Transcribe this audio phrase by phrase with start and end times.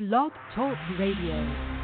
[0.00, 1.79] Blog Talk Radio.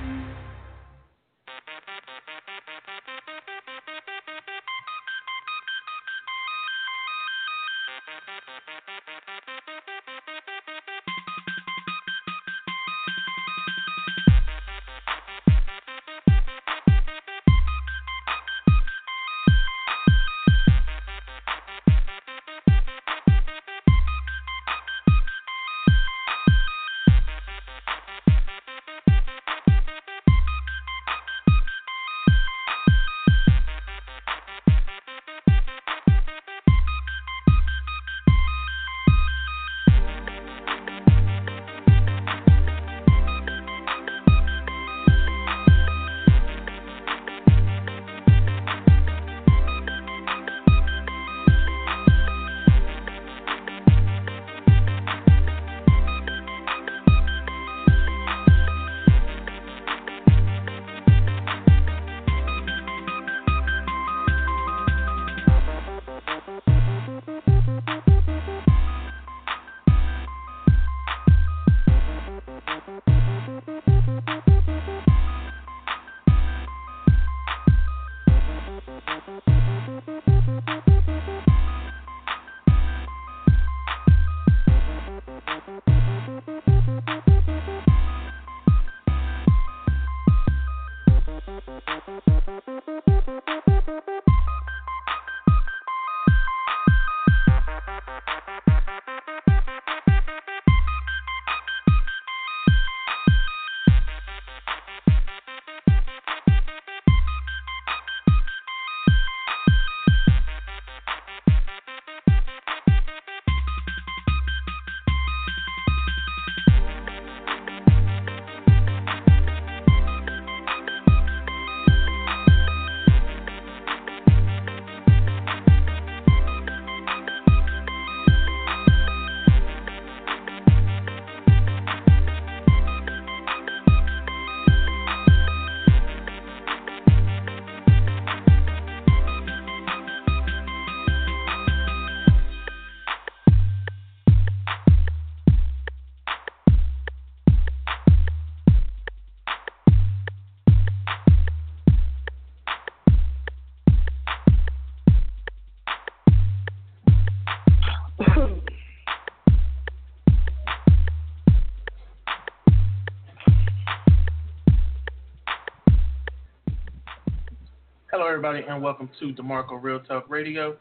[168.37, 170.77] Everybody, and welcome to DeMarco Real Talk Radio.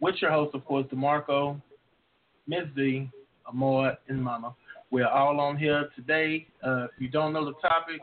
[0.00, 1.60] With your host, of course, DeMarco,
[2.46, 2.66] Ms.
[2.76, 3.10] Z,
[3.48, 4.54] Amor, and Mama.
[4.92, 6.46] We're all on here today.
[6.62, 8.00] Uh, if you don't know the topic,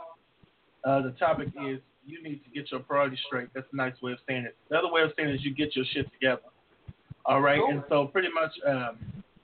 [0.84, 3.48] uh, the topic is you need to get your priorities straight.
[3.56, 4.58] That's a nice way of saying it.
[4.70, 6.42] The other way of saying it is you get your shit together.
[7.26, 8.98] All right, and so pretty much um,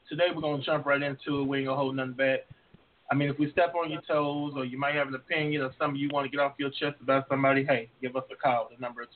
[0.09, 1.43] today we're gonna jump right into it.
[1.47, 2.39] We ain't gonna hold nothing back.
[3.13, 5.71] I mean, if we step on your toes or you might have an opinion or
[5.77, 8.69] something you want to get off your chest about somebody, hey, give us a call.
[8.75, 9.09] The number is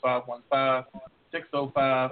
[1.34, 2.12] 515-605-9712.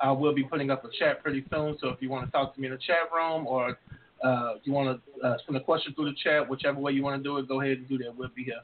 [0.00, 2.56] I will be putting up a chat pretty soon, so if you want to talk
[2.56, 3.78] to me in the chat room or
[4.24, 7.16] uh, you want to uh, send a question through the chat, whichever way you want
[7.16, 8.12] to do it, go ahead and do that.
[8.16, 8.62] We'll be here.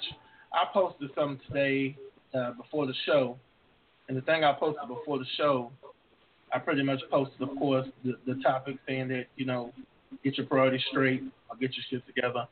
[0.53, 1.97] I posted something today
[2.35, 3.37] uh, before the show,
[4.09, 5.71] and the thing I posted before the show,
[6.53, 9.73] I pretty much posted, of course, the, the topic saying that you know,
[10.25, 12.47] get your priorities straight or get your shit together.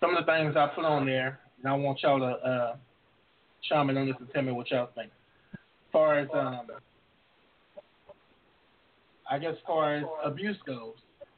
[0.00, 2.76] Some of the things I put on there, and I want y'all to uh,
[3.68, 5.10] chime in on this and tell me what y'all think.
[5.52, 5.58] As
[5.92, 6.66] far as um,
[9.30, 11.28] I guess, as far as abuse goes, as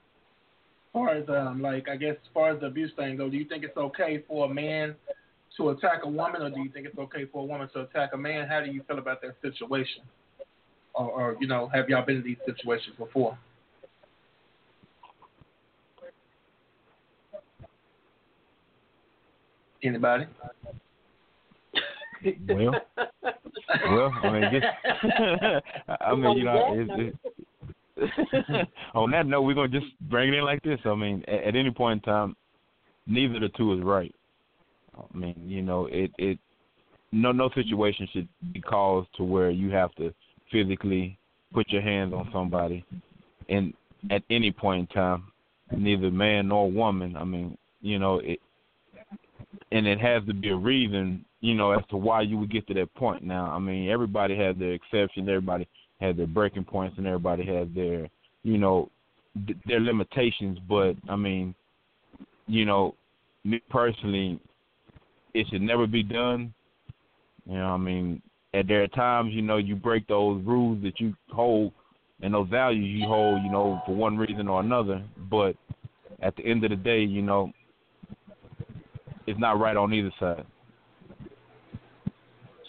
[0.92, 3.44] far as um, like I guess, as far as the abuse thing goes, do you
[3.46, 4.94] think it's okay for a man
[5.56, 8.10] to attack a woman, or do you think it's okay for a woman to attack
[8.12, 8.48] a man?
[8.48, 10.02] How do you feel about that situation?
[10.94, 13.38] Or, or you know, have y'all been in these situations before?
[19.82, 20.26] Anybody?
[22.48, 22.74] Well,
[23.90, 24.66] well, I mean, just,
[26.00, 27.12] I mean, you know,
[28.94, 30.80] on that note, we're gonna just bring it in like this.
[30.84, 32.36] I mean, at, at any point in time,
[33.06, 34.14] neither of the two is right.
[34.96, 36.38] I mean, you know, it it
[37.12, 40.12] no no situation should be caused to where you have to
[40.50, 41.18] physically
[41.52, 42.84] put your hands on somebody,
[43.48, 43.72] and
[44.10, 45.24] at any point in time,
[45.76, 47.16] neither man nor woman.
[47.16, 48.40] I mean, you know, it
[49.72, 52.66] and it has to be a reason, you know, as to why you would get
[52.68, 53.22] to that point.
[53.22, 55.68] Now, I mean, everybody has their exceptions, everybody
[56.00, 58.08] has their breaking points, and everybody has their,
[58.42, 58.90] you know,
[59.46, 60.58] th- their limitations.
[60.68, 61.54] But I mean,
[62.46, 62.94] you know,
[63.44, 64.40] me personally,
[65.34, 66.54] it should never be done.
[67.46, 68.22] You know, I mean,
[68.54, 71.72] at there are times, you know, you break those rules that you hold
[72.22, 75.02] and those values you hold, you know, for one reason or another.
[75.30, 75.56] But
[76.20, 77.52] at the end of the day, you know,
[79.26, 80.46] it's not right on either side.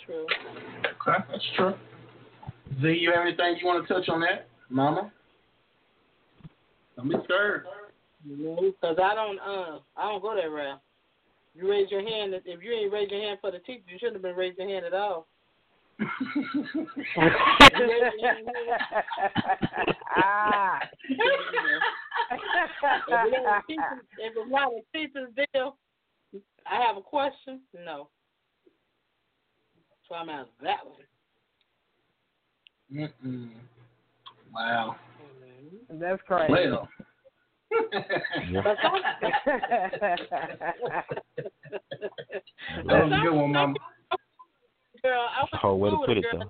[0.05, 0.25] True.
[0.27, 1.75] Okay, that's true.
[2.81, 5.11] Z, you have anything you want to touch on that, Mama?
[6.97, 7.65] Don't be scared.
[8.27, 10.81] Because I don't, uh, I don't go that route.
[11.55, 12.33] You raise your hand.
[12.33, 14.81] If you ain't raise your hand for the teacher, you shouldn't have been raising your
[14.81, 15.27] hand at all.
[20.17, 20.79] ah.
[21.09, 21.19] if
[24.19, 25.77] it's not a teacher's deal,
[26.69, 27.61] I have a question.
[27.85, 28.09] No.
[30.09, 31.05] So I'm out that one.
[33.23, 33.51] Mm-mm.
[34.53, 34.97] Wow.
[35.89, 36.51] That's crazy.
[36.51, 36.89] Well.
[37.71, 38.65] That
[42.85, 43.73] was a good one, Mama.
[45.03, 46.49] Girl, I was oh, way to put it, though.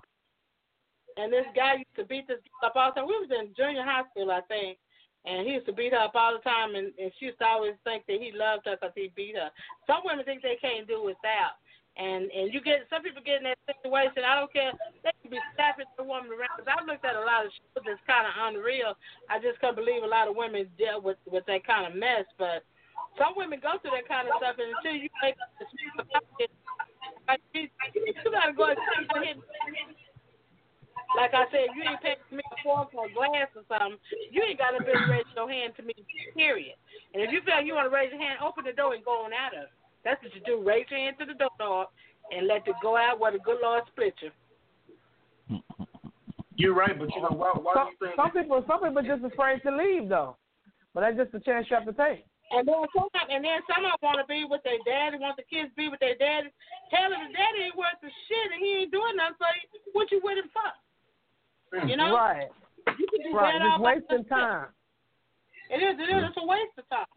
[1.18, 3.08] And this guy used to beat this girl up all the time.
[3.08, 4.78] We was in junior high school, I think.
[5.26, 7.46] And he used to beat her up all the time, and, and she used to
[7.46, 9.50] always think that he loved her because he beat her.
[9.88, 11.58] Some women think they can't do without.
[11.96, 14.28] And and you get some people get in that situation.
[14.28, 14.76] I don't care.
[15.00, 16.60] They can be slapping the woman around.
[16.60, 19.00] Cause I've looked at a lot of shit that's kind of unreal.
[19.32, 22.28] I just can't believe a lot of women deal with with that kind of mess.
[22.36, 22.68] But
[23.16, 25.40] some women go through that kind of stuff, and until you make
[27.28, 27.72] like you
[28.28, 29.40] gotta go hit.
[31.16, 33.96] Like I said, you ain't paying me a fork or a glass or something,
[34.32, 35.96] you ain't got to raise your hand to me.
[36.36, 36.76] Period.
[37.14, 39.24] And if you feel you want to raise your hand, open the door and go
[39.24, 39.85] on out of it.
[40.06, 40.62] That's what you do.
[40.62, 41.88] Raise your hand to the door
[42.32, 44.32] and let it go out where the good Lord split you.
[46.56, 47.52] You're right, but you know why?
[47.58, 50.38] Why some, do you think some people, some people are just afraid to leave though.
[50.94, 52.24] But that's just a chance you have to take.
[52.56, 55.36] And then some, and then some of them want to be with their daddy, want
[55.36, 56.54] the kids to be with their daddy.
[56.94, 59.66] Hell, if the daddy ain't worth the shit and he ain't doing nothing for you,
[59.92, 60.72] what you with him for?
[61.76, 61.90] Mm.
[61.90, 62.14] You know?
[62.14, 62.48] Right.
[62.96, 63.58] You can do right.
[63.58, 64.70] that Just all wasting time.
[65.74, 65.98] It is.
[65.98, 66.22] It is.
[66.30, 67.10] It's a waste of time.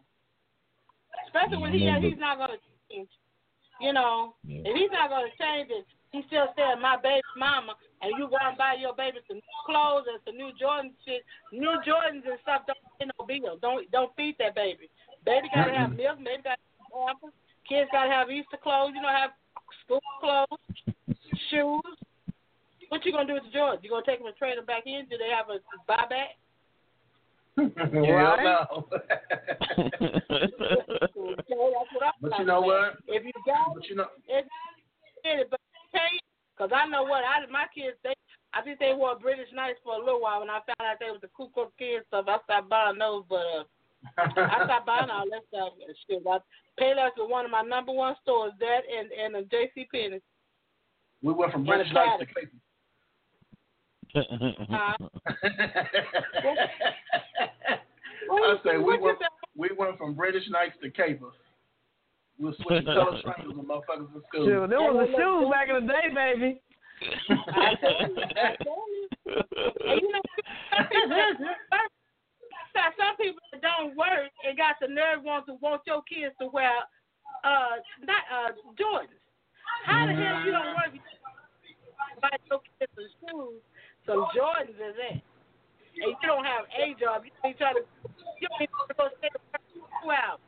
[1.29, 2.59] Especially when he he's not going to
[2.89, 3.09] change.
[3.79, 4.61] You know, Yeah.
[4.65, 8.27] if he's not going to change it, he still saying my baby mama, and you
[8.27, 12.25] go and buy your baby some new clothes and some new Jordan shit, new Jordans
[12.25, 12.65] and stuff.
[12.65, 13.57] Don't pay no bill.
[13.61, 14.89] Don't don't feed that baby.
[15.23, 16.17] Baby gotta have milk.
[16.17, 17.33] Baby gotta have pampers.
[17.67, 18.93] Kids gotta have Easter clothes.
[18.95, 19.31] You know, have
[19.85, 20.57] school clothes,
[21.51, 21.97] shoes.
[22.89, 23.83] What you gonna do with the Jordans?
[23.83, 25.05] You gonna take them and trade them back in?
[25.09, 26.41] Do they have a buyback?
[27.59, 28.87] Hell no.
[32.21, 32.97] But you know what?
[33.07, 34.45] If you got But you know, it,
[35.23, 35.59] it, but
[35.91, 36.19] tell you,
[36.57, 38.13] cause I know what I my kids they
[38.53, 40.39] I think they wore British Knights for a little while.
[40.39, 43.23] When I found out they was the Ku Klux Klan stuff, I stopped buying those.
[43.29, 43.63] But uh,
[44.17, 45.73] I stopped buying all that stuff.
[45.85, 46.39] and Shit, I
[46.81, 48.53] Payless was one of my number one stores.
[48.59, 49.87] That and and a J.C.
[49.93, 50.19] Penney.
[51.21, 52.25] we went from British Knights to.
[52.25, 52.59] Clayton.
[54.69, 54.95] Huh?
[58.31, 59.19] I say we went
[59.55, 61.35] we went from British Knights to Capers.
[62.39, 64.45] We'll switch color strangles with motherfuckers in school.
[64.47, 66.61] Shoot, there was the shoes back in the day, baby.
[67.51, 69.07] I tell you, I tell you.
[69.27, 70.23] And you know,
[70.71, 75.81] some people, that- some people that don't work and got the nerve want to want
[75.85, 76.71] your kids to wear
[77.43, 79.19] uh not uh Jordans.
[79.85, 80.91] How the hell you don't work
[82.21, 83.61] buy your kids some shoes,
[84.05, 85.19] some Jordans is that?
[85.99, 87.23] And you don't have a job.
[87.25, 87.83] You ain't trying to
[88.39, 89.29] you ain't to go stay
[89.75, 90.39] two hours.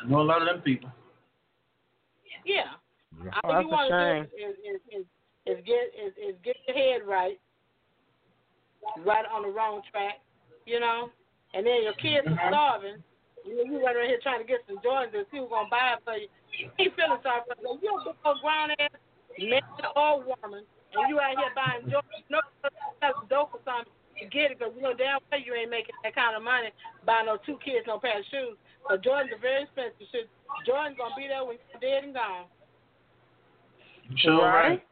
[0.00, 0.90] I know a lot of them people.
[2.44, 2.72] Yeah.
[3.20, 4.22] Oh, All that's you want to shame.
[4.24, 5.06] do is, is, is,
[5.44, 7.36] is get is, is get your head right,
[9.04, 10.24] right on the wrong track,
[10.64, 11.10] you know,
[11.52, 12.48] and then your kids are mm-hmm.
[12.48, 12.98] starving.
[13.44, 15.68] You know, you run around here trying to get some Jordans and see who's gonna
[15.72, 16.28] buy it for you.
[16.56, 17.80] You ain't feeling sorry for yourself.
[17.80, 18.92] You a big old grown ass
[19.40, 19.64] man
[19.96, 22.24] or woman, and you out here buying Jordans.
[22.28, 22.40] No,
[23.00, 23.92] that's dope or something.
[24.20, 26.68] You get it because you know damn well you ain't making that kind of money
[27.08, 28.60] buying no two kids no pair of shoes.
[28.88, 30.06] But Jordans are very expensive.
[30.12, 30.28] Shit,
[30.66, 32.46] Jordan's gonna be there when you're dead and gone.
[34.18, 34.80] Sure right.
[34.80, 34.82] Right.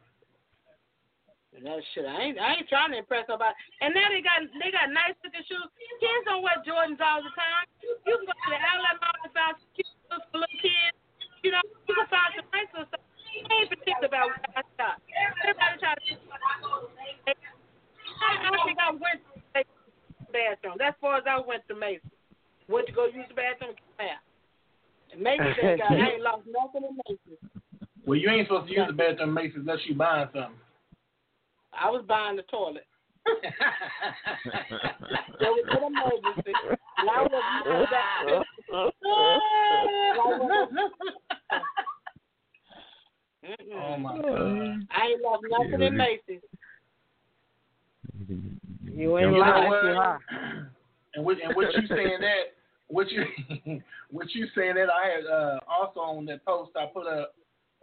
[1.59, 3.51] And that shit, I ain't, I ain't trying to impress nobody.
[3.83, 5.67] And now they got, they got nice looking shoes.
[5.99, 7.67] Kids don't wear Jordans all the time.
[7.83, 10.95] You can go to the outlet mall and find some cute shoes for little kids.
[11.43, 13.03] You know, you can find some nice little stuff.
[13.03, 15.03] I ain't particular about where I shop.
[15.11, 16.13] Everybody try to.
[17.27, 19.63] I, I think I went to the
[20.31, 20.75] bathroom.
[20.79, 22.07] That's far as I went to Mason.
[22.69, 24.19] Went to go use the bathroom and came out.
[25.11, 25.91] And Macy's ain't got.
[25.91, 27.39] I ain't lost nothing in Macy's.
[28.05, 30.55] Well, you ain't supposed to use the bathroom Macy's unless you buying something.
[31.73, 32.85] I was buying the toilet.
[35.39, 36.53] There was an emergency.
[36.97, 37.43] And I was
[43.73, 44.85] oh my god.
[44.91, 46.41] I ain't lost nothing in Macy's.
[48.95, 49.67] You ain't You know lying.
[49.69, 50.19] what?
[51.15, 52.53] And what and what you saying that
[52.89, 53.23] what you
[54.11, 57.33] what you saying that I had uh, also on that post I put up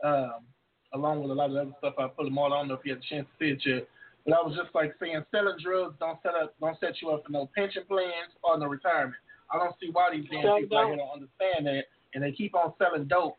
[0.04, 0.44] um,
[0.92, 2.52] along with a lot of other stuff I put them all.
[2.52, 3.88] I don't know if you had a chance to see it yet,
[4.24, 7.24] but I was just like saying selling drugs don't set up don't set you up
[7.24, 9.16] for no pension plans or no retirement.
[9.50, 11.84] I don't see why these damn people out here don't understand that,
[12.14, 13.38] and they keep on selling dope.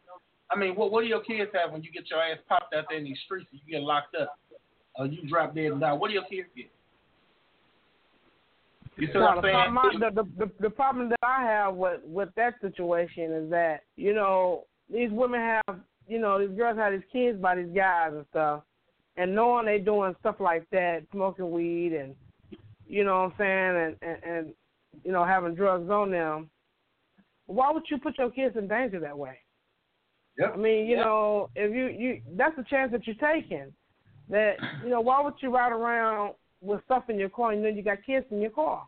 [0.49, 2.85] I mean, what what do your kids have when you get your ass popped out
[2.89, 4.39] there in these streets and you get locked up,
[4.95, 5.93] or you drop dead and die?
[5.93, 6.71] What do your kids get?
[8.97, 9.99] You see what I'm saying?
[9.99, 14.13] the, the, the, the problem that I have with, with that situation is that, you
[14.13, 18.25] know, these women have, you know, these girls have these kids by these guys and
[18.29, 18.63] stuff,
[19.17, 22.15] and knowing they doing stuff like that, smoking weed and,
[22.87, 24.53] you know what I'm saying, and, and, and
[25.03, 26.49] you know, having drugs on them,
[27.45, 29.37] why would you put your kids in danger that way?
[30.37, 30.53] Yep.
[30.53, 31.05] I mean, you Yep.
[31.05, 33.73] know, if you you that's the chance that you're taking.
[34.29, 37.69] That you know, why would you ride around with stuff in your car and you
[37.69, 38.87] know you got kids in your car?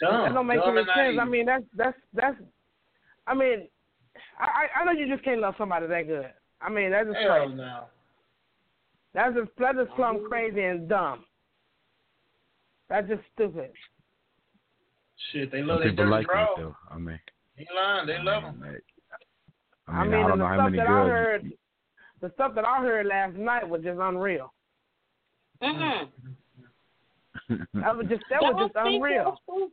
[0.00, 0.24] Dumb.
[0.24, 0.96] That don't make dumb any sense.
[0.96, 1.18] naive.
[1.18, 2.36] I mean, that's that's that's.
[3.26, 3.68] I mean,
[4.38, 6.30] I I I know you just can't love somebody that good.
[6.60, 7.54] I mean, that's just Hell crazy.
[7.54, 7.84] no.
[9.14, 10.26] That's just that's just plumb mm-hmm.
[10.28, 11.24] crazy and dumb.
[12.90, 13.70] That's just stupid.
[15.32, 16.46] Shit, they love their people dirty like draw.
[16.56, 16.76] though.
[16.90, 17.18] I mean,
[17.56, 18.06] He lying.
[18.06, 18.60] They love them.
[18.60, 18.84] like,
[19.88, 21.08] I I mean, mean, I, don't know the how stuff many that I girls.
[21.10, 21.52] heard,
[22.20, 24.52] the stuff that I heard last night was just unreal.
[25.62, 26.08] Mm-mm.
[27.74, 29.24] That was just that was just Don't speak, unreal.
[29.48, 29.68] girl.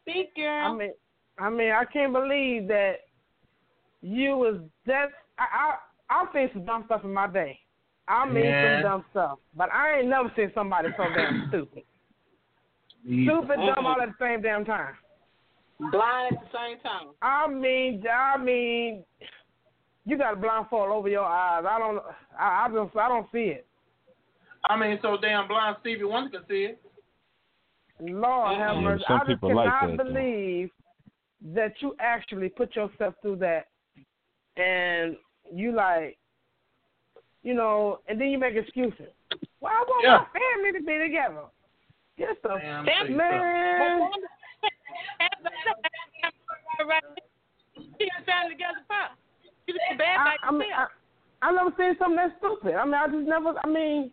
[0.00, 0.66] Speak, girl.
[0.66, 0.92] I mean,
[1.38, 2.96] I mean, I can't believe that
[4.02, 5.06] you was that.
[5.38, 5.44] I
[6.10, 7.58] I I've seen some dumb stuff in my day.
[8.08, 8.76] I mean Yeah.
[8.76, 11.82] some dumb stuff, but I ain't never seen somebody so damn stupid.
[13.04, 14.94] Stupid, dumb, all at the same damn time.
[15.92, 17.08] Blind at the same time.
[17.22, 19.04] I mean, I mean,
[20.04, 21.64] you got a blindfold over your eyes.
[21.68, 21.98] I don't,
[22.38, 23.65] I, I just, I don't see it.
[24.68, 26.82] I mean, so damn blind Stevie Wonder can see it.
[28.00, 29.04] Lord have Yeah, mercy.
[29.08, 30.12] some I just people like cannot that, though.
[30.12, 30.70] believe
[31.54, 33.68] that you actually put yourself through that,
[34.56, 35.16] and
[35.52, 36.18] you like,
[37.42, 39.12] you know, and then you make excuses.
[39.60, 40.18] Well, I want Yeah.
[40.18, 41.44] my family to be together.
[42.18, 44.10] Get the Damn fuck, man.
[47.98, 49.16] Keep the family together, pop.
[49.66, 50.72] You just bad I, by I mean.
[50.72, 50.86] I,
[51.42, 52.74] I never seen something that stupid.
[52.74, 53.54] I mean, I just never.
[53.62, 54.10] I mean,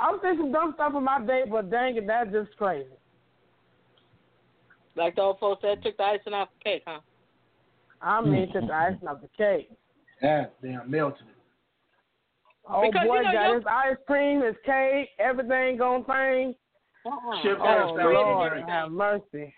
[0.00, 2.88] I've seen some dumb stuff in my day, but dang it, that's just crazy.
[4.96, 7.00] Like the old folks said, took the icing off the cake, huh?
[8.02, 9.70] I mean, took the icing off the cake.
[10.22, 11.34] God damn melted it.
[12.68, 16.54] Oh Because, boy, you know, got his ice cream, his cake, everything going thing.
[17.04, 17.42] Uh-uh.
[17.42, 19.54] Shit, Oh Lord, have mercy.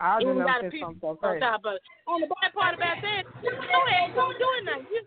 [0.00, 1.40] I just Even got never a seen piece something so on crazy.
[1.40, 1.62] top.
[2.06, 4.86] On the bad part about that, you ain't you doing nothing.
[4.90, 5.02] You,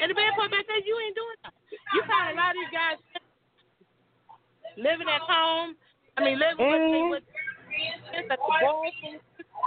[0.00, 1.64] and the bad part about that, you ain't doing nothing.
[1.94, 2.96] You find a lot of these guys
[4.78, 5.74] living at home.
[6.16, 7.10] I mean, living Mhm.
[7.10, 7.24] with,
[8.14, 8.92] with the boys.
[9.04, 9.20] And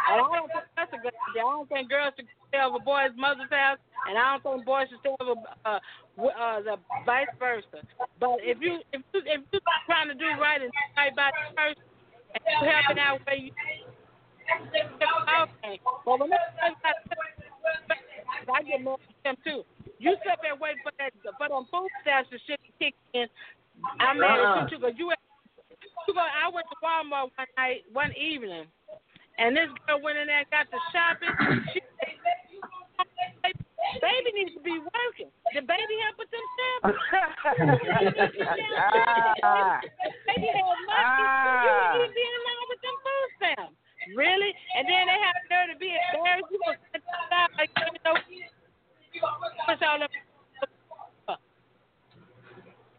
[0.10, 1.41] I don't think that's a good idea.
[1.44, 3.77] I don't think girls should stay over boys' mother's house,
[4.08, 5.80] and I don't think boys should stay over uh,
[6.20, 7.86] uh, the vice versa.
[8.20, 11.30] But if you if you if you're trying to do right and do right by
[11.32, 11.84] the person,
[12.34, 13.51] and you helping out where you
[15.44, 15.80] okay.
[16.06, 16.32] But when
[18.51, 19.63] I get more from them too.
[20.00, 22.96] You sit there and wait for that for them food stamps and shit to kick
[23.13, 23.27] in.
[24.00, 24.66] I'm mad Uh-uh.
[24.66, 25.12] at you too because you.
[26.08, 28.66] You go, I went to Walmart one night, one evening,
[29.38, 31.30] and this girl went in there and got to shopping.
[31.74, 31.80] She,
[34.02, 35.30] baby needs to be working.
[35.54, 36.42] The baby help with them
[36.84, 36.90] ah,
[40.26, 41.06] Baby had money.
[41.62, 43.78] You need to be in line with them food stamps.
[44.18, 44.52] Really?
[44.78, 46.50] And then they have to be embarrassed.
[46.50, 48.18] You gonna like you know
[49.70, 50.10] push all them.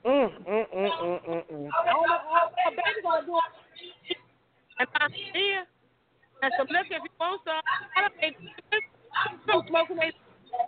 [0.05, 1.71] Mm, mm, mm, mm, mm, mm.
[1.95, 4.17] All the baby gonna do it.
[4.79, 5.67] And my dear,
[6.43, 7.63] and some liquor if you want some.
[7.97, 8.37] I don't think
[9.47, 10.13] some smoking that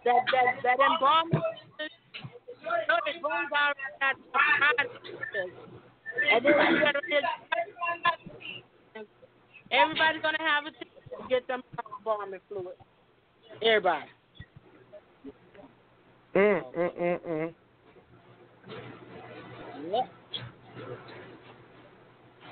[0.05, 1.43] that that embalming.
[2.89, 4.17] No, they bones already got
[6.33, 7.01] and then you gotta
[9.71, 11.63] Everybody's gonna have a chance to get them
[11.99, 12.77] embalming fluid.
[13.63, 14.07] Everybody.
[16.35, 17.55] Mm, mm, mm, mm.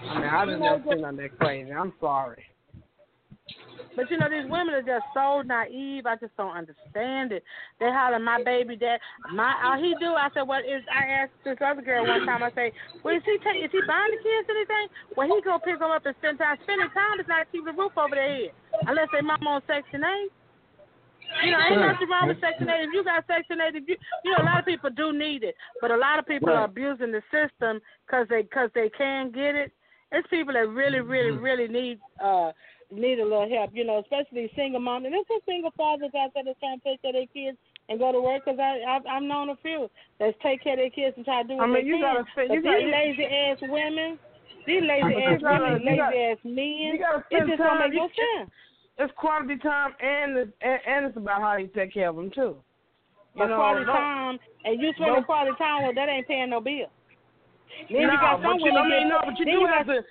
[0.03, 1.73] I mean, I just never seen nothing that crazy.
[1.73, 2.45] I'm sorry.
[3.95, 6.07] But you know, these women are just so naive.
[6.07, 7.45] I just don't understand it.
[7.79, 9.01] They holler, "My baby dad,
[9.33, 12.43] my all he do." I said, "What is?" I asked this other girl one time.
[12.43, 12.73] I say,
[13.03, 13.63] "Well, is he take?
[13.63, 14.89] Is he buying the kids anything?
[15.17, 16.57] Well, he go pick them up and spend time.
[16.63, 18.53] Spending time is not keeping the roof over their head,
[18.87, 20.33] unless they mom on Section 8.
[21.45, 22.85] You know, ain't nothing wrong with Section 8.
[22.85, 25.43] If you got Section 8, if you, you know, a lot of people do need
[25.43, 26.63] it, but a lot of people right.
[26.63, 29.73] are abusing the system because they because they can get it.
[30.13, 31.45] It's people that really, really, mm-hmm.
[31.45, 32.53] really need uh
[32.93, 33.71] need a little help.
[33.73, 35.07] You know, especially single moms.
[35.07, 37.57] And there's some single fathers out there that's trying to take care of their kids
[37.89, 38.45] and go to work.
[38.45, 39.89] Because I, I I've known a few
[40.21, 41.97] that take care of their kids and try to do what I mean, they you
[41.99, 42.07] can.
[42.07, 44.19] Gotta, but you these gotta, lazy ass women,
[44.67, 48.53] these lazy ass women, lazy gotta, ass men, it just don't make no sense
[49.03, 52.31] it's quality time and it's, and, and it's about how you take care of them
[52.31, 52.57] too.
[53.35, 56.91] You know, quality time and you spend quality time well that ain't paying no bill.
[57.89, 60.03] Then no, you got but you, I mean, no, but you do have to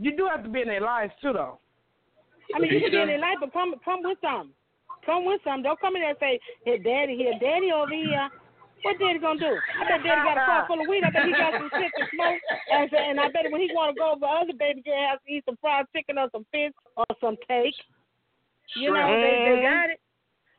[0.00, 1.58] you do have to be in their lives too though.
[2.54, 4.50] I mean you can be in their life but come come with some.
[5.04, 5.62] Come with some.
[5.62, 8.28] Don't come in there and say, Here daddy here, daddy over here.
[8.82, 9.52] What daddy gonna do?
[9.52, 11.04] I bet daddy got a car full of weed.
[11.04, 12.40] I bet he got some shit to smoke.
[12.72, 15.44] And, and I bet when he wanna go over other baby girl house to eat
[15.44, 17.76] some fried chicken or some fish or some cake.
[18.76, 19.62] You know, they, they mm-hmm.
[19.62, 20.00] got it.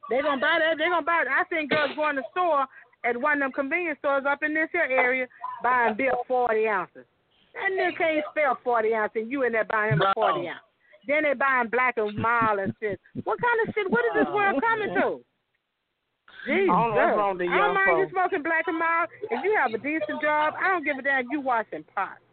[0.09, 0.77] They gonna buy that.
[0.77, 1.31] They gonna buy it.
[1.31, 2.65] I seen girls going to the store
[3.03, 5.27] at one of them convenience stores up in this here area
[5.63, 7.05] buying beer forty ounces.
[7.53, 10.65] That nigga can't spell forty ounces, and you in there buying him a forty ounce.
[11.07, 12.99] Then they buying black and mild and shit.
[13.23, 13.89] What kind of shit?
[13.89, 15.21] What is this world coming to?
[16.45, 16.69] Jesus.
[16.69, 19.09] I don't, know wrong to I don't mind you smoking black and mild.
[19.29, 22.24] If you have a decent job, I don't give a damn you washing pots.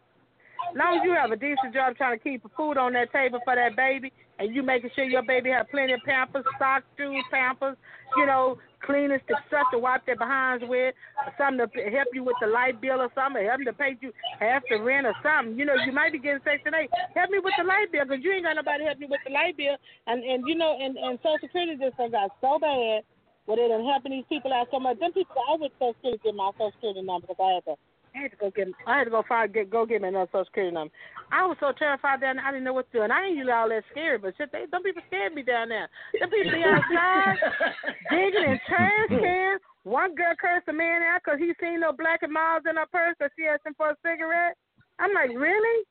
[0.71, 3.39] As long as you have a decent job trying to keep food on that table
[3.43, 7.23] for that baby, and you making sure your baby have plenty of pampers, socks, shoes,
[7.31, 7.77] pampers,
[8.17, 10.93] you know, cleaners to stuff to wipe their behinds with,
[11.37, 14.11] something to help you with the light bill or something, help them to pay you
[14.39, 15.57] half the rent or something.
[15.57, 16.89] You know, you might be getting Section 8.
[17.15, 19.21] Help me with the light bill because you ain't got nobody to help you with
[19.25, 19.77] the light bill.
[20.07, 23.07] And, and you know, and, and Social Security just got so bad
[23.45, 24.99] where they done helping these people out so much.
[24.99, 27.65] Them people, I to Social Security to get my Social Security number because I had
[27.71, 27.75] to
[28.15, 28.67] I had to go get.
[28.85, 30.93] I had to go find get go get me another social security number.
[31.31, 32.45] I was so terrified down there.
[32.45, 34.21] I didn't know what to do, and I ain't usually all that scared.
[34.21, 35.89] But shit, they some people scared me down there.
[36.13, 37.37] The people be outside
[38.13, 39.61] digging in trash cans.
[39.83, 42.87] One girl cursed a man out because he seen no black and miles in her
[42.87, 44.55] purse because she asked him for a cigarette.
[44.99, 45.83] I'm like, really,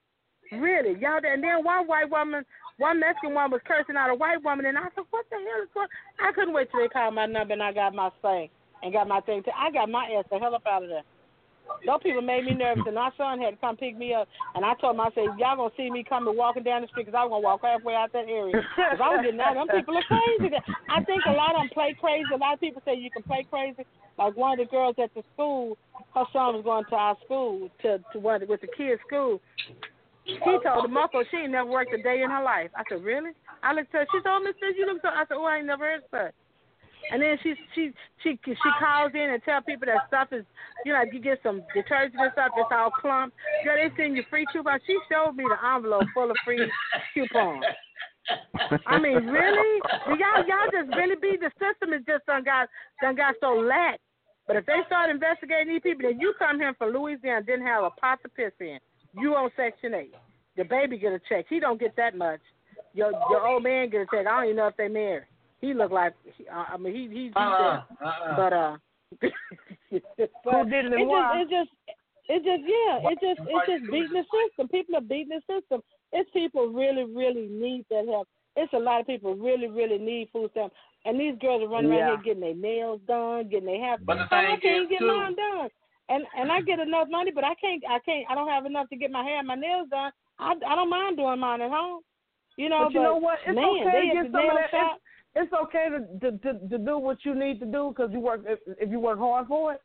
[0.57, 1.21] really, y'all.
[1.21, 2.47] And then one white woman,
[2.79, 5.63] one Mexican woman was cursing out a white woman, and I said, what the hell
[5.63, 5.91] is going?
[6.23, 8.49] I couldn't wait till they called my number and I got my thing
[8.83, 9.43] and got my thing.
[9.53, 11.05] I got my ass the hell up out of there.
[11.87, 14.29] Those people made me nervous, and my son had to come pick me up.
[14.55, 17.07] And I told him, I said, y'all gonna see me coming walking down the street
[17.07, 19.55] because I was gonna walk halfway out that area because I was getting out.
[19.55, 20.55] Them people are crazy.
[20.89, 22.31] I think a lot of them play crazy.
[22.35, 23.87] A lot of people say you can play crazy.
[24.19, 25.77] Like one of the girls at the school,
[26.15, 29.41] her son was going to our school to to one with the kids' school.
[30.25, 32.71] She told the uncle she ain't never worked a day in her life.
[32.77, 33.33] I said, really?
[33.63, 34.07] I looked at her.
[34.13, 35.09] She told oh, me, sis, you look so.
[35.09, 36.35] I said, oh, I ain't never heard that.
[37.11, 37.91] And then she she
[38.23, 40.45] she she calls in and tell people that stuff is
[40.85, 43.37] you know if you get some detergent and stuff it's all clumped.
[43.65, 44.83] Girl, they send you free coupons.
[44.87, 46.71] She showed me the envelope full of free
[47.15, 47.65] coupons.
[48.87, 49.81] I mean, really?
[50.07, 52.69] Do y'all y'all just really be the system is just done got
[53.01, 53.99] done got so lax.
[54.47, 57.85] But if they start investigating these people, then you come here from Louisiana didn't have
[57.85, 58.79] a pot to piss in.
[59.19, 60.15] You on Section Eight.
[60.57, 61.47] The baby get a check.
[61.49, 62.41] He don't get that much.
[62.95, 64.27] Your your old man get a check.
[64.27, 65.25] I don't even know if they married
[65.63, 66.13] he looked like
[66.53, 68.37] uh, I mean he he, he uh-uh, uh-uh.
[68.37, 68.77] but uh
[70.45, 71.71] but did it, it just it just
[72.29, 75.81] it just yeah it just it's just beating the system people are beating the system
[76.13, 80.29] it's people really really need that help it's a lot of people really really need
[80.33, 82.11] food stamps and these girls are running yeah.
[82.11, 84.07] around here getting their nails done getting their hair done.
[84.07, 85.07] but the thing I can't get too.
[85.07, 85.69] mine done
[86.09, 88.89] and and I get enough money but I can't I can't I don't have enough
[88.91, 91.71] to get my hair and my nails done I I don't mind doing mine at
[91.71, 92.03] home
[92.57, 93.39] you know, but you know what?
[93.47, 95.01] It's man, okay they to get some of that.
[95.35, 98.43] It's okay to to to, to do what you need to do because you work
[98.47, 99.81] if, if you work hard for it.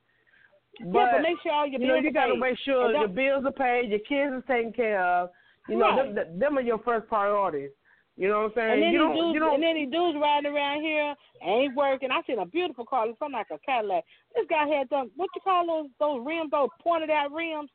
[0.79, 2.91] But, yeah, but make sure all your you bills know you got to make sure
[2.91, 5.29] your bills are paid, your kids are taken care of.
[5.67, 6.15] You know, right.
[6.15, 7.71] them, them are your first priorities.
[8.17, 8.73] You know what I'm saying?
[8.73, 12.09] And then you these dudes, you and then these dudes riding around here ain't working.
[12.09, 14.03] I seen a beautiful car, something like a Cadillac.
[14.35, 17.69] This guy had them, what you call those those rims, those pointed out rims.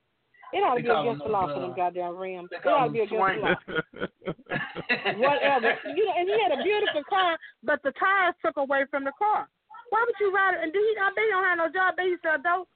[0.53, 2.51] It ought to be against the law for them uh, goddamn rims.
[2.53, 3.57] It ought to be against the law.
[5.17, 5.81] Whatever.
[5.97, 9.17] You know, and he had a beautiful car, but the tires took away from the
[9.17, 9.49] car.
[9.89, 10.65] Why would you ride it?
[10.65, 11.97] And he, I bet he don't have no job.
[11.97, 12.69] But he sell dope.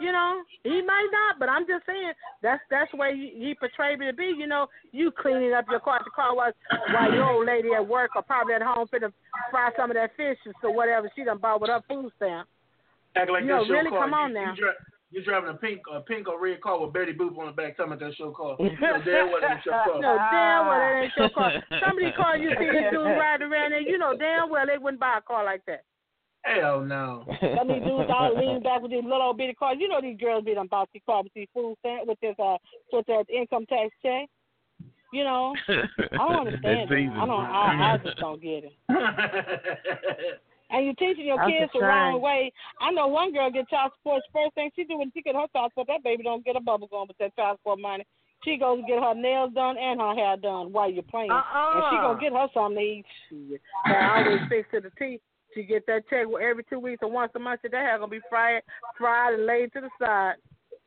[0.00, 3.54] You know, he might not, but I'm just saying that's that's the way he, he
[3.54, 4.34] portrayed me to be.
[4.36, 6.54] You know, you cleaning up your car at the car wash
[6.90, 9.12] while your old lady at work or probably at home finna
[9.52, 12.48] fry some of that fish or so whatever she done bought with her food stamp.
[13.14, 14.02] Act like you know, really car.
[14.02, 14.54] come on you, now.
[14.56, 14.72] You,
[15.10, 17.76] you driving a pink a pink or red car with Betty Boop on the back,
[17.76, 18.56] talking about that show car.
[18.60, 20.00] You know damn well that ain't your car.
[20.00, 21.52] No, damn well that ain't your car.
[21.80, 24.66] Some of these cars you see these dudes riding around there, you know damn well
[24.66, 25.84] they wouldn't buy a car like that.
[26.44, 27.24] Hell no.
[27.40, 29.78] Some of these dudes all lean back with these little old bitty cars.
[29.80, 32.34] You know these girls be done bought these cars with these food stamp with this
[32.38, 32.58] uh
[32.92, 34.28] with that income tax check.
[35.12, 36.90] You know, I don't understand.
[36.90, 37.10] it.
[37.10, 37.44] I don't.
[37.44, 38.72] I, I just don't get it.
[40.70, 42.52] And you're teaching your That's kids the wrong way.
[42.80, 44.22] I know one girl get child support.
[44.32, 46.60] First thing she do when she get her child support, that baby don't get a
[46.60, 48.04] bubble gum with that child support money.
[48.44, 51.30] She goes and get her nails done and her hair done while you're playing.
[51.30, 51.72] Uh-uh.
[51.74, 52.20] And she gonna uh-uh.
[52.20, 53.04] get her something to eat.
[53.30, 53.60] Shit.
[53.86, 55.20] I always fix to the teeth.
[55.54, 57.60] She get that check every two weeks or once a month.
[57.62, 58.62] She, That hair gonna be fried,
[58.98, 60.34] fried and laid to the side.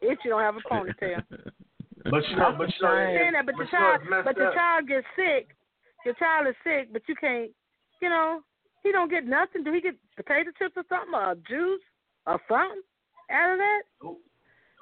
[0.01, 1.23] If she don't have a ponytail.
[2.09, 3.17] But you know, but you know, Right.
[3.19, 5.49] saying that, but the you child, but the child gets sick.
[6.05, 7.51] The child is sick, but you can't.
[8.01, 8.41] You know,
[8.83, 9.63] he don't get nothing.
[9.63, 11.81] Do he get potato chips or something, or juice,
[12.25, 12.81] or something
[13.31, 13.81] out of that?
[14.03, 14.19] Nope.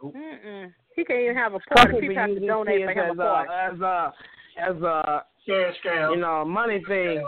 [0.03, 0.15] Nope.
[0.15, 0.73] Mm-mm.
[0.95, 1.93] He can't even have a party.
[1.93, 3.49] people People have to these donate for him as a a party.
[3.51, 4.13] as a
[4.57, 6.11] as a Cash cow.
[6.13, 7.23] you know money thing.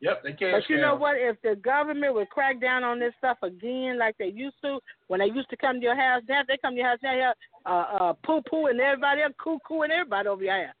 [0.00, 1.16] Yep, they cash But you know what?
[1.16, 5.20] If the government would crack down on this stuff again, like they used to, when
[5.20, 7.34] they used to come to your house, now they come to your house now, here,
[7.64, 10.74] uh, uh, poo poo and everybody else, coo coo and everybody over your house.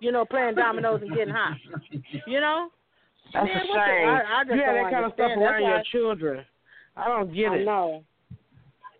[0.00, 1.56] You know, playing dominoes and getting high.
[2.26, 2.70] You know?
[3.32, 4.08] That's Man, a what the- shame.
[4.08, 5.42] I- I just you that kind of stuff understand.
[5.42, 6.46] That's around your why- children.
[6.96, 7.60] I don't get I it.
[7.60, 8.04] I know.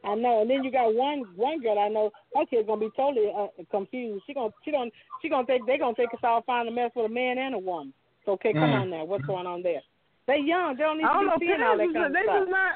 [0.02, 0.40] I know.
[0.40, 2.10] And then you got one one girl I know.
[2.34, 4.24] Her kid's gonna be totally uh, confused.
[4.26, 4.90] She gonna she gonna
[5.20, 7.54] she gonna think they gonna think it's all fine to mess with a man and
[7.54, 7.92] a woman.
[8.24, 8.80] So okay, come Mm.
[8.82, 9.04] on now.
[9.04, 9.82] What's going on there?
[10.26, 10.76] They young.
[10.76, 12.24] They don't need I don't to be seeing all Parents, that is, kind they of
[12.24, 12.38] stuff.
[12.40, 12.72] just not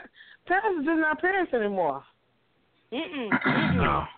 [0.47, 2.05] parents are just not parents anymore.
[2.93, 3.31] Mm-mm.
[3.47, 4.09] Mm-mm.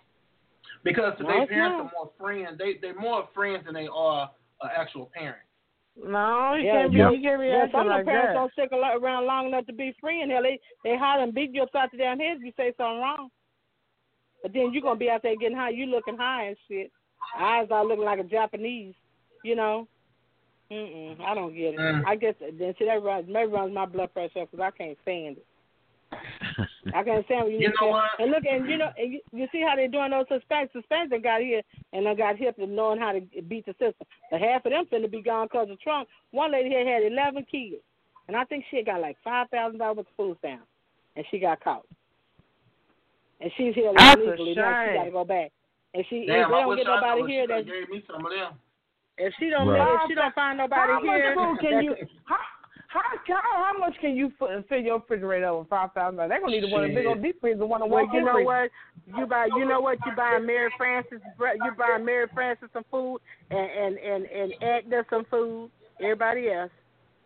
[0.83, 1.87] because No, today parents not.
[1.87, 2.59] are more friends.
[2.59, 5.46] They they're more friends than they are uh, actual parents.
[6.05, 6.99] No, you Yeah, can't be.
[6.99, 7.11] yeah.
[7.11, 8.35] You can't be Yeah, acting some of like the parents that.
[8.35, 11.55] don't stick around long enough to be free, and hell, they they holler and beat
[11.55, 13.31] you upside the damn head if you say something wrong.
[14.43, 15.71] But then you gonna be out there getting high.
[15.71, 16.93] You looking high and shit.
[17.39, 18.95] Eyes are looking like a Japanese.
[19.43, 19.89] You know.
[20.71, 21.79] Mm-mm, I don't get it.
[21.79, 22.05] Mm.
[22.05, 24.99] I guess then see that runs maybe runs my blood pressure up because I can't
[25.03, 25.47] stand it.
[26.95, 28.05] I can't stand when you, You know say- what?
[28.19, 30.71] And look, and you know, and you, you see how they're doing those Hispanics.
[30.75, 34.07] Hispanics that got here and they got hip to knowing how to beat the system.
[34.31, 36.09] But half of them finna be gone because of Trump.
[36.31, 37.83] One lady here had 11 kids,
[38.29, 40.67] and I think she had got like five thousand dollars worth of food stamps,
[41.17, 41.85] and she got caught.
[43.41, 44.55] And she's here That's a illegally.
[44.55, 45.53] Now she got to go back.
[45.95, 47.67] And she, if Damn, they I don't wish get I nobody wish here, you that
[47.67, 48.53] gave me some of them.
[49.19, 49.95] if she don't Right.
[50.05, 51.95] if she don't find nobody how here, much food can you?
[52.25, 52.37] How,
[52.97, 56.31] how how how much can you put, fill your refrigerator with five thousand dollars?
[56.31, 58.33] They're gonna need the one a big old deep freezer, one of Well, you know
[58.35, 58.45] freezer.
[58.47, 58.71] what?
[59.17, 59.99] You buy, you know what?
[60.05, 63.19] You buy Mary Francis, bre- you buy Mary Francis some food,
[63.51, 65.71] and and and and Agnes some food.
[66.01, 66.71] Everybody else,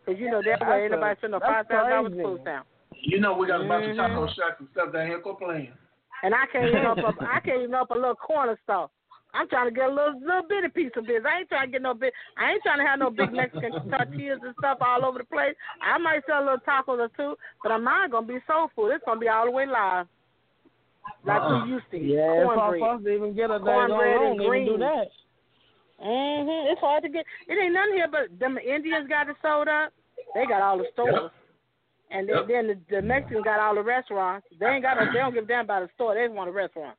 [0.04, 2.40] because you know that That's way a- anybody spend no five that's thousand dollars food
[2.42, 2.66] stamp.
[3.02, 3.90] You know we got a bunch Mhm.
[3.92, 5.20] of taco shacks and stuff down here.
[5.20, 5.72] Go playing.
[6.22, 7.14] And I can't even open up.
[7.20, 8.90] I can't even up a little corner store.
[9.34, 11.26] I'm trying to get a little little bitty piece of business.
[11.30, 12.12] I ain't trying to get no big.
[12.36, 15.54] I ain't trying to have no big Mexican tortillas and stuff all over the place.
[15.82, 18.90] I might sell a little tacos or two, but I'm not gonna be soul food.
[18.90, 20.06] It's gonna be all the way live,
[21.24, 21.64] like Uh-uh.
[21.64, 21.98] we used to.
[21.98, 22.80] Yeah, it's cornbread.
[22.80, 25.06] for us to even get a Cornbread and to even do that.
[26.02, 26.72] Mhm.
[26.72, 27.26] It's hard to get.
[27.46, 29.92] It ain't nothing here, but them Indians got it sold up.
[30.34, 31.30] They got all the stores,
[32.10, 32.46] and then, Yep.
[32.48, 34.46] then the, the Mexicans got all the restaurants.
[34.58, 34.96] They ain't got.
[34.96, 36.14] No, they don't give a damn about the store.
[36.14, 36.96] They just want a restaurant.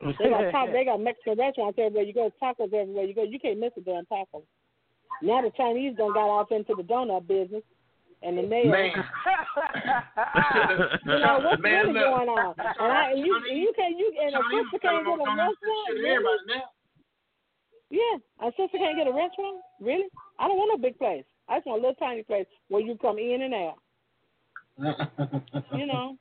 [0.00, 3.22] They got ta- they got Mexican restaurants everywhere you go, tacos everywhere you go.
[3.24, 4.42] You can't miss a damn taco.
[5.22, 7.62] Now the Chinese done got off into the donut business,
[8.22, 8.70] and the nails.
[8.70, 8.90] Man.
[11.04, 12.02] You know what's Man, really look.
[12.04, 12.54] going on?
[12.58, 15.38] And, I, and you and you can't you and a sister can't get a don't
[15.38, 15.88] restaurant.
[15.94, 16.24] Really?
[17.90, 19.62] Yeah, a sister can't get a restaurant.
[19.80, 20.06] Really?
[20.38, 21.24] I don't want no big place.
[21.48, 23.78] I just want a little tiny place where you come in and out.
[25.76, 26.16] You know.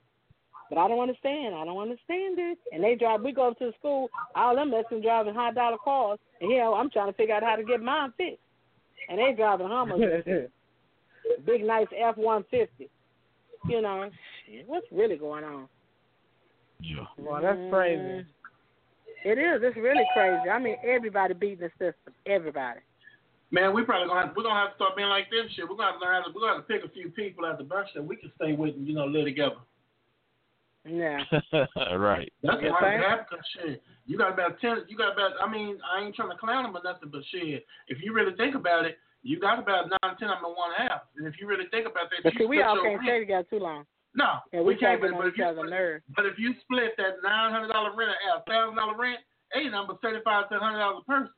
[0.70, 1.56] But I don't understand.
[1.56, 2.58] I don't understand it.
[2.72, 3.22] And they drive.
[3.22, 4.10] We go up to the school.
[4.36, 7.56] All them Mexicans driving high dollar cars, and here I'm trying to figure out how
[7.56, 8.40] to get mine fixed.
[9.10, 10.24] And they driving Hummers,
[11.46, 12.90] big nice F one fifty.
[13.68, 14.10] You know,
[14.66, 15.68] what's really going on?
[16.82, 17.06] yeah.
[17.18, 18.02] well, that's crazy.
[18.02, 18.26] Mm.
[19.26, 19.62] It is.
[19.64, 20.50] It's really crazy.
[20.50, 22.14] I mean, everybody beating the system.
[22.26, 22.80] Everybody.
[23.50, 25.68] Man, we probably gonna have, we're gonna have to start being like this shit.
[25.68, 27.46] We're gonna have to learn how to we're gonna have to pick a few people
[27.46, 29.56] at the bunch that we can stay with and you know live together.
[30.88, 31.20] Yeah.
[31.98, 32.32] right.
[32.44, 33.30] That's You what think?
[33.30, 34.84] Cause shit, you got about ten.
[34.88, 35.32] You got about.
[35.44, 38.36] I mean, I ain't trying to clown them or nothing, but shit, if you really
[38.36, 41.02] think about it, you got about nine, ten of them in one half.
[41.18, 43.20] And if you really think about that, But you see, we split all can't stay
[43.20, 43.84] together too long.
[44.16, 45.00] No, And we, can't.
[45.02, 47.96] can't get But, but if you split, but if you split that nine hundred dollar
[47.96, 49.20] rent at a thousand dollar rent,
[49.54, 51.34] ain't number thirty five to hundred dollars a person.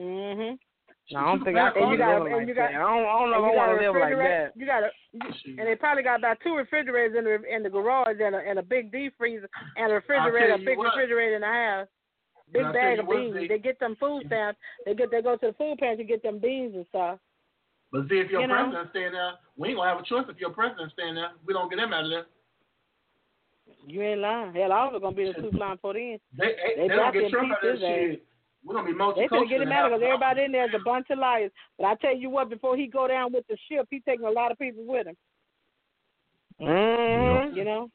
[0.00, 0.58] Mhm.
[1.12, 2.70] No, I don't think I can live like that.
[2.70, 4.52] I don't, I don't know if I want to live like that.
[4.56, 4.90] You got a,
[5.60, 8.58] and they probably got about two refrigerators in the in the garage and a, and
[8.58, 10.96] a big deep freezer and a refrigerator, a big what.
[10.96, 11.88] refrigerator in the house.
[12.52, 13.34] Big bag of beans.
[13.34, 14.58] They, they, get them food stamps.
[14.86, 17.18] They get they go to the food pantry get them beans and stuff.
[17.92, 20.24] But see, if your you president's staying there, we ain't gonna have a choice.
[20.28, 22.26] If your president's staying there, we don't get them out of there.
[23.86, 24.54] You ain't lying.
[24.54, 26.18] Hell, I was gonna be the two line for them.
[26.36, 28.24] They, they, they don't get Trump out of that shit.
[28.64, 31.06] We're gonna be They could get him out because everybody in there is a bunch
[31.10, 31.50] of liars.
[31.78, 34.30] But I tell you what, before he go down with the ship, he taking a
[34.30, 35.16] lot of people with him.
[36.60, 37.56] Mm-hmm.
[37.56, 37.90] You know,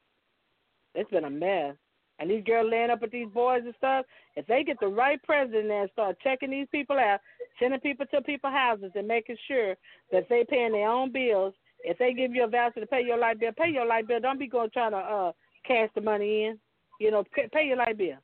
[0.93, 1.75] it's been a mess.
[2.19, 4.05] And these girls laying up with these boys and stuff.
[4.35, 7.19] If they get the right president there and start checking these people out,
[7.59, 9.75] sending people to people's houses and making sure
[10.11, 11.53] that they paying their own bills.
[11.81, 14.19] If they give you a voucher to pay your light bill, pay your light bill.
[14.19, 15.31] Don't be going trying to uh
[15.65, 16.59] cash the money in.
[16.99, 18.17] You know, pay, pay your light bill.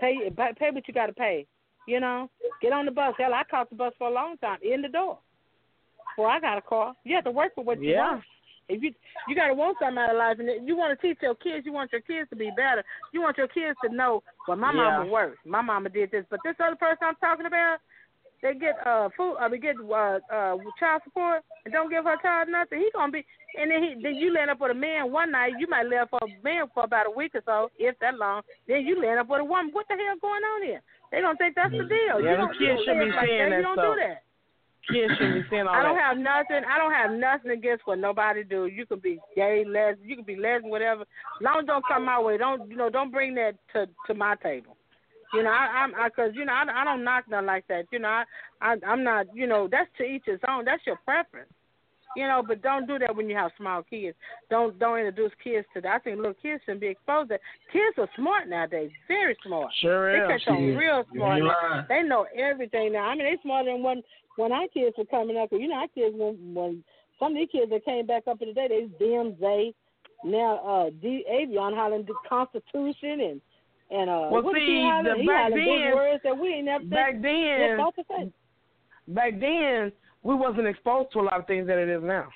[0.00, 1.46] Pay pay what you got to pay.
[1.88, 2.28] You know,
[2.60, 3.14] get on the bus.
[3.16, 5.18] Hell, I caught the bus for a long time in the door.
[6.12, 8.12] Before I got a car, you have to work for what you yeah.
[8.12, 8.24] want.
[8.68, 8.92] If you
[9.26, 11.72] you gotta want something out of life, and you want to teach your kids, you
[11.72, 12.84] want your kids to be better.
[13.14, 14.98] You want your kids to know, well, my yeah.
[14.98, 17.78] mama worked, my mama did this, but this other person I'm talking about,
[18.42, 22.20] they get uh food, uh, they get uh uh child support, and don't give her
[22.20, 22.80] child nothing.
[22.80, 23.24] He gonna be,
[23.58, 25.52] and then he then you land up with a man one night.
[25.58, 28.42] You might live for a man for about a week or so, if that long.
[28.68, 29.72] Then you land up with a woman.
[29.72, 30.82] What the hell going on here?
[31.10, 32.20] They don't think that's the deal.
[32.20, 33.50] Yeah, you don't, kids should be like saying that.
[33.50, 33.94] that You don't stuff.
[33.94, 34.22] do that.
[34.90, 36.04] Kids should be saying all I don't that.
[36.04, 36.62] have nothing.
[36.68, 38.66] I don't have nothing against what nobody do.
[38.66, 41.02] You can be gay, lesbian, you can be lesbian, whatever.
[41.02, 42.36] As long as don't come my way.
[42.36, 42.90] Don't you know?
[42.90, 44.76] Don't bring that to to my table.
[45.34, 47.84] You know, I, I'm because you know I, I don't knock nothing like that.
[47.92, 48.24] You know, I,
[48.60, 49.26] I I'm not.
[49.34, 50.64] You know, that's to each his own.
[50.64, 51.52] That's your preference.
[52.16, 54.16] You know, but don't do that when you have small kids.
[54.50, 55.92] Don't don't introduce kids to that.
[55.92, 57.40] I think little kids shouldn't be exposed to that.
[57.72, 59.70] Kids are smart nowadays, very smart.
[59.80, 61.42] Sure They catch on real smart.
[61.42, 61.84] Now.
[61.88, 63.08] They know everything now.
[63.08, 64.02] I mean, they smarter than when
[64.36, 65.50] when our kids were coming up.
[65.52, 66.84] You know, our kids when when
[67.18, 69.74] some of these kids that came back up in the day, they DMZ,
[70.24, 73.40] now uh D Avion hollering the Constitution and
[73.90, 75.04] and uh Well, what see, he hollering?
[75.16, 76.90] the he back hollering then- big words that we ain't never said.
[76.90, 78.32] Back then, to say.
[79.08, 82.28] back then, we wasn't exposed to a lot of things that it is now.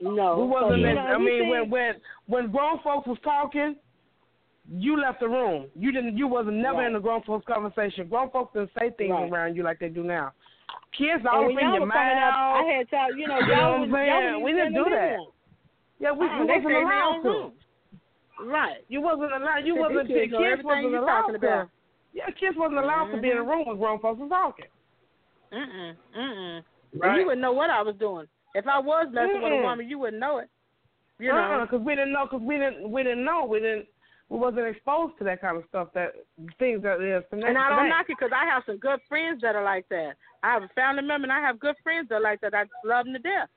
[0.00, 0.70] No, We wasn't.
[0.72, 1.94] so, you know, I mean, think- when when
[2.26, 3.76] when grown folks was talking,
[4.70, 5.66] you left the room.
[5.76, 6.16] You didn't.
[6.16, 6.86] You wasn't never Right.
[6.88, 8.08] in the grown folks conversation.
[8.08, 9.30] Grown folks didn't say things Right.
[9.30, 10.32] around you like they do now.
[10.96, 13.70] Kids all up in your coming up, I had y'all, you know, You know y'all
[13.72, 14.08] what was, I'm saying?
[14.08, 15.10] y'all was We didn't do that.
[15.16, 15.26] room.
[16.00, 17.28] Yeah, we, uh, we wasn't stayed in their allowed to.
[17.28, 17.52] room.
[18.50, 18.84] Right.
[18.88, 19.58] You wasn't allowed.
[19.64, 20.08] You wasn't.
[20.08, 21.46] kids Kids, wasn't allowed talking to.
[21.46, 21.68] about.
[22.12, 23.48] Yeah, kids wasn't allowed to be in a Mhm.
[23.48, 24.66] room when grown folks was talking.
[25.52, 25.96] Mm-mm.
[26.16, 26.64] Mm-mm.
[26.94, 27.20] Right.
[27.20, 28.26] You wouldn't know what I was doing.
[28.54, 30.48] If I was messing with a woman, you wouldn't know it.
[31.18, 31.38] You know.
[31.38, 32.26] Uh-uh, because we didn't know.
[32.26, 32.90] Because we didn't.
[32.90, 33.44] We didn't know.
[33.44, 33.86] We didn't.
[34.28, 35.88] We wasn't exposed to that kind of stuff.
[35.94, 36.12] That
[36.58, 37.24] things that is.
[37.32, 40.14] And I don't knock it because I have some good friends that are like that.
[40.42, 42.54] I have a family member and I have good friends that are like that.
[42.54, 43.48] I love them to death.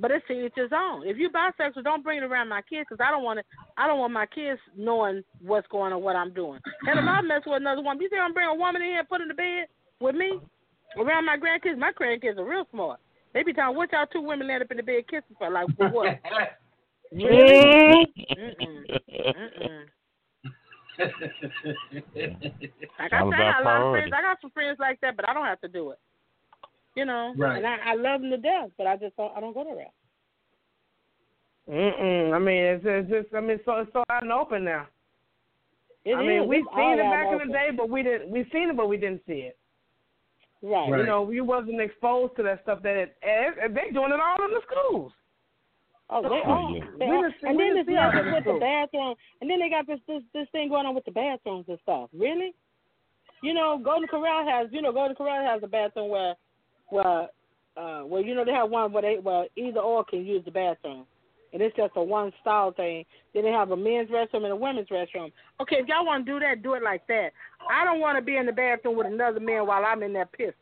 [0.00, 1.06] But it's each his own.
[1.06, 3.46] If you bisexual, don't bring it around my kids because I don't want it.
[3.76, 6.60] I don't want my kids knowing what's going on, what I'm doing.
[6.86, 9.00] And if I mess with another woman, you think I'm bring a woman in here
[9.00, 9.66] and put in the bed
[10.00, 10.38] with me
[10.96, 11.78] around my grandkids?
[11.78, 13.00] My grandkids are real smart.
[13.34, 15.66] They be telling what y'all two women land up in the bed kissing for, like
[15.76, 16.18] for what?
[17.10, 18.06] Really?
[18.36, 18.84] Mm-mm.
[19.10, 19.84] Mm-mm.
[22.98, 24.12] Like I All said, I got a lot of friends.
[24.14, 25.98] I got some friends like that, but I don't have to do it.
[26.96, 27.56] You know, Right.
[27.58, 29.74] and I, I love them to death, but I just don't, I don't go to
[29.76, 29.92] that.
[31.72, 32.34] Mm-mm.
[32.34, 33.34] I mean, it's, it's just.
[33.34, 34.86] I mean, so it's so out and open now.
[36.04, 36.48] It I mean, is.
[36.48, 37.48] we It's seen it out back in open.
[37.48, 38.30] the day, but we didn't.
[38.30, 39.56] We seen it, but we didn't see it.
[40.62, 40.90] Right.
[40.90, 41.00] Right.
[41.00, 42.82] You know, you wasn't exposed to that stuff.
[42.82, 45.12] That it, and they doing it all in the schools.
[46.10, 46.70] Oh, they Oh, are.
[46.76, 46.84] yeah.
[46.98, 47.24] They We are.
[47.26, 48.60] and then done this see all mess with the too.
[48.60, 51.78] bathroom, and then they got this this this thing going on with the bathrooms and
[51.82, 52.08] stuff.
[52.12, 52.54] Really?
[53.42, 56.34] You know, Golden Corral has you know Golden Corral has a bathroom where
[56.88, 57.28] where
[57.76, 60.50] uh where you know they have one where they well either or can use the
[60.50, 61.04] bathroom.
[61.52, 63.04] And it's just a one stall thing.
[63.32, 65.32] Then they have a men's restroom and a women's restroom.
[65.60, 67.30] Okay, if y'all want to do that, do it like that.
[67.70, 70.28] I don't want to be in the bathroom with another man while I'm in there
[70.38, 70.52] pissing.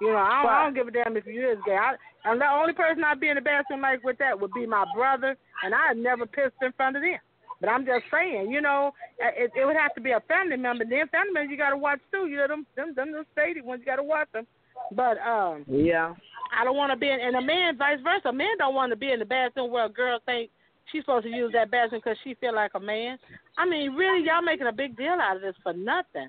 [0.00, 1.76] You know, I don't, I don't give a damn if you is gay.
[1.76, 4.66] I, and the only person I'd be in the bathroom like with that would be
[4.66, 7.18] my brother, and I'd never pissed in front of them.
[7.60, 10.56] But I'm just saying, you know, uh, it, it would have to be a family
[10.56, 10.84] member.
[10.84, 12.26] Then family members you got to watch too.
[12.26, 14.46] You know, them them them the stated ones you got to watch them.
[14.92, 16.14] But um, Yeah.
[16.56, 18.28] I don't want to be in, and a man vice versa.
[18.28, 20.50] A man don't want to be in the bathroom where a girl think
[20.92, 23.18] she's supposed to use that bathroom because she feel like a man.
[23.58, 26.28] I mean, really, y'all making a big deal out of this for nothing.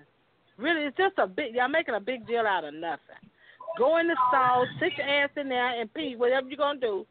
[0.58, 1.54] Really, it's just a big.
[1.54, 3.22] Y'all making a big deal out of nothing.
[3.78, 7.06] Go in the stall, sit your ass in there, and pee whatever you're gonna do,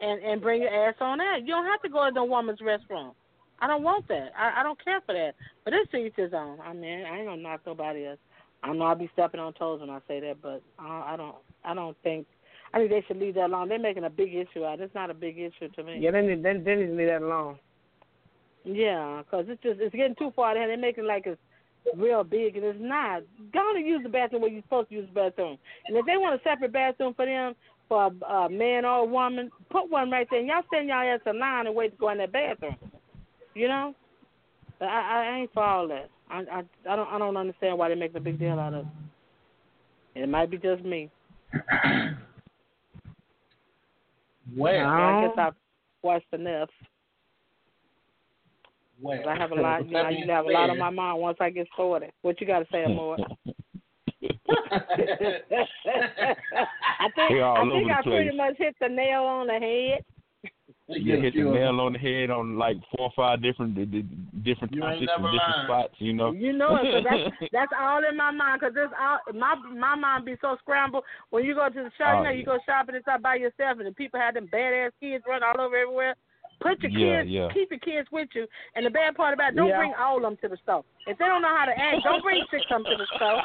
[0.00, 1.40] and and bring your ass on out.
[1.40, 3.12] You don't have to go in the woman's restroom.
[3.60, 4.32] I don't want that.
[4.38, 5.34] I, I don't care for that.
[5.64, 6.58] But to each his own.
[6.60, 8.18] I mean, I ain't gonna knock nobody else.
[8.66, 11.36] I know I'll be stepping on toes when I say that, but I, I don't.
[11.64, 12.26] I don't think.
[12.74, 13.68] I think they should leave that alone.
[13.68, 14.80] They're making a big issue out.
[14.80, 15.98] It's not a big issue to me.
[16.00, 17.58] Yeah, they need they, they need to leave that alone.
[18.64, 20.54] Yeah, because it's just it's getting too far.
[20.54, 21.40] They're making like it's
[21.96, 23.22] real big, and it's not.
[23.52, 25.58] Go and use the bathroom where you're supposed to use the bathroom.
[25.86, 27.54] And if they want a separate bathroom for them,
[27.88, 30.40] for a, a man or a woman, put one right there.
[30.40, 32.76] And y'all stand y'all ass in line and wait to go in that bathroom.
[33.54, 33.94] You know,
[34.80, 36.10] I, I ain't for all that.
[36.30, 38.86] I, I I don't I don't understand why they make a big deal out of
[40.14, 40.22] it.
[40.22, 41.10] It might be just me.
[44.56, 45.54] well, I guess I've
[46.02, 46.70] watched enough.
[49.00, 49.28] well.
[49.28, 49.86] I have a lot.
[49.86, 52.12] You know, I usually have a lot on my mind once I get started.
[52.22, 53.16] What you got to say, Amor?
[56.98, 60.04] I think I think I pretty much hit the nail on the head.
[60.88, 64.06] You hit the nail on the head on like four or five different di- di-
[64.44, 65.94] different topics and different spots.
[65.98, 66.30] You know.
[66.30, 68.60] You know it, 'cause that's that's all in my mind.
[68.60, 72.14] Cause this all my my mind be so scrambled when you go to the shop.
[72.14, 74.46] Oh, you know, you go shopping and stuff by yourself, and the people have them
[74.52, 76.14] badass kids run all over everywhere.
[76.62, 77.48] Put your Yeah, kids, yeah.
[77.52, 78.46] keep your kids with you.
[78.76, 79.76] And the bad part about it, don't Yeah.
[79.78, 80.84] bring all of them to the store.
[81.06, 83.42] If they don't know how to act, don't bring six of them to the store.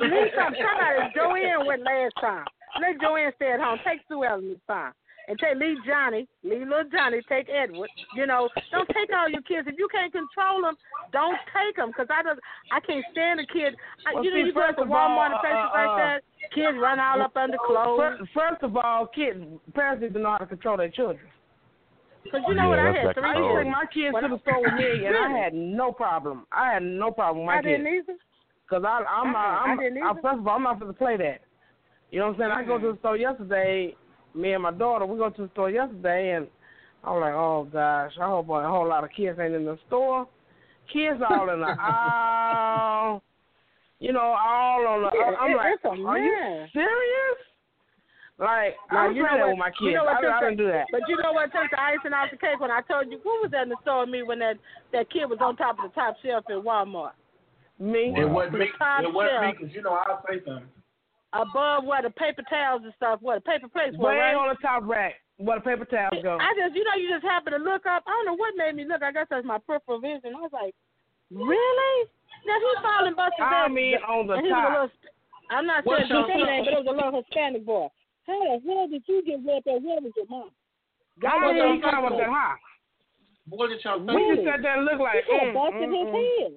[0.00, 0.56] Leave some.
[0.56, 2.46] Somebody, Joanne went last time.
[2.80, 3.78] Let Joanne stay at home.
[3.86, 4.92] Take Sue Ellen this time.
[5.28, 7.90] And take leave Johnny, leave little Johnny, take Edward.
[8.16, 9.68] You know, don't take all your kids.
[9.68, 10.74] If you can't control them,
[11.12, 11.92] don't take them.
[11.92, 12.40] Cause I don't,
[12.72, 13.76] I can't stand a kid.
[14.08, 15.76] I, Well, you know, see, you go to first of all, Walmart and places uh,
[15.76, 16.18] like uh, that.
[16.56, 18.00] Kids run all up under clothes.
[18.00, 19.36] First, first of all, kids
[19.76, 21.20] parents need to know how to control their children.
[22.32, 22.78] Cause you know what?
[22.78, 23.62] I that's had like three I used to Oh.
[23.62, 26.46] take my kids When to the store with me, and I had no problem.
[26.52, 28.08] I had no problem with my I didn't kids.
[28.08, 28.18] either.
[28.68, 30.98] Cause I, I'm, Uh-uh, I I'm, didn't I, first of all, I'm not going to
[30.98, 31.40] play that.
[32.10, 32.52] You know what I'm saying?
[32.52, 33.94] I go to the store yesterday.
[34.38, 36.46] Me and my daughter, we go to the store yesterday, and
[37.04, 40.28] I'm like, oh gosh, I hope a whole lot of kids ain't in the store.
[40.92, 43.22] Kids all in the aisle.
[44.00, 45.10] You know, all on the.
[45.12, 47.38] Yeah, I'm it- like, it's a are you serious?
[48.38, 49.80] Like, Now, I'm you know playing what- with my kids.
[49.82, 50.86] you know what I, I took didn't do that.
[50.92, 53.30] But you know what took the icing off the cake when I told you who
[53.42, 54.54] was at the store with me when that
[54.92, 57.18] that kid was on top of the top shelf at Walmart
[57.80, 58.14] Me.
[58.16, 58.66] It wasn't me.
[58.70, 60.70] It wasn't me because you know I'll say something.
[61.32, 64.08] Above where the paper towels and stuff, where the paper plates were.
[64.10, 64.34] Way Right?
[64.34, 66.38] on the top rack where the paper towels go.
[66.40, 68.02] I just, you know, you just happen to look up.
[68.06, 69.02] I don't know what made me look.
[69.02, 70.32] I guess that's my peripheral vision.
[70.34, 70.74] I was like,
[71.30, 72.08] really?
[72.46, 74.72] Now he's falling busting I mean, on the and he was a top.
[74.72, 74.90] little,
[75.50, 77.88] I'm not What's saying his your- name, but it was a little Hispanic boy.
[78.26, 79.80] How the hell did you get wet there?
[79.80, 80.50] Where was your mom?
[81.20, 82.18] God, What's he your ain't come up second?
[82.18, 82.56] that high.
[83.48, 84.34] What did y'all We think?
[84.36, 86.42] just sat there and looked like, He could mm, busted mm, his mm.
[86.42, 86.52] head.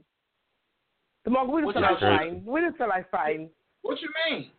[1.24, 2.46] Tomorrow, we just What feel like y'all fighting.
[2.46, 3.50] We just feel like fighting.
[3.82, 4.52] What you mean?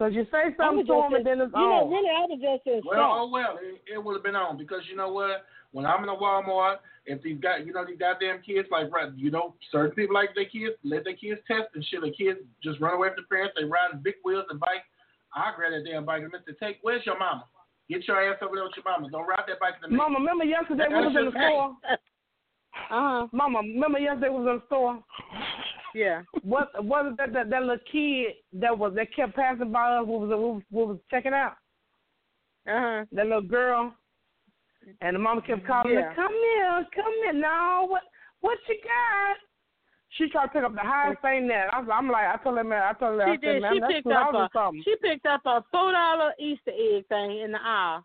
[0.00, 2.64] Because you say something to him and then it's you know, really, I was just
[2.64, 3.20] in Well, shock.
[3.20, 5.44] oh well, it, it would have been on because you know what?
[5.76, 9.12] When I'm in a Walmart, if these got you know these goddamn kids like right,
[9.14, 12.00] you know certain people like their kids let their kids test and shit.
[12.00, 13.52] The kids just run away from the parents.
[13.60, 14.88] They riding big wheels and bikes.
[15.36, 17.44] I grab that damn bike and Mister Take, where's your mama?
[17.92, 19.04] Get your ass over there with your mama.
[19.12, 20.08] Don't ride that bike in the middle.
[20.08, 21.76] Mama, remember yesterday we was in the store?
[22.88, 23.26] Uh huh.
[23.32, 25.02] Mama, remember yesterday we was in the store?
[25.94, 26.22] Yeah.
[26.42, 30.06] What was it that, that that little kid that was that kept passing by us?
[30.06, 30.30] What was?
[30.30, 31.54] What was, what was checking out?
[32.68, 33.04] Uh huh.
[33.12, 33.94] That little girl,
[35.00, 36.02] and the mama kept calling Yeah.
[36.02, 38.02] her, "Come here, come here, no, what
[38.40, 39.36] what you got?"
[40.14, 41.72] She tried to pick up the highest thing there.
[41.72, 43.62] I was, I'm like, I told her, man, I told her, I She said, did.
[43.62, 44.82] man, She picked up a something.
[44.84, 48.04] she picked up a four dollar Easter egg thing in the aisle,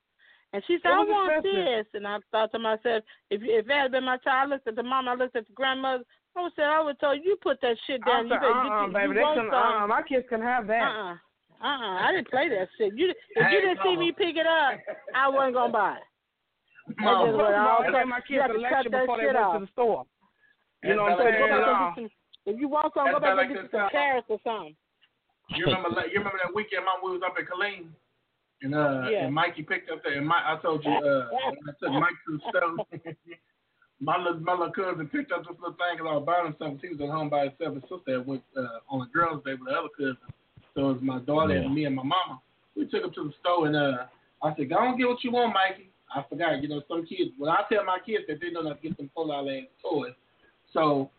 [0.54, 1.66] and she said, "I want expensive.
[1.66, 4.68] this." And I thought to myself, if if that had been my child, I looked
[4.68, 6.04] at the mom, I looked at the grandmother.
[6.38, 8.30] I would say, I would tell you, you put that shit I down.
[8.30, 9.64] said, you better uh-uh, get baby, you, they you want couldn't, some.
[9.84, 10.84] uh-uh, my kids couldn't have that.
[10.84, 11.16] Uh uh.
[11.64, 11.96] Uh uh.
[12.04, 12.92] I didn't play that shit.
[12.96, 14.76] You if you didn't see me pick it up,
[15.16, 16.08] I wasn't gonna buy it.
[17.02, 18.76] Well, just first what of I all, I gave my kids have a to lecture
[18.76, 19.54] cut that before they shit went off.
[19.56, 20.04] to the store.
[20.84, 21.40] You That's know what I'm saying?
[21.40, 22.10] Go back that, and
[22.46, 23.96] if you want some, go That's back like and get this some time.
[23.96, 24.76] carrots or something.
[25.56, 25.90] You remember?
[25.98, 27.02] that- You remember that weekend, Mom?
[27.02, 27.90] We was up at Killeen,
[28.62, 29.26] and uh, Yeah.
[29.26, 30.14] and Mikey picked up that.
[30.14, 32.78] And my, I told you, uh, I took Mike to the stove.
[34.00, 36.56] my little, my little cousin picked up this little thing because I was buying him
[36.60, 36.80] something.
[36.82, 37.76] He was at home by himself.
[37.76, 40.18] His sister went uh, on a girls' day with the other cousin.
[40.76, 41.66] So it was my daughter Yeah.
[41.66, 42.42] and me and my mama.
[42.76, 44.06] We took him to the store, and uh,
[44.44, 47.32] I said, "Go and get what you want, Mikey." I forgot, you know, some kids.
[47.38, 49.64] When I tell my kids that they know not to get them full out ass
[49.82, 50.12] toys,
[50.74, 51.10] so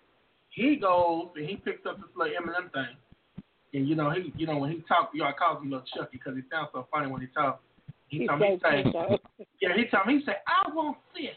[0.51, 2.97] he goes and he picks up this little M&M thing.
[3.75, 5.85] And you know he, you know when he talk, you know I call him little
[5.95, 7.61] Chucky because he sounds so funny when he talks.
[8.09, 8.85] He He's told me, he say,
[9.61, 11.35] yeah, he told me, he said, I want this,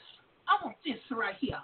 [0.49, 1.61] I want this right here.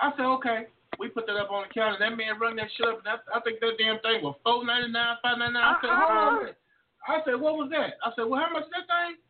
[0.00, 0.66] I said, okay.
[0.98, 2.00] We put that up on the counter.
[2.00, 4.64] That man rung that shit up, and I, I think that damn thing was four
[4.64, 5.68] ninety nine, five ninety nine.
[5.68, 6.08] I said, uh-uh.
[6.08, 6.56] hold on.
[7.04, 8.00] I said, what was that?
[8.00, 9.20] I said, well, how much is that thing?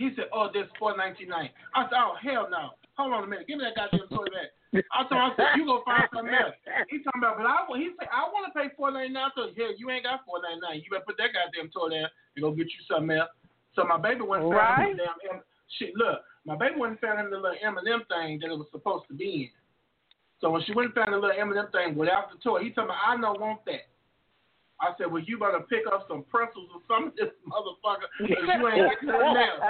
[0.00, 1.52] He said, oh, this four ninety nine.
[1.76, 2.80] I said, oh hell no.
[2.96, 3.44] Hold on a minute.
[3.44, 4.56] Give me that goddamn toy back.
[4.96, 6.56] I told him, I said, you go find something else.
[6.88, 9.28] He's talking about, but I he said I want to pay four ninety nine.
[9.28, 10.80] I So yeah, you ain't got four ninety nine.
[10.80, 13.28] You better put that goddamn toy there and go get you something else.
[13.76, 14.96] So my baby went and found Right.
[14.96, 15.44] him damn
[15.76, 15.92] shit.
[15.92, 18.56] Look, my baby went and found him the little M and M thing that it
[18.58, 19.50] was supposed to be in.
[20.40, 22.60] So when she went and found the little M and M thing without the toy,
[22.64, 23.86] he told me I don't want that.
[24.80, 28.68] I said, well, you better pick up some pretzels or something, this motherfucker, 'cause you
[28.68, 29.60] ain't getting nothing else.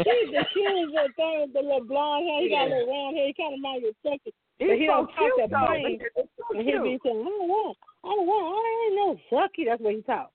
[0.00, 2.40] He's the cutest thing with the little blonde hair.
[2.40, 3.26] He got a little round hair.
[3.28, 4.32] He kind of reminds me of Chucky.
[4.58, 5.66] But He's he so don't talk cute that though.
[5.68, 6.00] plain.
[6.16, 9.66] So And he be saying, I don't want, I don't want, I ain't no fucky.
[9.68, 10.30] That's what he talk.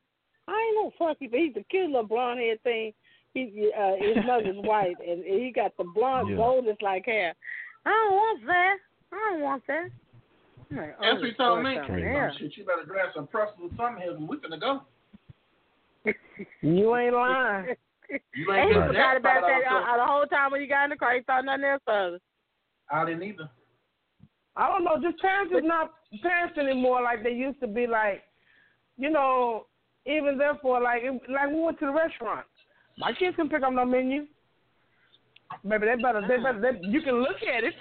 [0.47, 2.93] I ain't no fucky, but he's a cute little blonde hair thing.
[3.45, 6.37] He, uh, his mother's white, and he got the blonde, Yeah.
[6.37, 7.33] goldest like hair.
[7.85, 8.77] I don't want that.
[9.13, 9.89] I don't want that.
[10.71, 11.75] I'm like, That's oh, what he told me.
[11.75, 12.17] something Crazy.
[12.17, 12.35] else.
[12.39, 14.81] Shit, you better grab some pretzels or something here, and we finna go.
[16.61, 17.75] You ain't lying.
[18.09, 20.67] You And ain't he getting forgot that about that uh, the whole time when you
[20.69, 21.15] got in the car.
[21.15, 22.21] He thought nothing else of it.
[22.91, 23.49] I didn't either.
[24.55, 24.95] I don't know.
[25.01, 27.85] Just parents is not parents anymore like they used to be.
[27.87, 28.23] Like,
[28.97, 29.65] you know,
[30.05, 32.45] even therefore, like, it, like we went to the restaurant.
[32.97, 34.25] My kids can pick up no menu.
[35.63, 36.21] Maybe they better.
[36.27, 36.59] They better.
[36.59, 37.73] They, you can look at it,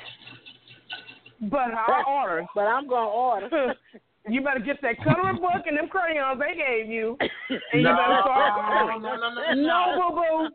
[1.51, 2.47] but I order.
[2.55, 3.75] But I'm gonna order.
[4.29, 7.95] You better get that coloring book and them crayons they gave you, and no, you
[7.95, 9.03] better start no, ordering.
[9.07, 10.51] no, no, no, No, boo boo.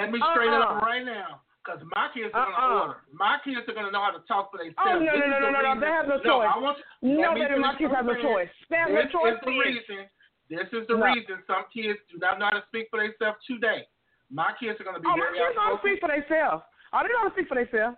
[0.00, 0.80] Let me straight Uh-uh.
[0.80, 2.80] up right now, because my kids are gonna Uh-uh.
[2.88, 2.96] order.
[3.12, 4.80] My kids are gonna know how to talk for themselves.
[4.80, 6.48] Oh, no, This no, no, no, no, they have no No, choice.
[6.48, 8.48] I want you, No, let my kids have no choice.
[8.72, 10.00] They have no This is the reason.
[10.48, 11.12] This is the No.
[11.12, 13.84] reason some kids do not know how to speak for themselves today.
[14.32, 16.64] My kids are gonna be Oh, my kids know how to speak for themselves.
[16.92, 17.96] Oh, they how to speak for themselves.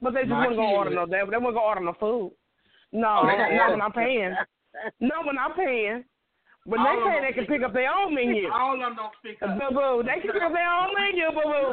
[0.00, 1.04] But they just My wasn't gonna order no.
[1.06, 2.32] They, they wasn't gonna order no food.
[2.92, 4.34] No, Oh, gonna not when I'm paying.
[5.00, 6.04] No, when I'm paying.
[6.66, 8.48] When All they pay, they can pick up their own menu.
[8.52, 9.56] All of them don't speak up.
[9.56, 11.72] Boo boo, they can pick up their own menu, boo boo.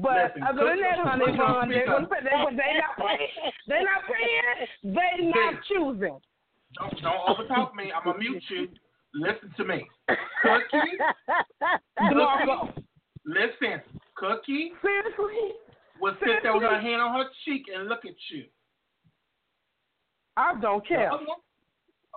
[0.00, 3.34] But listen, other than that, honey, bun, they, gonna- they, they not paying.
[3.66, 4.94] They not paying.
[4.94, 6.18] They not choosing.
[6.78, 7.90] Don't, don't overtalk me.
[7.90, 8.68] I'm gonna mute you.
[9.14, 9.88] Listen to me.
[10.06, 10.96] Cookie,
[12.14, 12.72] Marco,
[13.24, 13.80] listen.
[14.16, 15.56] Cookie seriously,
[16.00, 18.44] will sit there with her hand on her cheek and look at you.
[20.36, 21.10] I don't care.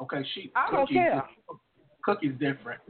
[0.02, 0.52] Okay, she.
[0.56, 1.24] I don't Cookie's care.
[2.04, 2.82] Cookie's different.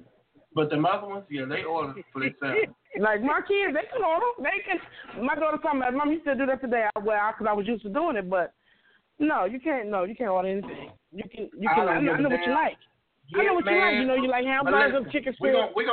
[0.56, 2.60] But the other ones, yeah, they order for themselves.
[3.00, 4.26] Like my kids, they can order.
[4.38, 5.26] They can.
[5.26, 7.66] My daughter told me, "Mom, you still do that today?" I, well, because I was
[7.66, 8.54] used to doing it, but
[9.18, 9.90] no, you can't.
[9.90, 10.92] No, you can't order anything.
[11.12, 11.50] You can.
[11.58, 11.88] You can.
[11.88, 12.78] don't I know, I know what you like.
[13.34, 13.96] I know what you like.
[13.96, 15.58] You know, you like hamburgers, chicken We strips.
[15.58, 15.86] gon' we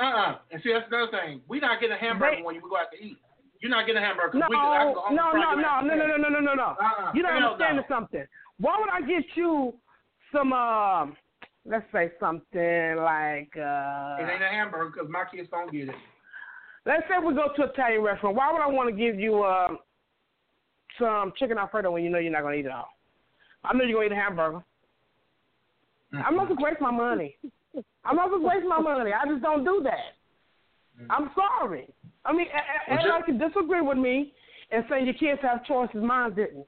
[0.00, 0.38] gon' uh-uh.
[0.50, 1.40] And see, that's another thing.
[1.48, 3.18] We not getting a hamburger They- when you go out to eat.
[3.60, 4.38] You're not getting a hamburger.
[4.38, 6.62] No, we, I can no, no, no, no, no, no, no, no, no, no.
[6.78, 7.10] Uh-uh.
[7.12, 7.84] You don't Hell understand no.
[7.88, 8.24] something.
[8.60, 9.74] Why would I get you
[10.32, 10.52] some?
[10.52, 11.16] um
[11.66, 13.50] Let's say something like.
[13.56, 15.94] uh It ain't a hamburger because my kids don't get it.
[16.86, 18.36] Let's say we go to an Italian restaurant.
[18.36, 19.78] Why would I want to give you um,
[20.98, 22.88] some chicken alfredo when you know you're not going to eat it all?
[23.64, 24.62] I know you're going to eat a hamburger.
[26.14, 27.36] I'm not going to waste my money.
[28.08, 29.12] I'm not going to waste my money.
[29.12, 30.16] I just don't do that.
[31.10, 31.86] I'm sorry.
[32.24, 34.32] I mean, a- a- Well, everybody can disagree with me
[34.72, 36.02] and say your kids have choices.
[36.02, 36.66] Mine didn't.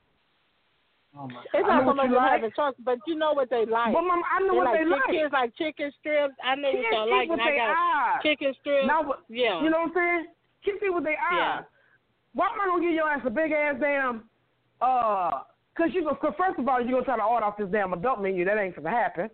[1.16, 2.32] Oh my It's not know so much you about like.
[2.38, 3.92] having choice, but you know what they like.
[3.92, 5.06] But mom, I know they what like they like.
[5.10, 6.34] Kids like chicken strips.
[6.44, 7.28] I know what Kids y'all eat like.
[7.30, 8.22] with and I their got eyes.
[8.22, 8.86] chicken strips.
[8.86, 9.58] Not what, yeah.
[9.62, 10.26] You know what I'm saying?
[10.64, 11.34] Kids eat with their eyes.
[11.34, 11.60] Yeah.
[12.34, 14.22] Why am I gonna give your ass a big ass damn?
[14.80, 15.42] Uh,
[15.76, 16.14] cause you go.
[16.14, 18.44] Cause first of all, you gonna try to order off this damn adult menu.
[18.44, 19.30] That ain't gonna happen.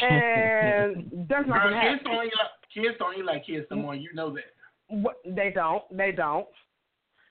[0.00, 2.12] And that's not Girl, gonna kids happen.
[2.12, 3.94] don't eat like kids don't eat like kids no more.
[3.94, 4.44] You know that.
[4.88, 5.82] What, they don't.
[5.90, 6.46] They don't.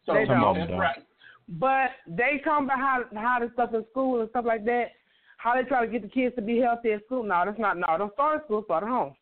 [0.05, 0.57] So They don't.
[0.57, 0.97] that's right.
[1.49, 4.86] But they come about how how this stuff in school and stuff like that.
[5.38, 7.24] How they try to get the kids to be healthy at school.
[7.24, 7.78] No, that's not.
[7.78, 8.64] No, don't start at school.
[8.64, 9.16] Start at home.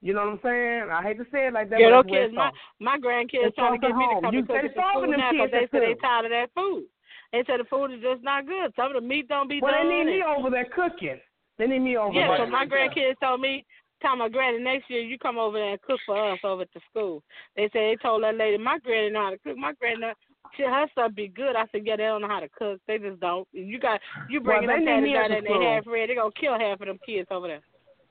[0.00, 0.90] You know what I'm saying?
[0.90, 1.78] I hate to say it like that.
[1.78, 2.50] Yeah, but those that's kids, my
[2.80, 4.22] my grandkids It's trying to all get me to home.
[4.24, 5.70] come You- and cook they at the starving school them now kids because they at
[5.70, 6.84] say they tired of that food.
[7.32, 8.74] They said the food is just not good.
[8.74, 9.90] Some of the meat don't be Well, they done.
[9.90, 11.20] need me and- over there cooking.
[11.58, 12.38] They need me over Yeah, there.
[12.38, 13.64] so my grandkids told me,
[14.00, 16.68] tell my granny next year you come over there and cook for us over at
[16.74, 17.22] the school.
[17.56, 19.56] They said they told that lady, my granny know how to cook.
[19.56, 20.12] My granny,
[20.56, 21.54] she, her stuff be good.
[21.56, 22.80] I said, yeah, they don't know how to cook.
[22.88, 23.46] They just don't.
[23.52, 25.50] You got you Well, bringing they them need me patties at out the and they
[25.50, 25.74] school.
[25.74, 26.08] half red.
[26.10, 27.62] They gonna kill half of them kids over there.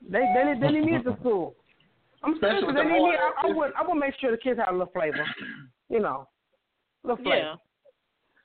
[0.08, 1.54] They they need, they need me at the school.
[2.24, 2.74] I'm Especially serious.
[2.76, 3.16] They the need me.
[3.16, 5.24] I, I would I would make sure the kids have a little flavor.
[5.90, 6.26] You know,
[7.04, 7.36] little flavor.
[7.36, 7.54] Yeah.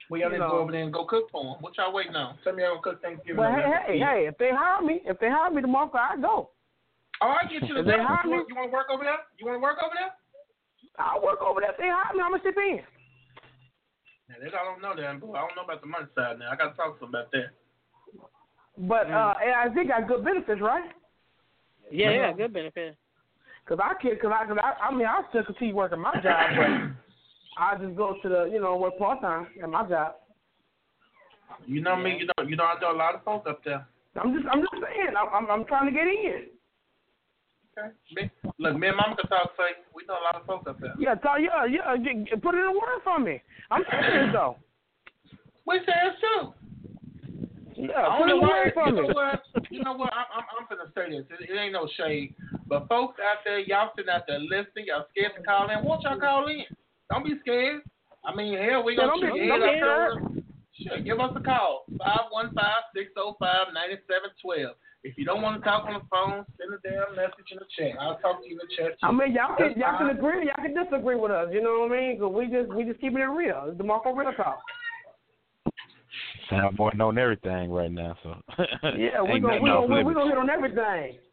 [0.10, 1.56] We gotta You go over there and go cook for them.
[1.60, 2.38] What y'all waiting on?
[2.44, 3.38] Tell me y'all gonna cook Thanksgiving.
[3.38, 4.28] Well, hey, hey, hey!
[4.28, 6.50] If they hire me, if they hire me tomorrow, I go.
[7.22, 8.88] Oh, I get you the If they hire You me- want, you want to work
[8.90, 9.20] over there?
[9.38, 10.14] You want to work over there?
[11.00, 11.72] I'll work over there.
[11.72, 12.80] If they hire me, I'm gonna chip in.
[14.30, 16.52] Yeah, they I don't know that, but I don't know about the money side now.
[16.52, 17.52] I gotta talk to them about that.
[18.78, 20.92] But uh, and I think got good benefits, right?
[21.92, 22.96] Yeah, yeah, good benefit.
[23.68, 26.56] Cause I can, cause I, cause I, I mean, I still continue working my job,
[26.56, 26.70] but
[27.58, 30.14] I just go to the, you know, work part time at my job.
[31.66, 32.18] You know me.
[32.20, 33.86] You know you know I know a lot of folks up there.
[34.22, 35.16] I'm just I'm just saying.
[35.18, 36.46] I'm I'm, I'm trying to get in.
[37.78, 37.94] Okay.
[38.16, 39.52] Me, look, me and Mama can talk.
[39.58, 40.94] Say we know a lot of folks up there.
[41.00, 41.98] Yeah, talk, yeah, yeah.
[41.98, 43.42] Get, put it in a word for me.
[43.70, 44.58] I'm serious though.
[45.66, 46.54] We said too.
[47.76, 49.08] Yeah, put it in word for you me.
[49.08, 49.42] know what?
[49.70, 50.14] You know what?
[50.14, 51.26] I'm, I'm, I'm gonna say this.
[51.40, 52.34] It, it ain't no shade,
[52.68, 54.86] but folks out there, y'all sitting out there listening.
[54.88, 55.86] Y'all scared to call in.
[55.86, 56.66] Won't y'all call in?
[57.10, 57.82] Don't be scared.
[58.26, 60.44] I mean, hell, we Yeah, gonna don't be- don't head be.
[60.84, 61.86] Sure, give us a call.
[61.98, 64.76] Five one five six zero five ninety seven twelve.
[65.04, 67.66] If you don't want to talk on the phone, send a damn message in the
[67.78, 67.98] chat.
[68.00, 68.98] I'll talk to you in the chat.
[69.02, 70.18] I mean, y'all can That's y'all can fine.
[70.18, 71.50] agree, y'all can disagree with us.
[71.52, 72.20] You know what I mean?
[72.20, 73.66] Cause we just we just keeping it real.
[73.70, 74.60] It's the Marco Real Talk.
[76.50, 78.36] Sound boy knowing everything right now, so
[78.98, 80.16] Yeah, we ain't gonna we off gonna we limits.
[80.16, 81.18] gonna hit on everything.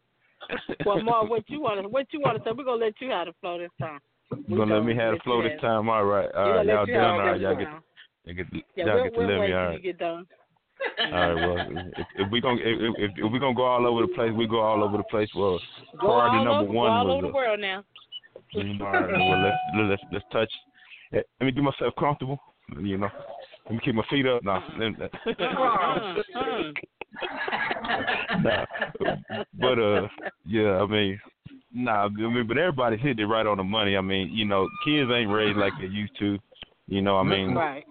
[0.85, 2.53] Well, Mark, what you want to what you want to say?
[2.55, 3.99] We're gonna let you have the flow this time.
[4.47, 5.89] You gonna let me have the flow this time?
[5.89, 7.03] All right, all right, y'all gonna let you done.
[7.03, 7.67] All right, y'all get,
[8.25, 8.45] y'all get,
[8.75, 9.53] Yeah, y'all get to let me.
[9.53, 9.83] All right.
[9.83, 10.27] get done.
[11.13, 14.01] All right, well, if, if we gonna if, if, if we gonna go all over
[14.01, 15.29] the place, we go all over the place.
[15.35, 15.59] Well,
[15.99, 17.83] Go priority number over, one all was over the world now.
[18.55, 19.57] Mm, all right, well, let's
[19.89, 20.51] let's let's touch.
[21.11, 22.39] Let me get myself comfortable.
[22.79, 23.09] You know,
[23.65, 24.43] let me keep my feet up.
[24.43, 26.73] Nah, let me- Mhm.
[28.43, 28.65] nah.
[29.53, 30.07] But uh,
[30.45, 31.19] yeah, I mean,
[31.75, 33.97] nah, I mean, but everybody's hit it right on the money.
[33.97, 36.39] I mean, you know, kids ain't raised like they used to.
[36.87, 37.83] You know, I mean, right.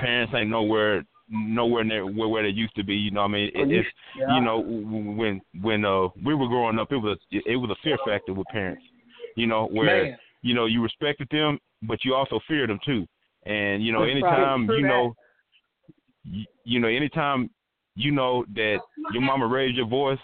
[0.00, 2.94] parents ain't nowhere nowhere near where, where they used to be.
[2.94, 6.90] You know, I mean, it, it's you know when when uh we were growing up,
[6.90, 8.82] it was a, it was a fear factor with parents.
[9.36, 10.18] You know, where Man.
[10.42, 13.06] you know you respected them, but you also feared them too.
[13.44, 14.88] And you know, That's anytime you that.
[14.88, 15.14] know,
[16.24, 17.50] you, you know, anytime
[17.94, 18.78] you know that
[19.12, 20.18] your mama raised your voice,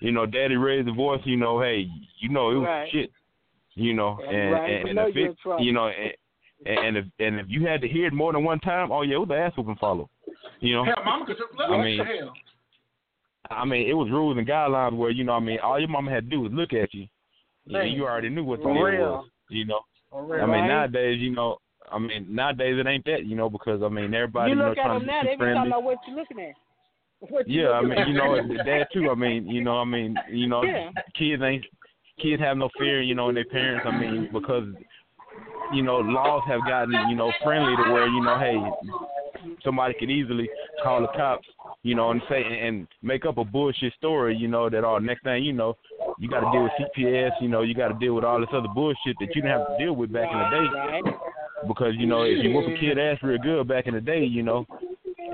[0.00, 1.86] you know, daddy raised the voice, you know, hey,
[2.20, 2.90] you know, it was Right.
[2.92, 3.10] shit.
[3.74, 4.70] You know, and right.
[4.70, 8.06] and, and if it, you know, and, and if and if you had to hear
[8.06, 10.10] it more than one time, oh yeah, it was the ass whooping follow.
[10.60, 11.70] You know, Hell, Mama could just look.
[11.70, 12.32] I mean- hell.
[13.50, 16.10] I mean, it was rules and guidelines where you know, I mean, all your mama
[16.10, 17.06] had to do was look at you,
[17.72, 19.26] and you already knew what the For deal was.
[19.48, 19.80] You know,
[20.10, 20.66] For I mean, Right.
[20.66, 21.56] nowadays, you know,
[21.90, 24.68] I mean, nowadays it ain't that, you know, because I mean, everybody you you know
[24.70, 25.54] look at trying them to now, be they be friendly.
[25.54, 26.54] talking about what you looking at.
[27.46, 29.10] Yeah, I mean, you know, that too.
[29.10, 30.90] I mean, you know, I mean, you know, Yeah.
[31.14, 31.64] kids ain't
[32.20, 33.86] kids have no fear, you know, in their parents.
[33.86, 34.64] I mean, because
[35.72, 38.58] you know, laws have gotten you know friendly to where you know, hey,
[39.62, 40.48] somebody could easily
[40.82, 41.46] call the cops,
[41.82, 45.22] you know, and say and make up a bullshit story, you know, that all next
[45.24, 45.74] thing you know,
[46.18, 48.48] you got to deal with CPS, you know, you got to deal with all this
[48.52, 51.12] other bullshit that you didn't have to deal with back in the day
[51.66, 54.24] because you know if you whoop a kid ass real good back in the day,
[54.24, 54.66] you know,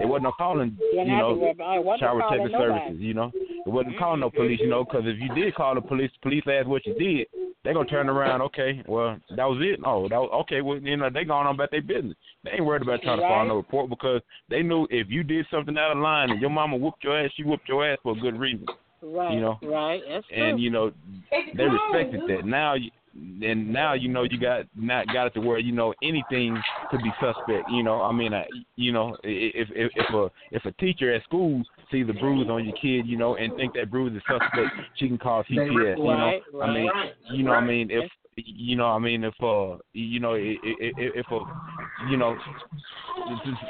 [0.01, 1.85] it wasn't no calling, You you don't have to worry know, about it.
[1.85, 3.31] Wasn't child protective services, you know.
[3.35, 6.45] It wasn't calling no police, you know, because if you did call the police, police
[6.47, 7.27] asked what you did,
[7.65, 8.43] they gonna turn around.
[8.43, 9.81] Okay, well that was it.
[9.87, 10.61] Oh, that was okay.
[10.61, 12.15] Well, you know they gone on about their business.
[12.45, 13.49] They ain't worried about trying to file Right.
[13.49, 14.21] no report because
[14.51, 17.31] they knew if you did something out of line and your mama whooped your ass,
[17.37, 18.67] she whooped your ass for a good reason.
[19.01, 19.33] Right.
[19.33, 19.59] You know.
[19.63, 20.03] Right.
[20.07, 20.51] That's true.
[20.51, 20.93] And you know
[21.31, 22.45] they respected that.
[22.45, 22.91] Now you.
[23.17, 26.61] And now you know you got not got it to where you know anything
[26.91, 27.69] could be suspect.
[27.69, 28.45] You know, I mean, I,
[28.77, 31.63] you know, if if if a if a teacher at school
[31.93, 35.07] sees a bruise on your kid, you know, and think that bruise is suspect, she
[35.07, 35.97] can call CPS.
[35.97, 36.91] You know, I mean,
[37.31, 40.77] you know, I mean, if you know, I mean, if uh, you know, i- i-
[40.81, 41.41] i- if a,
[42.09, 42.37] you know,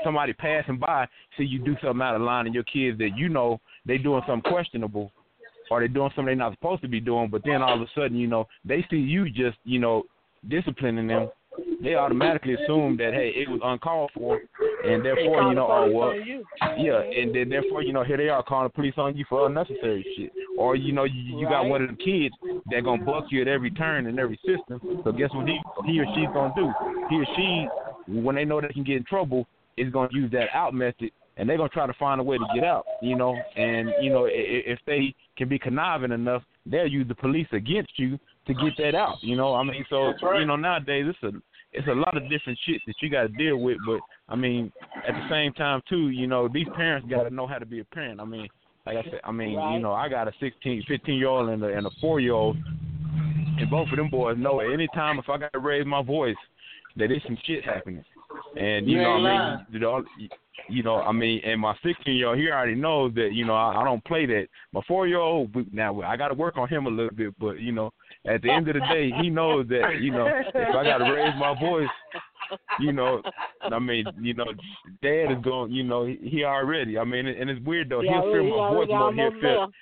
[0.03, 3.29] somebody passing by see you do something out of line, and your kids that you
[3.29, 5.13] know they doing something questionable,
[5.71, 7.87] or they doing something they're not supposed to be doing, but then all of a
[7.95, 10.05] sudden, you know, they see you just, you know,
[10.49, 11.31] disciplining them.
[11.83, 14.41] They automatically assume that hey, it was uncalled for,
[14.85, 16.15] and therefore, you know, oh well,
[16.77, 19.47] yeah, and then therefore, you know, here they are calling the police on you for
[19.47, 20.33] unnecessary shit.
[20.59, 22.35] Or you know, you, you got one of the kids
[22.71, 24.81] that gonna buck you at every turn in every system.
[25.05, 26.73] So guess what he he or she's gonna do?
[27.09, 27.69] He or she,
[28.09, 29.47] when they know they can get in trouble,
[29.77, 32.47] is gonna use that out method, and they're gonna try to find a way to
[32.55, 32.85] get out.
[33.03, 37.49] You know, and you know, if they can be conniving enough, they'll use the police
[37.53, 39.17] against you to get that out.
[39.23, 40.41] You know, I mean, so right.
[40.41, 41.39] you know, nowadays it's a
[41.73, 43.79] it's a lot of different shit that you got to deal with.
[43.87, 44.73] But I mean,
[45.07, 47.81] at the same time too, you know, these parents got to know how to be
[47.81, 48.21] a parent.
[48.21, 48.49] I mean,
[48.87, 51.63] like I said, I mean, you know, I got a 16, 15 year old and
[51.65, 52.57] a, and a four year old,
[53.59, 56.03] and both of them boys know at any time if I got to raise my
[56.03, 56.37] voice,
[56.97, 58.05] that there's some shit happening.
[58.57, 60.05] And you You know, I mean, you know,
[60.69, 63.55] you know, I mean, and my 16 year old, he already knows that, you know,
[63.55, 64.47] I, I don't play that.
[64.73, 67.61] My four year old, now I got to work on him a little bit, but
[67.61, 67.93] you know,
[68.27, 71.13] at the end of the day, he knows that, you know, if I got to
[71.13, 71.89] raise my voice,
[72.81, 73.23] you know,
[73.63, 74.47] I mean, you know,
[75.03, 76.99] dad is going, you know, he, he already.
[76.99, 78.01] I mean, and it's weird though.
[78.01, 79.73] Yeah, He'll feel my voice more than he'll feel.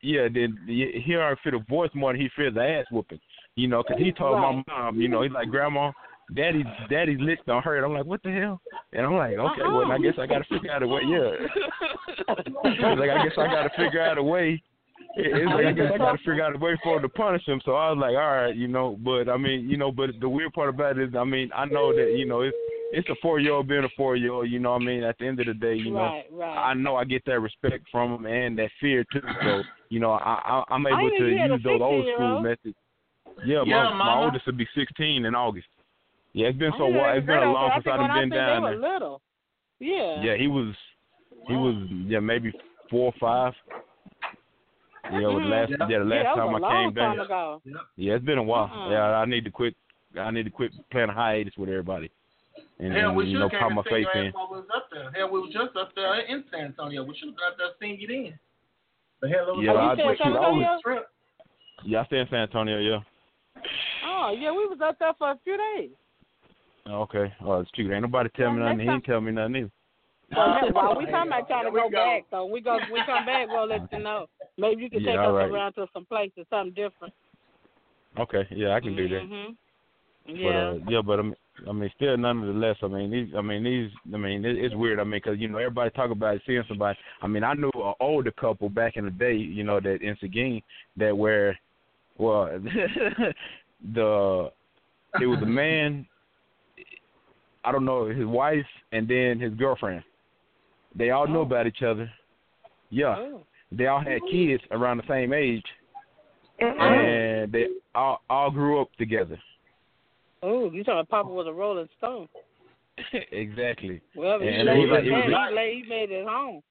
[0.00, 3.18] Yeah, then he he already feel the voice more than he feels the ass whooping.
[3.56, 4.62] You know, 'cause he told Right.
[4.66, 5.90] my mom, you know, he's like, Grandma,
[6.34, 7.84] Daddy, Daddy's lips don't hurt.
[7.84, 8.60] I'm like, what the hell?
[8.92, 9.72] And I'm like, okay, uh-uh.
[9.72, 11.02] well, I guess I got to figure out a way.
[11.06, 11.30] Yeah.
[12.28, 14.62] Like, I guess I got to figure out a way.
[15.16, 17.44] It's like I guess I got to figure out a way for him to punish
[17.46, 17.60] him.
[17.64, 18.98] So I was like, all right, you know.
[19.02, 21.64] But I mean, you know, but the weird part about it is, I mean, I
[21.64, 22.56] know that you know it's
[22.92, 24.50] it's a four year old being a four year old.
[24.50, 26.70] You know, what I mean, at the end of the day, you know, right, right.
[26.70, 29.22] I know I get that respect from him and that fear too.
[29.42, 32.76] So you know, I, I I'm able to use those old school methods.
[33.44, 35.66] Yeah, yeah my, my oldest will be 16 in August.
[36.38, 37.18] Yeah, it's been so while.
[37.18, 38.78] It's been a long time since I've been down there.
[38.78, 39.20] Little.
[39.80, 40.22] Yeah.
[40.22, 40.72] Yeah, he was.
[41.48, 41.74] He was
[42.06, 42.52] yeah maybe
[42.88, 43.54] four or five.
[45.10, 45.42] Yeah, mm-hmm.
[45.42, 47.60] the last yeah, the last yeah, time I came down.
[47.96, 48.70] Yeah, it's been a while.
[48.72, 48.88] Uh-uh.
[48.88, 49.74] Yeah, I need to quit.
[50.16, 52.08] I need to quit playing hiatus with everybody.
[52.78, 54.30] And, Hell, we and, you know, came pop my faith in.
[54.30, 55.10] While we was up there.
[55.10, 57.02] Hell, we was just up there in San Antonio.
[57.02, 58.38] We should have got up there seeing you then.
[59.20, 60.78] But hell, it was yeah, I, I, San Antonio?
[60.84, 61.08] trip.
[61.84, 62.78] Yeah, I stay in San Antonio.
[62.78, 63.00] Yeah.
[64.06, 65.90] Oh yeah, we was up there for a few days.
[66.88, 67.32] Okay.
[67.44, 67.92] Oh, it's cute.
[67.92, 68.80] Ain't nobody tell me nothing.
[68.80, 69.70] He ain't tell me nothing either.
[70.34, 73.24] Well, well, we talking about trying to go, go, back, so we go we come
[73.24, 74.26] back, we'll let you know.
[74.56, 75.50] Maybe you can yeah, take us right.
[75.50, 77.14] around to some places, something different.
[78.18, 79.22] Okay, yeah, I can do that.
[79.22, 80.36] Mm-hmm.
[80.36, 80.50] Yeah.
[80.50, 81.34] But, uh, yeah, but I mean,
[81.68, 85.00] I mean, still nonetheless, I mean, these, I mean, these, I mean, it, it's weird.
[85.00, 86.98] I mean, because you know, everybody talk about seeing somebody.
[87.22, 90.16] I mean, I knew an older couple back in the day, you know, that in
[90.20, 90.60] Seguin,
[90.96, 91.58] that where,
[92.18, 92.46] well,
[93.94, 94.50] the
[95.20, 96.06] it was a man.
[97.64, 100.02] I don't know his wife and then his girlfriend.
[100.94, 101.42] They all knew Oh.
[101.42, 102.10] about each other.
[102.90, 103.42] Yeah, Oh.
[103.70, 105.64] they all had kids around the same age,
[106.60, 106.80] Mm-hmm.
[106.80, 109.38] and they all all grew up together.
[110.42, 112.28] Oh, you talking Papa was a Rolling Stone?
[113.32, 114.00] exactly.
[114.16, 116.62] Well, he, And laid was- it was- he, laid, he made it home.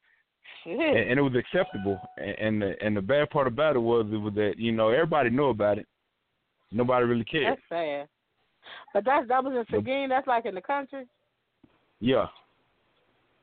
[0.66, 2.00] and, and it was acceptable.
[2.18, 4.90] And, and the and the bad part about it was it was that you know
[4.90, 5.88] everybody knew about it.
[6.72, 7.52] Nobody really cared.
[7.58, 8.08] That's sad.
[8.94, 10.10] But that's that was in Seguin.
[10.10, 11.06] That's like in the country.
[12.00, 12.28] Yeah,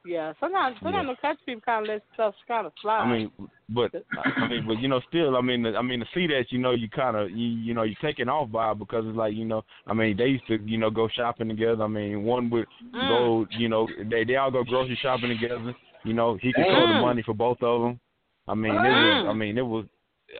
[0.05, 0.33] Yeah.
[0.39, 3.01] Sometimes, sometimes the country people kind of let stuff kind of slide.
[3.01, 3.31] I mean,
[3.71, 3.91] but
[4.39, 6.73] I mean, but you know, still, I mean, I mean, to see that, you know,
[6.73, 9.45] you kind of, you, you know, you're taking off by it because it's like, you
[9.45, 11.83] know, I mean, they used to, you know, go shopping together.
[11.83, 13.09] I mean, one would Mm.
[13.09, 15.75] go, you know, they they all go grocery shopping together.
[16.05, 17.01] You know, he controlled the Mm.
[17.01, 18.01] money for both of them.
[18.47, 19.87] I mean, it was, I mean, it was,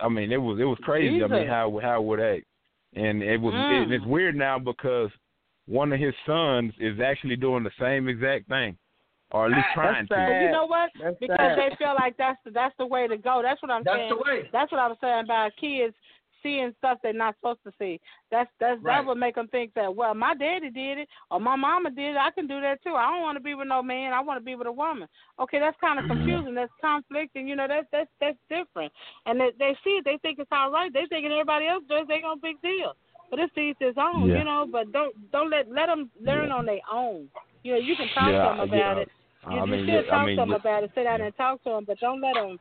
[0.01, 1.23] I mean, it was, it was crazy.
[1.23, 2.45] I mean, how how would act,
[2.95, 3.83] and it was, Mm.
[3.87, 5.09] it, it's weird now because
[5.67, 8.77] one of his sons is actually doing the same exact thing,
[9.31, 10.15] or at least trying That's to.
[10.15, 10.89] But you know what?
[11.01, 11.57] That's Because sad.
[11.57, 13.41] they feel like that's the, that's the way to go.
[13.43, 14.09] That's what I'm That's saying.
[14.09, 14.49] the way.
[14.51, 15.95] That's what I'm saying about kids
[16.45, 17.99] seeing stuff they're not supposed to see.
[18.29, 19.01] That's that's Right.
[19.01, 22.11] that would make them think that well, my daddy did it or my mama did
[22.11, 22.17] it.
[22.17, 22.93] I can do that too.
[22.93, 24.13] I don't want to be with no man.
[24.13, 25.07] I want to be with a woman.
[25.39, 26.21] Okay, that's kind of mm-hmm.
[26.21, 26.53] confusing.
[26.53, 27.47] That's conflicting.
[27.47, 28.93] You know, that's that's that's different.
[29.25, 30.05] And they, they see it.
[30.05, 30.93] They think it's all right.
[30.93, 32.05] They thinking everybody else does.
[32.07, 32.93] They gonna big deal.
[33.31, 34.29] But it's each his own.
[34.29, 34.37] Yeah.
[34.37, 34.67] You know.
[34.71, 36.55] But don't don't let let them learn Yeah.
[36.55, 37.27] on their own.
[37.63, 39.09] You know, you can talk Yeah, to them about it.
[39.49, 40.91] You, I you should talk I mean, to them about it.
[40.93, 42.59] Sit down and talk to them, but don't let them.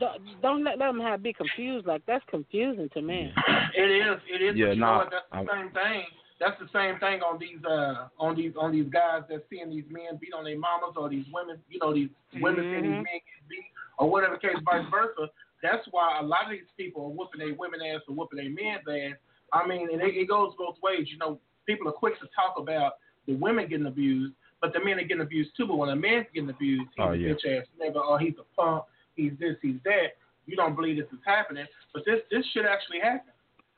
[0.00, 1.86] Don't, don't let, let them have be confused.
[1.86, 3.32] Like that's confusing to me.
[3.76, 4.18] It is.
[4.30, 4.56] It is.
[4.56, 5.10] Yeah, but you know nah, what?
[5.10, 6.04] That's the I'm- same thing.
[6.40, 9.84] That's the same thing on these uh on these on these guys that seeing these
[9.88, 12.08] men beat on their mamas or these women, you know, these
[12.40, 15.30] women seeing these men get beat or whatever case, vice versa.
[15.62, 18.50] That's why a lot of these people are whooping their women ass or whooping their
[18.50, 19.16] men's ass.
[19.52, 21.06] I mean, and it, it goes both ways.
[21.10, 22.94] You know, people are quick to talk about
[23.26, 25.66] the women getting abused, but the men are getting abused too.
[25.66, 27.28] But when a man's getting abused, he's Oh, a yeah.
[27.32, 28.84] bitch ass nigga or he's a punk,
[29.16, 30.16] he's this, he's that.
[30.46, 33.32] You don't believe this is happening, but this this should actually happen.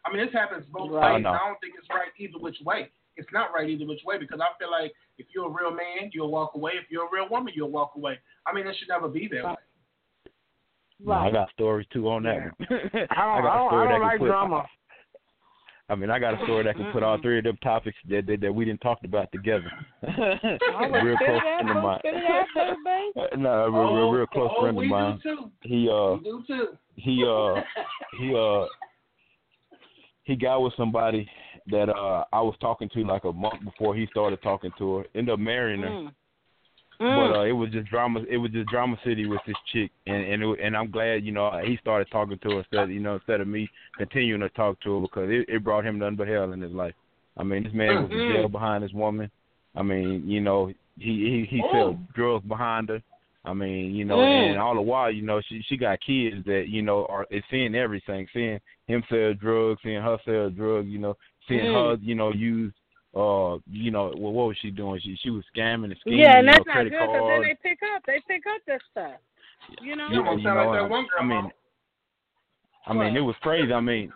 [0.05, 1.15] I mean, this happens both Right.
[1.15, 1.17] ways.
[1.17, 1.31] I know.
[1.31, 2.91] I don't think it's right either which way.
[3.17, 6.11] It's not right either which way because I feel like if you're a real man,
[6.13, 6.73] you'll walk away.
[6.75, 8.19] If you're a real woman, you'll walk away.
[8.47, 9.55] I mean, it should never be that way.
[11.01, 11.33] No, I Right.
[11.33, 12.37] got stories too on that.
[12.37, 12.55] one.
[12.71, 14.67] I don't, got I a don't, I don't can like put- drama.
[15.89, 18.27] I mean, I got a story that can put all three of them topics that
[18.27, 19.71] that, that we didn't talk about together.
[20.03, 21.99] Real close friend of mine.
[22.01, 23.43] Spit it out, baby.
[23.43, 25.21] no, a real, real, real close oh, friend of mine.
[25.23, 25.51] do too.
[25.63, 26.67] He uh we do too.
[26.97, 27.61] he uh
[28.19, 28.67] he uh
[30.25, 31.29] he got with somebody
[31.69, 35.05] that uh I was talking to like a month before he started talking to her.
[35.15, 35.89] Ended up marrying her.
[35.89, 36.13] Mm.
[36.99, 37.37] But Mm.
[37.37, 38.25] uh, it was just drama.
[38.29, 41.33] It was just drama city with this chick, and and it, and I'm glad you
[41.33, 43.69] know he started talking to her instead you know instead of me
[43.99, 46.73] continuing to talk to her because it, it brought him nothing but hell in his
[46.73, 46.95] life.
[47.37, 48.29] I mean, this man was in Mhm.
[48.29, 49.31] jail behind this woman.
[49.75, 51.99] I mean, you know, he he he Oh.
[52.15, 53.03] drugs behind her.
[53.45, 54.51] I mean, you know, Mm.
[54.51, 57.45] and all the while, you know, she she got kids that you know are is
[57.51, 61.15] seeing everything, seeing him sell drugs, seeing her sell drugs, you know,
[61.47, 61.73] seeing Mm.
[61.75, 62.73] her, you know, use
[63.17, 65.01] uh, you know, well, what was she doing?
[65.03, 67.79] She she was scamming and scheming, Yeah, and that's not good because then they pick
[67.95, 68.03] up.
[68.07, 69.19] They pick up this stuff.
[69.83, 70.09] You know.
[70.09, 71.51] You you know, like that one I mean.
[72.89, 73.73] I mean, it was crazy.
[73.73, 74.13] I mean,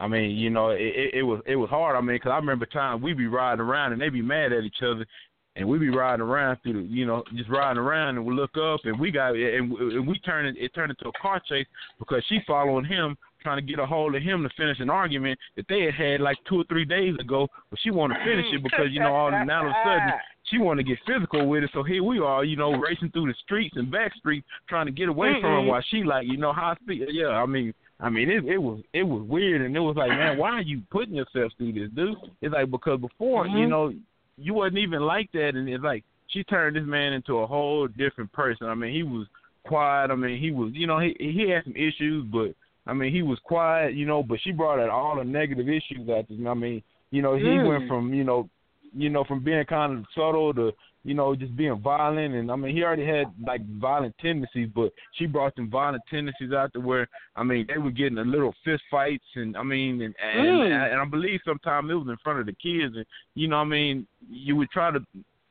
[0.00, 1.94] I mean, you know, it, it was it was hard.
[1.94, 4.64] I mean, because I remember times we be riding around and they be mad at
[4.64, 5.06] each other,
[5.54, 8.56] and we be riding around through, the, you know, just riding around and we look
[8.56, 11.66] up and we got and, and we turn it, it turned into a car chase
[11.98, 15.38] because she following him trying to get a hold of him to finish an argument
[15.56, 18.46] that they had had like two or three days ago, but she wanted to finish
[18.52, 20.12] it because you know all now all of a sudden
[20.44, 21.70] she wanted to get physical with it.
[21.72, 24.92] So here we are, you know, racing through the streets and back streets trying to
[24.92, 25.40] get away mm-hmm.
[25.40, 27.06] from her while she like, you know, high speed.
[27.10, 30.10] Yeah, I mean, I mean, it, it was it was weird, and it was like,
[30.10, 32.16] man, why are you putting yourself through this, dude?
[32.40, 33.56] It's like because before, mm-hmm.
[33.56, 33.92] you know,
[34.36, 37.86] you wasn't even like that, and it's like she turned this man into a whole
[37.86, 38.66] different person.
[38.66, 39.26] I mean, he was
[39.64, 40.10] quiet.
[40.10, 42.54] I mean, he was, you know, he he had some issues, but
[42.86, 46.08] I mean, he was quiet, you know, but she brought out all the negative issues
[46.08, 46.46] at him.
[46.48, 47.68] I mean, you know, he mm.
[47.68, 48.48] went from, you know,
[48.94, 50.72] you know, from being kind of subtle to,
[51.04, 52.34] you know, just being violent.
[52.34, 56.52] And I mean, he already had like violent tendencies, but she brought some violent tendencies
[56.52, 59.24] out to where, I mean, they were getting a little fist fights.
[59.34, 60.92] And I mean, and and, mm.
[60.92, 62.96] and I believe sometimes it was in front of the kids.
[62.96, 65.00] And you know, I mean, you would try to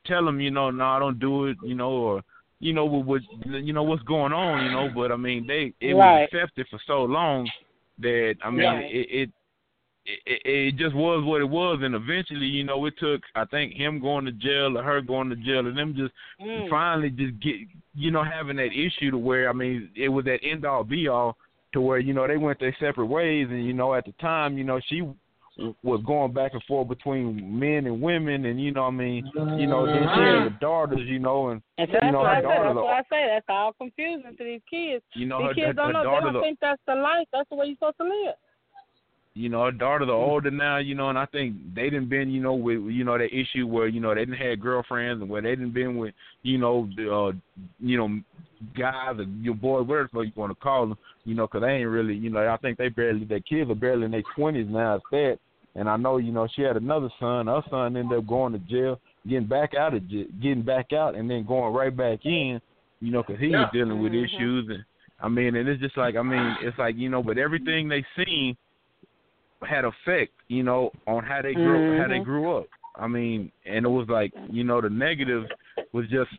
[0.06, 2.24] tell them, you know, no, nah, don't do it, you know, or
[2.62, 4.90] you know what, what you know what's going on, you know.
[4.94, 6.22] But I mean, they it right.
[6.22, 7.50] was accepted for so long
[8.00, 8.86] that I mean right.
[8.86, 9.30] it, it
[10.06, 13.74] it, it just was what it was, and eventually, you know, it took I think
[13.74, 16.70] him going to jail or her going to jail, and them just mm.
[16.70, 17.56] finally just get
[17.94, 21.08] you know having that issue to where I mean it was that end all be
[21.08, 21.38] all
[21.74, 24.58] to where you know they went their separate ways, and you know at the time
[24.58, 25.02] you know she
[25.84, 29.68] was going back and forth between men and women, and you know, I mean, you
[29.68, 32.42] know, then she had the daughters, you know, and, and that's you know, her I
[32.42, 32.64] daughter.
[32.64, 33.28] That's what I say.
[33.28, 35.04] That's all confusing to these kids.
[35.14, 36.04] You know, these her, kids her, don't her know.
[36.04, 37.28] Daughter, they don't think that's the life.
[37.34, 38.36] That's the way you're supposed to live.
[39.34, 42.30] You know, her daughters are older now, you know, and I think they didn't been,
[42.30, 45.30] you know, with you know that issue where you know they didn't have girlfriends and
[45.30, 47.32] where they didn't been with, you know, the, uh,
[47.80, 48.20] you know,
[48.78, 51.90] guys or your boy, whatever you want to call them, you know, because they ain't
[51.90, 54.96] really, you know, I think they barely, their kids are barely in their twenties now.
[54.96, 55.40] Instead,
[55.76, 57.48] and I know, you know, she had another son.
[57.48, 61.16] Her son ended up going to jail, getting back out of jail, getting back out,
[61.16, 62.60] and then going right back in.
[63.00, 63.62] You know, because he yeah.
[63.62, 64.26] was dealing with mm-hmm.
[64.26, 64.84] issues, and
[65.20, 68.06] I mean, and it's just like, I mean, it's like you know, but everything they
[68.16, 68.56] seen
[69.68, 72.02] had effect, you know, on how they grew, mm-hmm.
[72.02, 72.24] how they mm-hmm.
[72.24, 72.68] grew up.
[72.96, 75.46] I mean, and it was like, you know, the negative
[75.94, 76.30] was just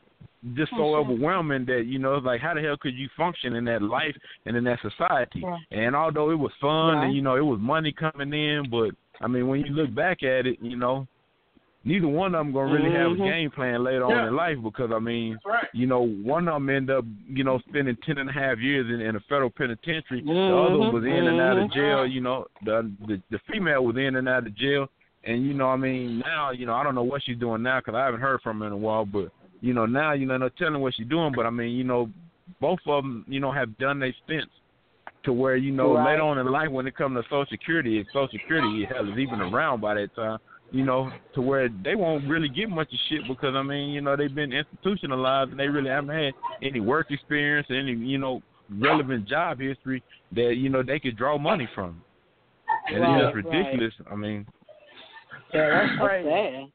[0.55, 3.64] just so overwhelming that you know it's like how the hell could you function in
[3.64, 5.57] that life and in that society yeah.
[5.70, 7.05] and although it was fun yeah.
[7.05, 8.90] and you know it was money coming in but
[9.22, 11.07] I mean, when you look back at it, you know,
[11.84, 12.97] neither one of them gonna really mm-hmm.
[12.97, 13.24] have a mm-hmm.
[13.24, 14.16] game plan later yeah.
[14.16, 15.68] on in life because I mean, right.
[15.72, 18.86] you know, one of them end up, you know, spending ten and a half years
[18.93, 20.22] in, in a federal penitentiary.
[20.22, 20.28] Mm-hmm.
[20.28, 21.78] The other was in and out of mm-hmm.
[21.78, 22.07] jail.
[22.07, 24.88] You know, the, the the female was in and out of jail,
[25.24, 27.78] and you know, I mean, now, you know, I don't know what she's doing now
[27.78, 29.30] because I haven't heard from her in a while, but
[29.62, 32.10] you know, now, you know, no telling what she's doing, but I mean, you know,
[32.60, 34.52] both of them, you know, have done their stints
[35.24, 36.12] to where you know right.
[36.12, 39.18] later on in life when it comes to Social Security, if Social Security hell is
[39.18, 40.38] even around by that time,
[40.72, 44.00] you know, to where they won't really get much of shit because I mean, you
[44.00, 48.42] know, they've been institutionalized and they really haven't had any work experience, any you know
[48.80, 50.02] relevant job history
[50.32, 52.02] that you know they could draw money from.
[52.88, 53.94] And right, it's just ridiculous.
[54.00, 54.12] Right.
[54.12, 54.46] I mean,
[55.54, 56.72] yeah, that's crazy.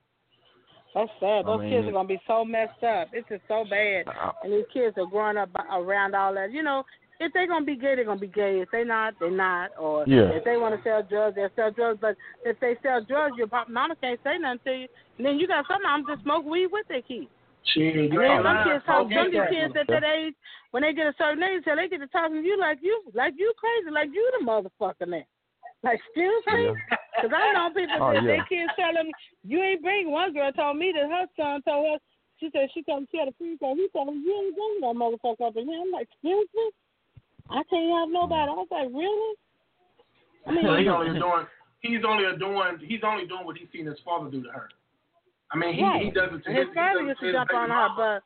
[0.93, 1.45] That's sad.
[1.45, 3.09] Those I mean, kids are gonna be so messed up.
[3.13, 4.05] It's just so bad.
[4.43, 6.51] and these kids are growing up around all that.
[6.51, 6.83] You know,
[7.19, 8.61] if they're gonna be gay, they're gonna be gay.
[8.61, 9.71] If they're not, they're not.
[9.79, 10.29] Or yeah.
[10.33, 11.99] if they want to sell drugs, they'll sell drugs.
[12.01, 12.15] But
[12.45, 14.88] if they sell drugs, your mama can't say nothing to you.
[15.17, 17.27] And then you got some moms that smoke weed with their kids.
[17.73, 19.07] She and then some kids talk.
[19.11, 20.33] Some kids at that age,
[20.71, 23.01] when they get a certain age, so they get to talking to you like you,
[23.13, 25.25] like you crazy, like you the motherfucker now.
[25.84, 26.73] Like, excuse me?
[27.15, 28.41] Because I know people oh, that yeah.
[28.41, 29.09] their kids tell them,
[29.45, 30.11] you ain't bring.
[30.11, 31.97] One girl told me that her son told her,
[32.39, 33.78] she said she told him she had a free card.
[33.78, 35.82] He told him, you ain't bring that motherfucker up in here.
[35.82, 36.69] I'm like, excuse me?
[37.49, 38.49] I can't have nobody.
[38.49, 39.34] I was like, really?
[40.45, 41.45] I mean, he's only doing.
[41.82, 42.78] He's only doing.
[42.82, 44.69] He's only doing what he's seen his father do to her.
[45.51, 46.03] I mean, he right.
[46.03, 48.23] he does it to his, his father used to jump on her, but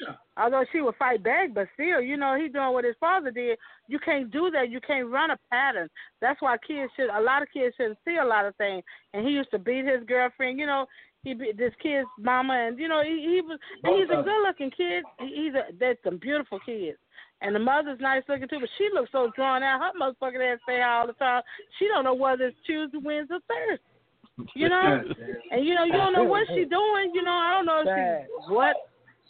[0.00, 0.14] yeah.
[0.36, 3.58] although she would fight back, but still, you know, he's doing what his father did.
[3.88, 4.70] You can't do that.
[4.70, 5.88] You can't run a pattern.
[6.20, 7.10] That's why kids should.
[7.10, 8.82] A lot of kids shouldn't see a lot of things.
[9.12, 10.58] And he used to beat his girlfriend.
[10.58, 10.86] You know,
[11.22, 13.58] he beat this kid's mama, and you know, he, he was.
[13.82, 15.04] And he's a good-looking kid.
[15.20, 15.72] He's a.
[15.78, 16.98] There's some beautiful kids.
[17.40, 19.80] And the mother's nice looking too, but she looks so drawn out.
[19.80, 21.42] Her motherfucking ass stay all the time.
[21.78, 24.50] She don't know whether it's Tuesday, Wednesday, or Thursday.
[24.54, 25.02] You know,
[25.50, 27.12] and you know you don't know what she's doing.
[27.14, 28.76] You know, I don't know if she what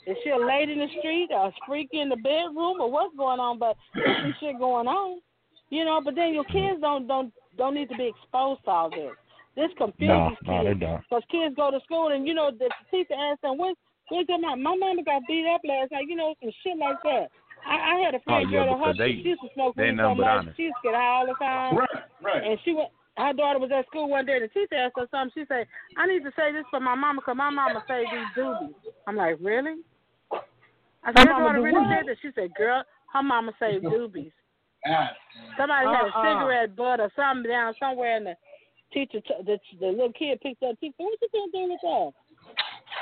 [0.06, 3.16] is she a lady in the street or a freak in the bedroom or what's
[3.16, 5.20] going on, but there's some shit going on.
[5.70, 8.90] You know, but then your kids don't don't don't need to be exposed to all
[8.90, 9.16] this.
[9.56, 13.14] This confuses no, kids no, because kids go to school and you know the teacher
[13.14, 13.74] asks them, "When
[14.10, 14.62] when's your mom?
[14.62, 17.28] My mama got beat up last night." You know, some shit like that.
[17.64, 19.96] I, I had a friend oh, yeah, girl, her, they, she used to smoke weed
[19.96, 20.56] so much, honest.
[20.56, 21.78] she used to get high all the time.
[21.78, 22.44] Right, right.
[22.44, 25.08] And she went, her daughter was at school one day, and the teacher asked her
[25.10, 25.32] something.
[25.32, 28.44] She said, I need to say this for my mama, because my mama say these
[28.44, 28.74] doobies.
[29.06, 29.80] I'm like, really?
[31.04, 32.16] I said, your daughter really said that?
[32.22, 32.82] She said, girl,
[33.12, 34.32] her mama say doobies.
[34.86, 35.10] Ah,
[35.56, 36.40] Somebody had a Uh-uh.
[36.40, 38.34] cigarette butt or something down somewhere, and the
[38.92, 40.78] teacher, t- the, the little kid picked up.
[40.80, 42.10] Teacher, what you gonna do with that?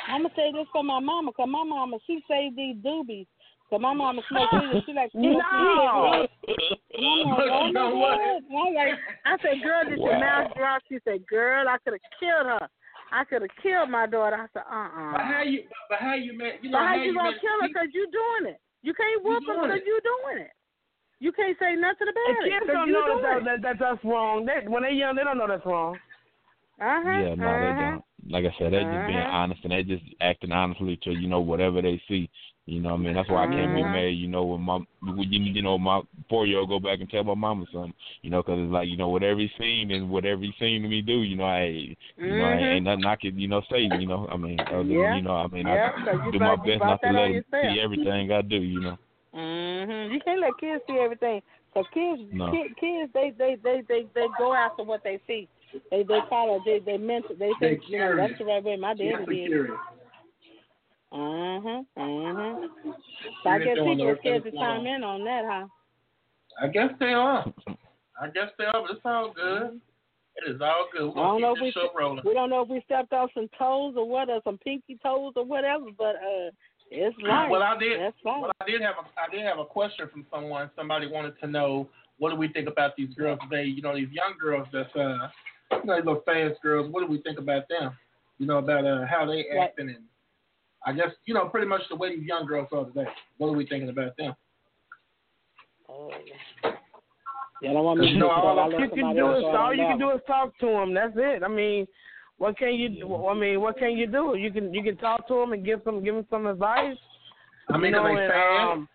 [0.08, 3.26] I'm gonna say this for my mama, 'cause my mama she say these doobies.
[3.70, 5.40] 'Cause my mama smoke weed, she like No.
[5.40, 6.30] I'm like,
[6.98, 8.18] You know what?
[8.20, 8.94] I'm like,
[9.24, 10.82] I said, girl, did your mouth drop?
[10.88, 12.68] She said, girl, I could have killed her.
[13.12, 14.36] I could have killed my daughter.
[14.36, 15.64] I said, uh uh But how you?
[15.88, 16.64] But how you met?
[16.64, 17.68] You know So how how you gonna kill her?
[17.68, 18.60] Cause you doing it.
[18.82, 20.52] You can't whoop her because you doing it.
[21.20, 23.44] You can't say nothing And about it kids because don't you know doing that, it.
[23.44, 24.44] that, that that's wrong.
[24.44, 25.94] They, when they're young, they don't know that's wrong.
[26.80, 27.20] Uh huh.
[27.22, 28.02] Yeah, no, they don't.
[28.32, 29.30] Like I said, they just being Uh-huh.
[29.30, 32.28] honest and they just acting honestly to you know whatever they see.
[32.66, 33.92] You know, what I mean, that's why I can't be Uh-huh.
[33.92, 34.14] mad.
[34.14, 37.10] You know, when my when you you know my four year old go back and
[37.10, 37.92] tell my mama something.
[38.22, 40.88] You know, 'cause it's like you know whatever he's seen and whatever he's seen to
[40.88, 41.22] me do.
[41.22, 43.80] You know, I you know I ain't nothing I could you know say.
[43.80, 44.90] You know, I mean, Mm-hmm.
[44.90, 45.14] Yeah.
[45.16, 48.32] you know, I mean, Yeah, I do my best not to let him see everything
[48.32, 48.56] I do.
[48.56, 48.98] You know.
[49.34, 50.12] Mhm.
[50.12, 51.42] You can't let kids see everything.
[51.74, 52.50] Cause kids, No.
[52.52, 55.48] kids, kids, they, they, they, they, they go after what they see.
[55.90, 56.60] They, they follow.
[56.64, 57.36] They, they mental.
[57.38, 58.76] They They think, you know, that's the right way.
[58.76, 59.46] My daddy did.
[59.46, 59.78] curious.
[61.12, 61.86] Mhm.
[61.98, 62.68] Mhm.
[63.42, 65.66] So I guess people are scared to chime in on that, huh?
[66.60, 67.44] I guess they are.
[68.20, 69.80] I guess they are, but it's all good.
[70.36, 71.14] It is all good.
[71.14, 71.74] We're I don't know if we
[72.24, 75.34] we don't know if we stepped off some toes or what, or some pinky toes
[75.36, 76.50] or whatever, but uh,
[76.90, 77.50] it's right.
[77.50, 78.00] Well, I did.
[78.00, 78.40] That's right.
[78.40, 80.70] Well, I did have a I did have a question from someone.
[80.76, 83.64] Somebody wanted to know what do we think about these girls today?
[83.64, 85.28] You know, these young girls that's uh,
[85.80, 86.92] you know, these little fast girls.
[86.92, 87.96] What do we think about them?
[88.38, 89.70] You know, about uh, how they Right.
[89.70, 90.04] acting and
[90.84, 93.06] I guess you know pretty much the way these young girls are today.
[93.38, 94.34] What are we thinking about them?
[95.88, 96.10] Oh,
[97.62, 98.60] yeah, don't want me to You know, do all that.
[98.60, 100.66] I I'll let you can do is go all you can do is talk to
[100.66, 100.94] them.
[100.94, 101.42] That's it.
[101.44, 101.86] I mean,
[102.38, 102.88] what can you?
[102.88, 103.26] do?
[103.26, 104.34] I mean, what can you do?
[104.36, 106.96] You can you can talk to them and give them give them some advice.
[107.68, 108.72] I mean, you know, are they and, fast?
[108.72, 108.88] um,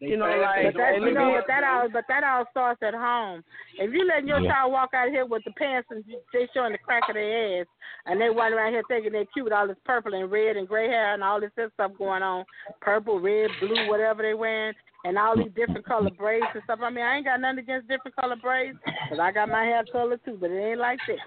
[0.00, 2.46] They you know, like- But that, you know, what but that all, but that all
[2.50, 3.44] starts at home.
[3.78, 4.50] If you letting your Yeah.
[4.50, 7.66] child walk out here with the pants and they showing the crack of their ass,
[8.06, 10.88] and they walking around here thinking they're cute, all this purple and red and gray
[10.88, 12.44] hair and all this other stuff going on,
[12.80, 14.74] purple, red, blue, whatever they wearing,
[15.04, 16.80] and all these different color braids and stuff.
[16.82, 18.78] I mean, I ain't got nothing against different color braids,
[19.08, 21.20] 'cause I got my hair color too, but it ain't like this.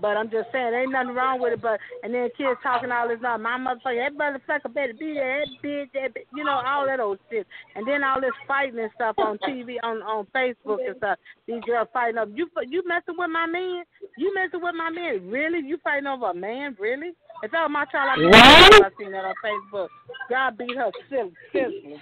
[0.00, 1.62] But I'm just saying, ain't nothing wrong with it.
[1.62, 5.44] But and then kids talking all this, now my motherfucker, that motherfucker better be there,
[5.44, 7.46] that bitch, that bitch, you know, all that old shit.
[7.74, 11.18] And then all this fighting and stuff on TV, on on Facebook and stuff.
[11.46, 12.48] These girls fighting over you.
[12.68, 13.84] You messing with my man?
[14.16, 15.28] You messing with my man?
[15.30, 15.66] Really?
[15.66, 16.76] You fighting over a man?
[16.78, 17.12] Really?
[17.42, 19.88] If that was my child, I'd be I seen that on Facebook.
[20.30, 21.96] God beat her silly, silly.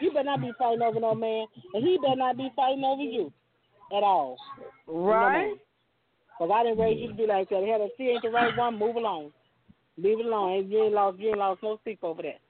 [0.00, 3.02] You better not be fighting over no man, and he better not be fighting over
[3.02, 3.32] you
[3.96, 4.36] at all.
[4.86, 5.54] right?
[6.38, 7.64] Because I didn't raise you to be like that.
[7.64, 9.32] Hell, if she ain't the right one, move along.
[9.96, 10.52] Leave it alone.
[10.52, 12.40] Ain't- You ain't lost, you ain't lost no sleep over that.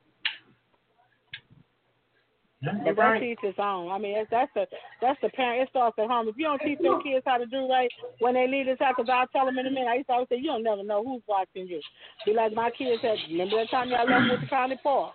[2.85, 3.21] But right.
[3.21, 3.93] teach its own.
[3.93, 4.67] I mean, that's, that's the
[5.01, 5.63] that's the parent.
[5.63, 6.27] It starts at home.
[6.27, 8.95] If you don't teach your kids how to do right when they leave this house,
[8.97, 9.89] because I'll tell them in a minute.
[9.89, 11.81] I used to always say, you don't never know who's watching you.
[12.25, 15.13] Be like my kids said, remember that time y'all left with the county park?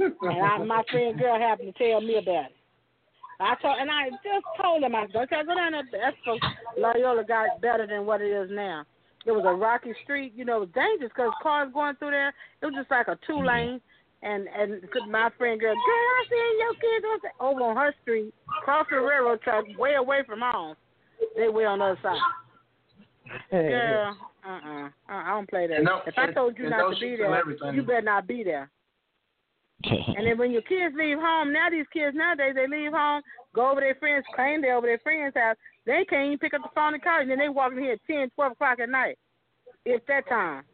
[0.00, 2.57] And I, my friend girl happened to tell me about it.
[3.40, 5.82] I told, and I just told him, I said, don't go down there.
[5.92, 6.38] That's so
[6.76, 8.84] Loyola got better than what it is now.
[9.26, 12.28] It was a rocky street, you know, it was dangerous because cars going through there.
[12.62, 13.80] It was just like a two lane.
[14.22, 17.94] And and my friend girl, girl, I seen your kids on the- over on her
[18.02, 18.34] street,
[18.64, 20.74] crossing the railroad track, way away from home.
[21.36, 22.18] They way on the other side.
[23.50, 25.84] Girl, uh uh-uh, uh, I don't play that.
[25.84, 28.70] No- if I told you not to be there, you better not be there.
[29.84, 33.22] And then when your kids leave home, now these kids nowadays they leave home,
[33.54, 35.56] go over their friends, claim they over their friends' house.
[35.86, 37.92] They can't even pick up the phone and call, and then they walk in here
[37.92, 39.16] at ten, twelve o'clock at night.
[39.84, 40.64] It's that time.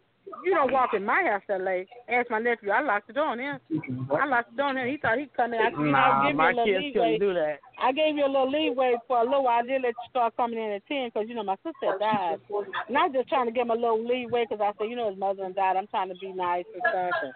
[0.43, 1.87] You don't walk in my house that late.
[2.09, 2.71] Ask my nephew.
[2.71, 3.61] I locked the door on him.
[4.11, 4.89] I locked the door on him.
[4.89, 5.61] He thought he'd come in.
[5.61, 7.19] I you know, Nah, I'll give my you a little kids leeway.
[7.19, 7.59] couldn't do that.
[7.79, 9.63] I gave you a little leeway for a little while.
[9.63, 12.39] I did let you start coming in at 10 because, you know, my sister died.
[12.89, 14.97] And I was just trying to give him a little leeway because I said, you
[14.97, 15.77] know, his mother died.
[15.77, 17.33] I'm trying to be nice and stuff.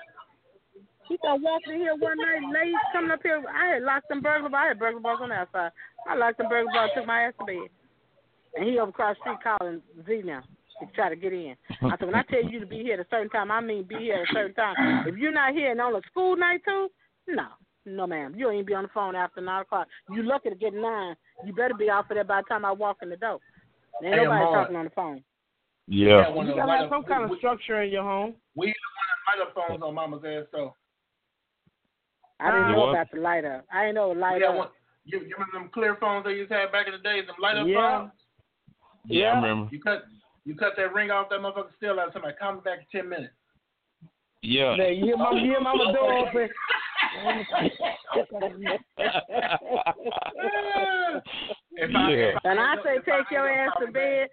[1.09, 3.43] And he started walking in here one night late, coming up here.
[3.49, 4.65] I had locked them burglar bars.
[4.65, 5.73] I had burglar bars on the outside.
[6.09, 7.69] I locked them burglar bars, took my ass to bed.
[8.57, 10.43] And he over across the street calling Z now
[10.81, 11.55] to try to get in.
[11.83, 13.85] I said, when I tell you to be here at a certain time, I mean
[13.85, 14.75] be here at a certain time.
[15.07, 16.89] If you're not here and on a school night too,
[17.27, 17.47] no.
[17.87, 18.35] No, ma'am.
[18.37, 19.89] You ain't be on the phone after 9 o'clock.
[20.11, 21.17] You lucky to get 9.
[21.47, 23.39] You better be off of there by the time I walk in the door.
[24.05, 25.25] Ain't Hey, nobody talking on the phone.
[25.87, 26.29] yeah.
[26.29, 28.35] You gotta have some kind of structure in your home.
[28.55, 28.75] we the
[29.35, 30.75] one of the light phones on Mama's ass though.
[32.41, 32.73] I didn't ah.
[32.73, 33.65] know about the light up.
[33.73, 34.57] I didn't know light Yeah, up.
[34.57, 34.69] one,
[35.05, 37.37] you, you remember them clear phones they used to have back in the days, them
[37.41, 37.99] light up Yeah.
[37.99, 38.13] phones?
[39.07, 39.33] Yeah, Yeah.
[39.33, 39.69] I remember.
[39.73, 40.05] You cut
[40.45, 42.09] you cut that ring off that motherfucker still out.
[42.09, 43.35] Of somebody come back in ten minutes.
[44.43, 44.77] Yeah.
[44.77, 46.49] Now, you hear mama, you hear mama door open.
[51.73, 52.39] If I- Yeah.
[52.45, 54.29] And I say take your ass to coming back- bed.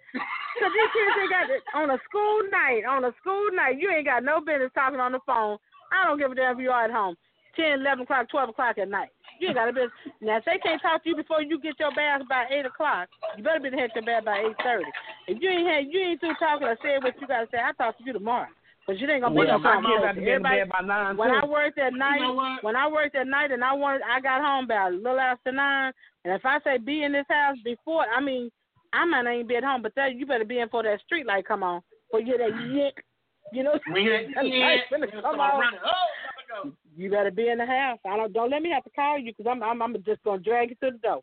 [0.58, 2.82] Cause these kids ain't got it on a school night.
[2.88, 5.58] On a school night, you ain't got no business talking on the phone.
[5.92, 7.14] I don't give a damn if you are at home.
[7.56, 9.08] Ten, eleven o'clock, twelve o'clock at night.
[9.40, 9.92] You ain't got a business.
[10.20, 13.08] Now if they can't talk to you before you get your bath by eight o'clock,
[13.36, 14.90] you better be the head to bed by eight thirty.
[15.28, 17.74] If you ain't had you ain't through talking or saying what you gotta say, I'll
[17.74, 18.48] talk to you tomorrow.
[18.86, 20.14] Cause you ain't gonna be Well, no my problem.
[20.14, 21.40] to be Everybody, bed by nine when too.
[21.42, 24.40] I worked at night, know when I worked at night and I wanted, I got
[24.40, 25.92] home about a little after nine.
[26.24, 28.48] And if I say be in this house before, I mean,
[28.92, 31.00] I might not even be at home, but that you better be in for that
[31.00, 33.04] street light come on, for you that yick,
[33.52, 33.78] you know.
[33.92, 35.64] We ain't that yeah, light yeah, come somebody on.
[35.84, 36.06] Oh,
[36.52, 36.72] gotta go.
[36.96, 37.98] You better be in the house.
[38.06, 40.42] I don't don't let me have to call you because I'm, I'm I'm just gonna
[40.42, 41.20] drag you to the door.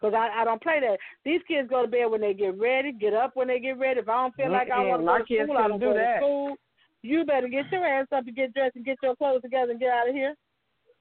[0.00, 0.98] Cause I I don't play that.
[1.24, 4.00] These kids go to bed when they get ready, get up when they get ready.
[4.00, 5.80] If I don't feel like I want to my go to kids school, I couldn't
[5.80, 6.56] don't do go to school.
[7.02, 9.80] You better get your ass up and get dressed and get your clothes together and
[9.80, 10.34] get out of here.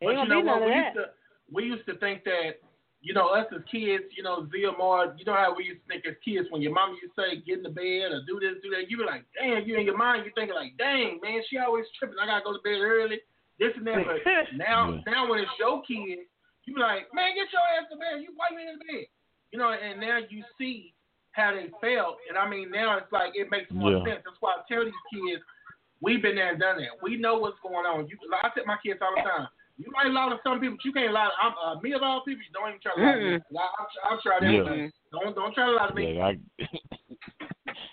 [0.01, 0.59] But Ain't you know be what?
[0.59, 0.85] none of We that.
[0.85, 1.05] used to
[1.51, 2.61] we used to think that
[3.01, 5.87] you know us as kids, you know Zia Mar, you know how we used to
[5.89, 8.37] think as kids when your mama used to say get in the bed or do
[8.37, 8.85] this, do that.
[8.85, 11.85] You be like, damn, you in your mind you thinking like, dang man, she always
[11.97, 12.21] tripping.
[12.21, 13.17] I gotta go to bed early.
[13.61, 14.01] This and that.
[14.09, 14.25] But
[14.57, 15.05] now Yeah.
[15.05, 16.25] now when it's your kid,
[16.65, 18.17] you be like, man, get your ass to bed.
[18.25, 19.05] You white man in the bed.
[19.53, 20.95] You know, and now you see
[21.37, 24.03] how they felt, and I mean now it's like it makes more Yeah.
[24.03, 24.21] sense.
[24.25, 25.43] That's why I tell these kids,
[26.01, 26.97] we've been there and done that.
[27.03, 28.07] We know what's going on.
[28.09, 29.47] You, I tell my kids all the time.
[29.77, 31.29] You might lie to some people, but you can't lie.
[31.29, 33.39] To, I'm, uh, me of all people, don't even try to lie to me.
[33.57, 34.89] I, I've, I've tried Yeah.
[35.11, 36.15] Don't don't try to lie to me.
[36.15, 36.37] Yeah, I,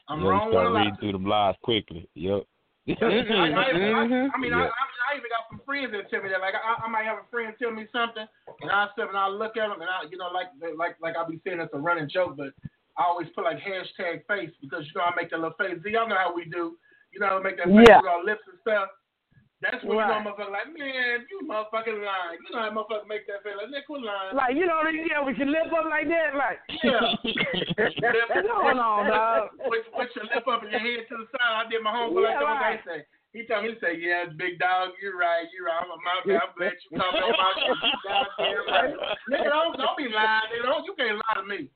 [0.08, 2.08] I'm yeah, wrong start one reading through the blogs quickly.
[2.14, 2.44] Yep.
[2.88, 4.30] I, I, I, Mhm.
[4.32, 4.72] I mean, I, Yeah.
[4.72, 6.40] I, I even got some friends that tell me that.
[6.40, 8.24] Like, I, I might have a friend tell me something,
[8.62, 11.16] and I step and I look at them, and I, you know, like, like, like
[11.16, 12.52] I be saying it's a running joke, but
[12.96, 15.78] I always put like hashtag face because you know I make that little face.
[15.84, 16.76] See, y'all know how we do.
[17.12, 18.00] You know, make that face Yeah.
[18.02, 18.88] with our lips and stuff.
[19.60, 20.22] That's when you Right.
[20.22, 22.38] know motherfucker like, man, you motherfucking lying.
[22.46, 24.36] You know how motherfucker make that face like, man, quit lying.
[24.38, 27.02] Like you know, yeah, with your lip up like that, like yeah.
[27.82, 29.50] what's going on, dog?
[29.66, 31.66] Put, put your lip up and your head to the side.
[31.66, 32.70] I did my homework like Yeah, that one day.
[32.70, 32.86] right.
[32.86, 32.98] Say,
[33.34, 35.82] he told me to say, yeah, big dog, you're right, you're right.
[35.82, 36.38] I'm, my bad.
[36.48, 37.52] I'm glad you come on my
[38.06, 38.94] goddamn right.
[39.26, 40.48] Nigga, don't, don't be lying.
[40.54, 41.68] Nigga, don't, you can't lie to me.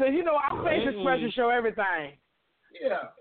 [0.00, 0.96] Cause you know our face Mm-mm.
[0.96, 2.16] expression show everything.
[2.72, 3.12] Yeah.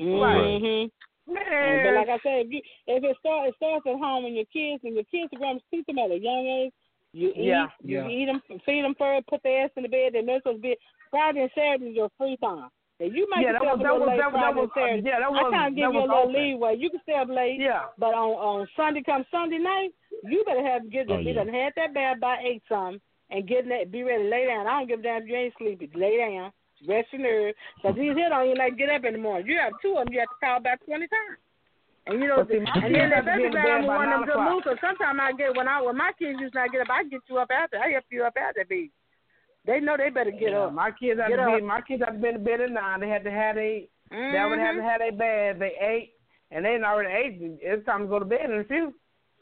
[0.00, 0.90] Mhm.
[1.26, 4.34] Man, But like I said, if you if it starts it starts at home and
[4.34, 6.72] your kids and your kids are going to teach them at a young age.
[7.12, 7.68] You eat, Yeah.
[7.84, 8.08] you Yeah.
[8.08, 10.14] eat them, feed them first, put their ass in the bed.
[10.14, 10.76] They're supposed to be.
[11.10, 12.70] Friday and Saturday is your free time.
[12.98, 14.40] And you might yeah, that was stay that up a was little late that was
[14.40, 15.08] that Friday was and Saturday.
[15.08, 16.32] yeah, that was, I kind of give you a little open.
[16.32, 16.76] leeway.
[16.76, 17.84] You can stay up late, Yeah.
[17.98, 19.90] but on on Sunday come Sunday night,
[20.24, 21.44] you better have get Oh, you yeah.
[21.44, 23.00] done had that bad by eight something
[23.30, 24.66] and get that be ready to lay down.
[24.66, 25.90] I don't give a damn if you ain't sleepy.
[25.94, 26.50] Lay down,
[26.88, 27.56] rest your nerves.
[27.82, 29.46] Cause these here don't even like get up in the morning.
[29.46, 31.38] You have two of them, you have to call about twenty times.
[32.06, 33.96] And you know, see, and then have to be especially in glad bed I'm by
[33.96, 34.64] one of them good moves.
[34.66, 37.04] Cause sometimes I get when I when my kids used to not get up, I
[37.04, 37.78] get you up after.
[37.78, 38.90] I help you up after, baby.
[39.64, 40.74] They know they better get Yeah, up.
[40.74, 43.00] My kids had to be my kids had to be in bed at nine.
[43.00, 44.88] They had to have they they would have to mm-hmm.
[44.88, 45.62] have their bed.
[45.62, 46.18] They ate
[46.50, 47.38] and they already ate.
[47.62, 48.92] It's time to go to bed in a few.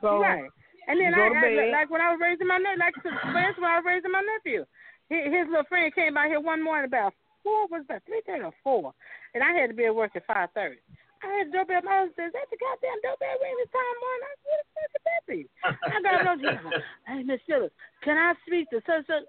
[0.01, 0.45] So right.
[0.89, 3.79] And then I, I like when I was raising my nephew, like instance, when I
[3.79, 4.65] was raising my nephew,
[5.09, 8.45] his, his little friend came by here one morning about four was about three thirty
[8.45, 8.95] or four,
[9.35, 10.81] and I had to be at work at five thirty.
[11.21, 11.85] I had doorbell.
[11.85, 14.69] My husband says, "That's the goddamn doorbell ring this time morning." I said, "What the
[14.73, 16.35] fuck could that be?" I got no.
[17.09, 19.29] Hey, Miss Phillips, can I speak to such such?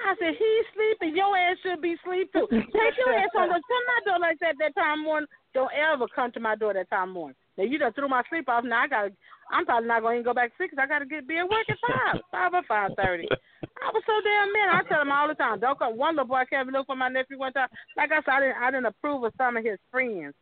[0.00, 1.14] I said, he's sleeping.
[1.14, 2.48] Your ass should be asleep too.
[2.50, 3.48] Take your ass on.
[3.48, 5.28] Come my door like that that time morning.
[5.54, 7.36] Don't ever come to my door that time morning.
[7.56, 8.64] Now you done threw my sleep off.
[8.64, 9.10] Now I got.
[9.50, 10.74] I'm probably not going to go back to six.
[10.78, 13.28] I got to get be at work at five, five or five thirty.
[13.28, 14.72] I was so damn mad.
[14.72, 15.96] I tell him all the time, don't come.
[15.96, 17.68] One little boy came and looked for my nephew one time.
[17.96, 18.56] Like I said, I didn't.
[18.56, 20.34] I didn't approve of some of his friends,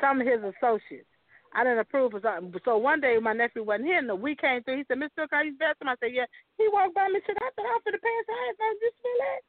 [0.00, 1.08] some of his associates.
[1.54, 2.52] I didn't approve of something.
[2.64, 4.78] So one day my nephew wasn't here, and the week came through.
[4.78, 5.24] He said, "Mr.
[5.24, 7.72] Cook, are you bathroom?" I said, "Yeah." He walked by me and said, "I thought
[7.72, 8.28] off for the pants.
[8.28, 9.40] I ain't found you smell that."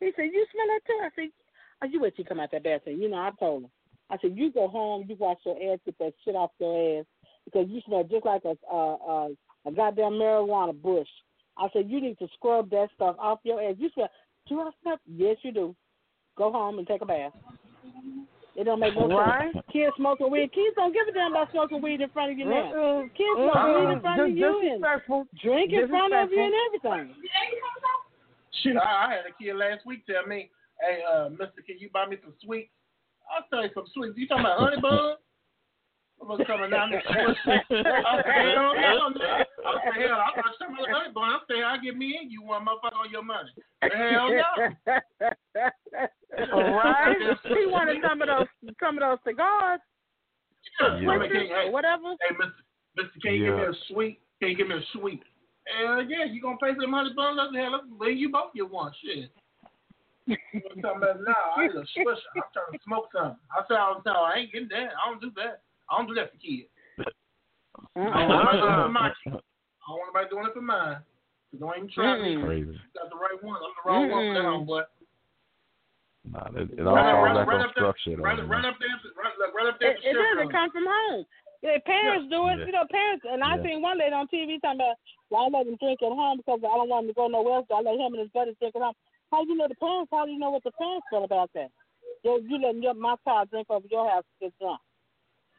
[0.00, 1.30] He said, "You smell that too?" I said,
[1.82, 3.70] "Oh, you wait till you come out that bathroom." You know, I told him.
[4.10, 5.04] I said, "You go home.
[5.08, 7.06] You wash your ass, get that shit off your ass,
[7.44, 9.28] because you smell just like a a, a,
[9.66, 11.08] a goddamn marijuana bush."
[11.56, 13.76] I said, "You need to scrub that stuff off your ass.
[13.78, 14.08] You smell.
[14.48, 14.96] Do I smell?
[15.06, 15.76] Yes, you do.
[16.36, 17.32] Go home and take a bath."
[18.56, 19.52] It don't make no Right.
[19.52, 19.64] sense.
[19.72, 20.50] Kids smoking weed.
[20.52, 22.72] Kids don't give a damn about smoking weed in front of you now.
[22.74, 23.02] Mm-mm.
[23.14, 24.82] Kids smoking weed in front of Dis- you and
[25.40, 27.14] drink in front of you and everything.
[28.62, 30.50] Shit, I, I had a kid last week tell me,
[30.80, 32.72] hey, uh, mister, can you buy me some sweets?
[33.30, 34.16] I'll tell you some sweets.
[34.16, 35.16] You talking about honey bun?
[36.20, 37.02] I was coming down there.
[37.06, 39.14] I said, hell no, no.
[39.14, 41.30] I said, hell, I thought some other honey bun.
[41.30, 43.50] I'm saying I give me and you one motherfucker on your money.
[43.82, 44.42] Hell no.
[46.74, 47.16] right?
[47.44, 48.46] he wanted some of those
[48.80, 49.80] some of those cigars.
[50.80, 50.98] Yeah.
[51.00, 51.18] Yeah.
[51.30, 52.14] Hey, hey, Whatever.
[52.28, 52.62] hey, Mister,
[52.96, 53.70] Mister, can you give me Yeah.
[53.70, 54.20] a sweet?
[54.40, 55.22] Can you give me a sweet?
[55.68, 57.38] Hell yeah, you gonna pay some honey buns?
[57.38, 58.92] Let's hell, let's bring you both get one.
[59.04, 59.30] Shit.
[60.28, 61.56] I'm talking about now.
[61.56, 62.28] I ain't a swisher.
[62.36, 63.36] I'm trying to smoke something.
[63.52, 64.92] I said all the time, I ain't getting that.
[64.96, 65.62] I don't do that.
[65.90, 66.68] I don't do that for kids.
[67.96, 69.40] I don't want nobody doing it for my kids.
[69.40, 71.00] I don't want nobody doing it for mine.
[71.56, 72.36] Don't even try me.
[72.36, 72.44] Mm-mm.
[72.44, 72.76] Crazy.
[72.76, 73.56] You got the right one.
[73.56, 74.84] I'm the wrong one for that Mm-mm.
[76.28, 78.16] Nah, it, it all Run up, falls run, back run on up there, structure.
[78.20, 78.48] though, run, man.
[78.52, 79.96] run up there, run, look, up there.
[79.96, 81.24] It, it doesn't come from home.
[81.64, 82.60] Yeah, parents do it.
[82.60, 82.66] Yeah.
[82.68, 83.24] You know, parents.
[83.24, 83.64] And I Yeah.
[83.64, 85.00] seen one lady on TV talking about,
[85.30, 87.64] well, I let him drink at home because I don't want him to go nowhere
[87.64, 87.66] else.
[87.68, 88.94] So I let him and his buddies drink at home.
[89.30, 90.10] How do you know the parents?
[90.12, 91.70] How do you know what the parents feel about that?
[92.24, 94.80] You, you letting your, my child drink over your house to get drunk.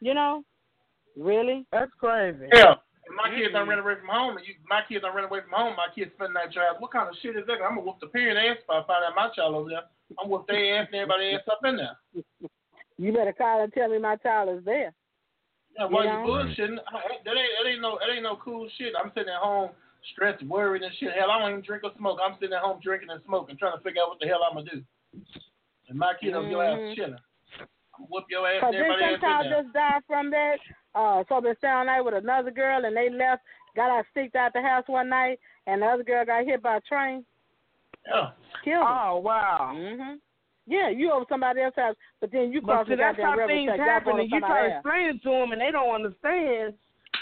[0.00, 0.42] You know?
[1.16, 1.66] Really?
[1.72, 2.46] That's crazy.
[2.52, 2.74] Yeah.
[3.06, 3.70] If my kids don't mm-hmm.
[3.70, 6.10] run away from home, and you, my kids don't run away from home, my kids
[6.14, 6.76] spend that child.
[6.78, 7.62] What kind of shit is that?
[7.62, 9.86] I'm gonna whoop the parent ass if I find out my child over there.
[10.18, 11.96] I'm gonna whoop their ass and everybody ass up in there.
[13.00, 14.92] You better call and tell me my child is there.
[15.78, 16.26] Yeah, why You you, know?
[16.28, 16.76] bullshitting?
[16.92, 18.92] I, that ain't that ain't no that ain't no cool shit.
[18.92, 19.70] I'm sitting at home
[20.12, 21.12] stressed, worried and shit.
[21.12, 22.18] Hell, I don't even drink or smoke.
[22.22, 24.56] I'm sitting at home drinking and smoking, trying to figure out what the hell I'm
[24.56, 24.82] gonna do.
[25.88, 26.94] And my kid over your ass Mhm.
[26.94, 27.18] chilling.
[27.58, 27.66] I'm
[27.98, 30.58] gonna whoop your ass Cause and then everybody some ass child just died from that.
[30.94, 33.42] Uh, so they staying night with another girl, and they left,
[33.76, 36.76] got out sticked out the house one night, and the other girl got hit by
[36.76, 37.24] a train,
[38.06, 38.32] Yeah.
[38.64, 39.10] killed her.
[39.10, 39.72] Oh wow.
[39.74, 40.20] Mhm.
[40.66, 43.30] Yeah, you over somebody else's house, but then you cross But see, the that's goddamn
[43.30, 45.70] how river things and happen, and you try to explain it to them, and they
[45.70, 46.74] don't understand.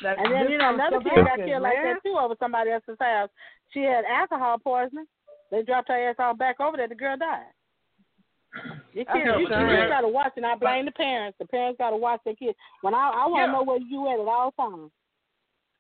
[0.03, 2.97] That And then you know another kid got killed like that too over somebody else's
[3.01, 3.31] house.
[3.73, 5.07] She had alcohol poisoning.
[5.51, 6.89] They dropped her ass all back over there.
[6.89, 7.51] The girl died.
[8.93, 11.37] Your That's kids, you, you just gotta watch, and I blame the parents.
[11.39, 12.57] The parents gotta watch their kids.
[12.83, 13.53] When I I want to Yeah.
[13.53, 14.91] know where you at at all times.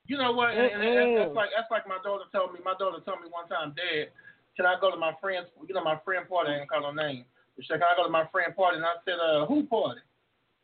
[0.06, 0.56] You know what?
[0.56, 2.60] And, and, and that's like that's like my daughter told me.
[2.64, 4.08] My daughter told me one time, Dad,
[4.56, 5.48] can I go to my friend's?
[5.66, 6.50] You know, my friend party.
[6.50, 7.24] I ain't call her name.
[7.60, 8.76] She said, Can I go to my friend party?
[8.76, 10.00] And I said, Uh, who party?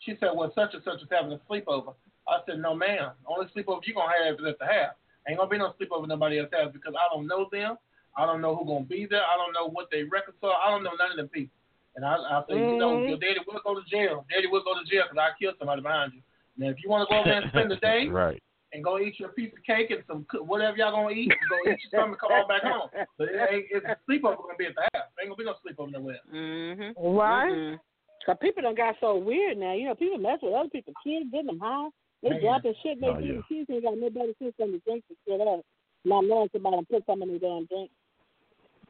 [0.01, 1.95] She said, Well, such and such is having a sleepover.
[2.29, 3.12] I said, No, ma'am.
[3.27, 4.97] Only sleepover you gonna have is at the house.
[5.29, 7.77] Ain't gonna be no sleepover nobody else has because I don't know them.
[8.16, 9.22] I don't know who gonna be there.
[9.22, 10.57] I don't know what they reconcile.
[10.64, 11.57] I don't know none of them people.
[11.97, 13.09] And I, I said, you know, Mhm.
[13.09, 14.27] your daddy will go to jail.
[14.31, 16.22] Daddy will go to jail because I killed somebody behind you.
[16.57, 18.43] Now, if you want to go over there and spend the day, right.
[18.72, 21.31] and go eat your piece of cake and some whatever y'all gonna eat.
[21.49, 22.91] Go eat your something and come on back home.
[23.18, 25.09] But it ain't it's a sleepover gonna be at the house.
[25.20, 26.20] Ain't gonna be no sleepover nowhere.
[26.33, 26.95] Mhm.
[26.99, 27.53] Right?
[27.53, 27.81] Mhm.
[28.27, 29.72] Cause people done got so weird now.
[29.75, 30.95] You know, people mess with other people.
[31.05, 31.89] Kids getting them high.
[32.25, 32.41] They Man.
[32.41, 33.01] dropping shit.
[33.01, 33.25] They Oh, do.
[33.27, 33.41] yeah.
[33.49, 35.61] Kids ain't got no better system to drink the shit up.
[36.05, 37.91] Not knowing somebody and put something in their damn drink.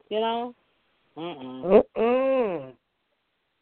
[0.09, 0.55] You know.
[1.17, 1.81] Uh-uh.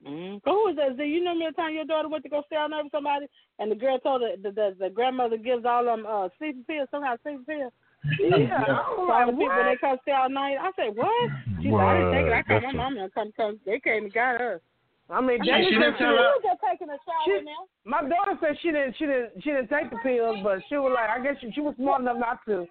[0.06, 0.36] Mm-hmm.
[0.44, 0.98] Who was that?
[0.98, 2.92] Do you know me the time your daughter went to go stay out there with
[2.92, 3.26] somebody,
[3.60, 6.90] and the girl told her the the, the grandmother gives all them uh sleeping pills,
[6.92, 7.72] somehow sleeping pills.
[8.20, 8.36] Yeah.
[8.38, 8.56] Yeah.
[8.58, 9.64] I'm So all like, the people what?
[9.64, 10.58] they come stay all night.
[10.60, 11.30] I said, what?
[11.62, 12.34] She said, I didn't take it.
[12.34, 13.60] I called my That's a- mama and come come.
[13.66, 14.62] They came and got her.
[15.10, 16.32] I mean, She- Jamie she said didn't she tell was- her.
[16.36, 17.68] was just taking a shower She- now.
[17.86, 20.94] My daughter said she didn't she didn't she didn't take the pills, but she was
[20.96, 22.66] like I guess she, she was smart enough not to.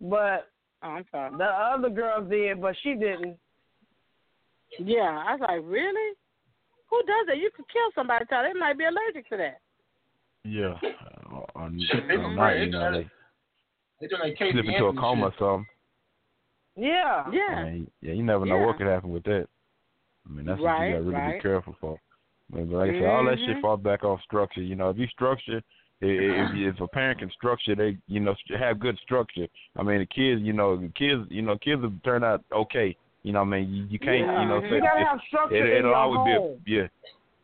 [0.00, 0.48] But
[0.82, 1.36] Oh, I'm sorry.
[1.38, 3.38] the other girls did, but she didn't.
[4.78, 6.16] Yeah, I was like, really?
[6.90, 7.38] Who does that?
[7.38, 8.24] You could kill somebody.
[8.26, 8.46] Child.
[8.54, 9.60] They might be allergic to that.
[10.44, 10.74] Yeah.
[11.32, 13.08] Uh, on, Shit, they on night, you know, they
[14.00, 15.66] They doing that Casey slip into a coma or something.
[16.74, 17.24] Yeah.
[17.30, 17.54] Yeah.
[17.58, 18.66] I mean, yeah, you never know Yeah.
[18.66, 19.46] what could happen with that.
[20.28, 21.36] I mean, that's what you gotta really right.
[21.36, 21.98] be careful for.
[22.50, 23.60] But like I said, all that shit Mhm.
[23.62, 24.60] falls back on structure.
[24.62, 25.62] You know, if you structure,
[26.02, 29.46] i- i- if, if a parent can structure, they you know have good structure.
[29.76, 32.96] I mean, the kids, you know, the kids, you know, kids will turn out okay.
[33.22, 35.20] You know, I mean, you, you can't, you know, say You have
[35.52, 36.60] it, it'll always home.
[36.64, 36.90] be a,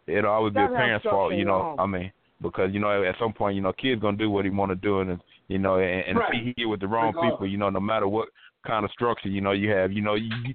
[0.09, 1.35] yeah, it'll always be a parent's fault.
[1.35, 1.77] You know.
[1.79, 2.13] I mean,
[2.43, 4.77] because you know, at some point, you know, kids gonna do what he want to
[4.77, 6.35] do, and you know, and, and Right.
[6.35, 7.33] if he here with the wrong Regardless.
[7.35, 8.29] people, you know, no matter what
[8.67, 10.55] kind of structure you know you have, you know, you,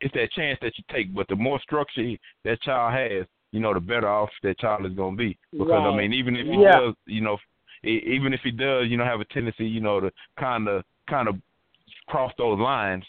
[0.00, 1.14] it's that chance that you take.
[1.14, 2.02] But the more structure
[2.44, 5.38] that child has, you know, the better off that child is gonna be.
[5.56, 6.78] Because I mean, even if he Yeah.
[6.78, 7.38] does, you know,
[7.84, 11.28] even if he does, you know, have a tendency, you know, to kind of kind
[11.28, 11.36] of
[12.06, 13.04] cross those lines,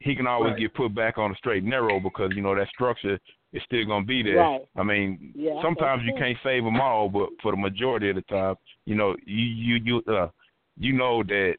[0.00, 0.60] he can always Right.
[0.60, 3.18] get put back on the straight and narrow because you know that structure
[3.52, 4.38] is still gonna be there.
[4.40, 4.66] Right.
[4.76, 8.22] I mean, Yeah, sometimes you can't save them all, but for the majority of the
[8.22, 10.28] time, you know, you you you uh,
[10.78, 11.56] you know that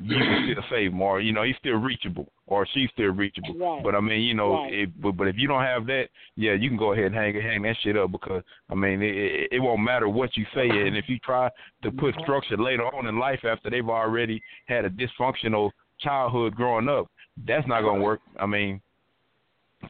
[0.00, 3.54] you can still save them, or you know, he's still reachable, or she's still reachable.
[3.54, 3.82] Right.
[3.82, 4.72] But I mean, you know, Right.
[4.72, 7.34] if, but but if you don't have that, yeah, you can go ahead and hang
[7.34, 10.68] hang that shit up because I mean, it, it, it won't matter what you say,
[10.68, 11.48] and if you try
[11.82, 16.88] to put structure later on in life after they've already had a dysfunctional childhood growing
[16.88, 17.06] up,
[17.46, 18.20] that's not gonna work.
[18.38, 18.80] I mean,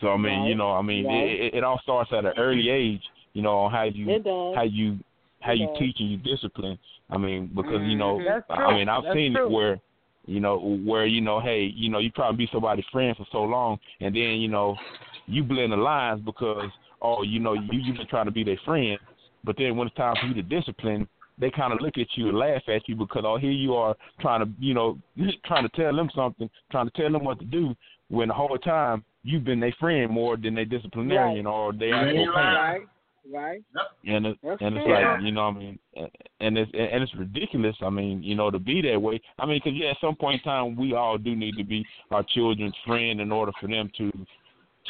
[0.00, 1.26] so I mean, you know, I mean, Right.
[1.26, 3.02] it, it, it all starts at an early age,
[3.32, 4.22] you know, on how you
[4.54, 4.98] how you
[5.40, 6.78] how It you teach and you discipline.
[7.10, 8.44] I mean, because you know, Mhm.
[8.50, 9.46] I mean, I've That's seen true.
[9.46, 9.80] it where
[10.26, 13.26] You know, where you know, hey, you know, you try to be somebody's friend for
[13.30, 14.76] so long, and then you know,
[15.26, 16.70] you blend the lines because
[17.02, 18.98] oh, you know, you you've been trying to be their friend,
[19.44, 21.06] but then when it's time for you to discipline,
[21.38, 23.94] they kind of look at you and laugh at you because oh, here you are
[24.20, 24.98] trying to, you know,
[25.46, 27.74] trying to tell them something, trying to tell them what to do,
[28.08, 31.52] when the whole time you've been their friend more than their disciplinarian right.
[31.52, 32.88] or their actual parent.
[33.32, 33.62] Right.
[33.74, 33.86] Right.
[34.06, 34.94] And it, That's and it's true.
[34.94, 35.78] like you know what I mean,
[36.40, 37.76] and it's and it's ridiculous.
[37.82, 39.20] I mean, you know, to be that way.
[39.38, 41.84] I mean, because yeah, at some point in time, we all do need to be
[42.10, 44.12] our children's friend in order for them to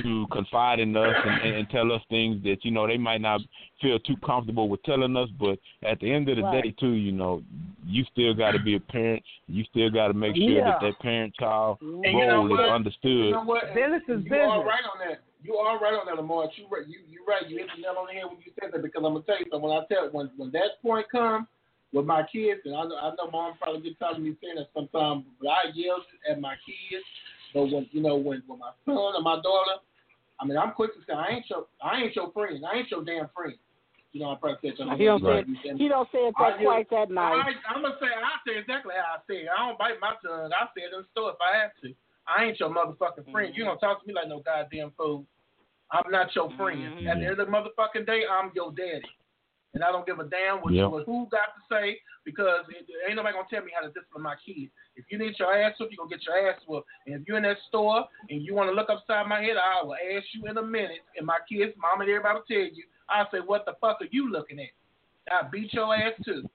[0.02, 3.40] to confide in us and, and tell us things that you know they might not
[3.80, 5.28] feel too comfortable with telling us.
[5.38, 6.64] But at the end of the Right.
[6.64, 7.42] day, too, you know,
[7.86, 9.22] you still got to be a parent.
[9.46, 10.64] You still got to make sure Yeah.
[10.64, 13.10] that that parent-child And you know role is understood.
[13.26, 13.74] You know what?
[13.74, 14.66] Business is you are business.
[14.66, 15.20] right on that.
[15.42, 16.48] You are right on that, Lamar.
[16.56, 16.86] You right.
[16.88, 17.48] You you right.
[17.48, 19.38] You hit the nail on the head when you said that because I'm gonna tell
[19.38, 19.68] you something.
[19.68, 21.46] When I tell when when that point comes
[21.92, 24.56] with my kids, and I know I know mom probably gets tired of me saying
[24.56, 27.04] that sometimes, but I yell at my kids.
[27.54, 29.78] But when you know when when my son or my daughter,
[30.40, 32.58] I mean I'm quick to say I ain't your I ain't your friend.
[32.66, 33.54] I ain't your damn friend.
[34.12, 34.98] You know I probably said something.
[34.98, 35.46] He don't Right.
[35.62, 37.46] say it, he don't say it that I- quite that nice.
[37.46, 39.48] I, I'm gonna say I say exactly how I say it.
[39.56, 40.50] I don't bite my tongue.
[40.52, 41.94] I say it in the store if I have to.
[42.26, 43.54] I ain't your motherfucking friend.
[43.54, 45.24] You don't talk to me like no goddamn fool.
[45.90, 46.80] I'm not your friend.
[46.80, 47.06] Mm-hmm.
[47.06, 49.02] At the end of the motherfucking day, I'm your daddy,
[49.74, 53.16] and I don't give a damn what, what who got to say because it, ain't
[53.16, 54.70] nobody gonna tell me how to discipline my kids.
[54.96, 56.88] If you need your ass whooped, you gonna get your ass whooped.
[57.06, 59.84] And if you're in that store and you want to look upside my head, I
[59.84, 61.02] will ask you in a minute.
[61.18, 62.84] And my kids, mom, and everybody will tell you.
[63.10, 64.72] I'll say, what the fuck are you looking at?
[65.30, 66.48] I beat your ass too.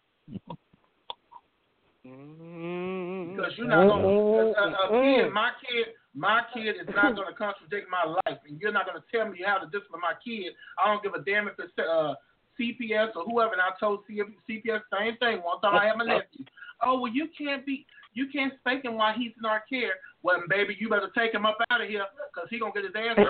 [2.04, 7.36] Because you're not gonna a, a, a kid, my kid, my kid is not gonna
[7.38, 10.54] contradict my life, and you're not gonna tell me how to discipline my kid.
[10.82, 12.16] I don't give a damn if it's uh,
[12.60, 13.54] CPS or whoever.
[13.54, 15.76] And I told CPS same thing one time.
[15.76, 16.46] I had my nephew.
[16.84, 19.94] Oh well, you can't be, you can't spank him while he's in our care.
[20.24, 22.96] Well, baby, you better take him up out of here because he gonna get his
[22.96, 23.18] ass.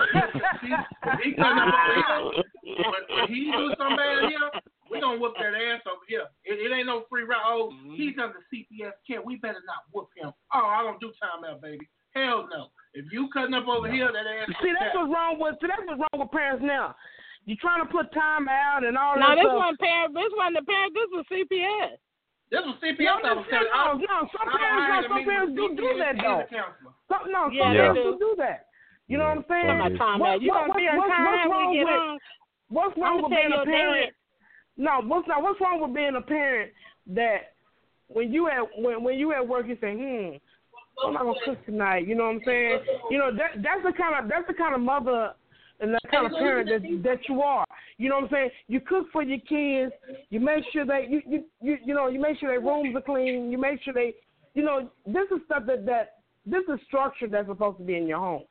[0.62, 0.68] He,
[1.24, 2.44] he cutting up over here,
[2.84, 4.62] when, when he do something bad here,
[4.92, 6.26] we gonna whoop that ass over here.
[6.44, 7.42] It, it ain't no free ride.
[7.46, 7.96] Oh, mm-hmm.
[7.96, 9.22] he's under CPS care.
[9.22, 10.32] We better not whoop him.
[10.54, 11.88] Oh, I don't do time out, baby.
[12.14, 12.68] Hell no.
[12.94, 14.50] If you cutting up over here, that ass.
[14.62, 15.56] See, that's what's wrong with.
[15.62, 16.96] See, that's what's wrong with parents now.
[17.50, 19.58] You trying to put time out and all No, that No, this stuff.
[19.58, 20.14] one parent.
[20.14, 20.94] This one the parent.
[20.94, 21.98] This was CPS.
[22.54, 23.26] This was CPS.
[23.26, 26.14] No, I no, was no, Some I- I parents, had some parents do do that
[26.22, 26.46] though.
[27.10, 28.06] Some, no, some Yeah, they parents do.
[28.06, 28.70] do do that.
[29.10, 29.66] You know what I'm saying?
[29.66, 29.98] Yeah.
[29.98, 32.20] Time What- You what- gonna be what- on what's- time what's wrong with- home.
[32.70, 34.14] What's wrong with being a your parent?
[34.78, 35.42] No, what's not?
[35.42, 36.72] What's wrong with being a parent
[37.18, 37.54] that
[38.14, 40.38] when you at when when you at work you say, hmm,
[41.04, 42.06] I'm not gonna cook tonight.
[42.06, 42.86] You know what I'm saying?
[43.10, 45.34] You know that that's the kind of that's the kind of mother
[45.80, 47.66] and that kind of parent that that you are.
[47.98, 48.50] You know what I'm saying?
[48.68, 49.94] You cook for your kids.
[50.30, 53.02] You make sure that you you you, you know you make sure their rooms are
[53.02, 53.52] clean.
[53.52, 54.14] You make sure they,
[54.54, 58.08] you know, this is stuff that that this is structure that's supposed to be in
[58.08, 58.44] your home.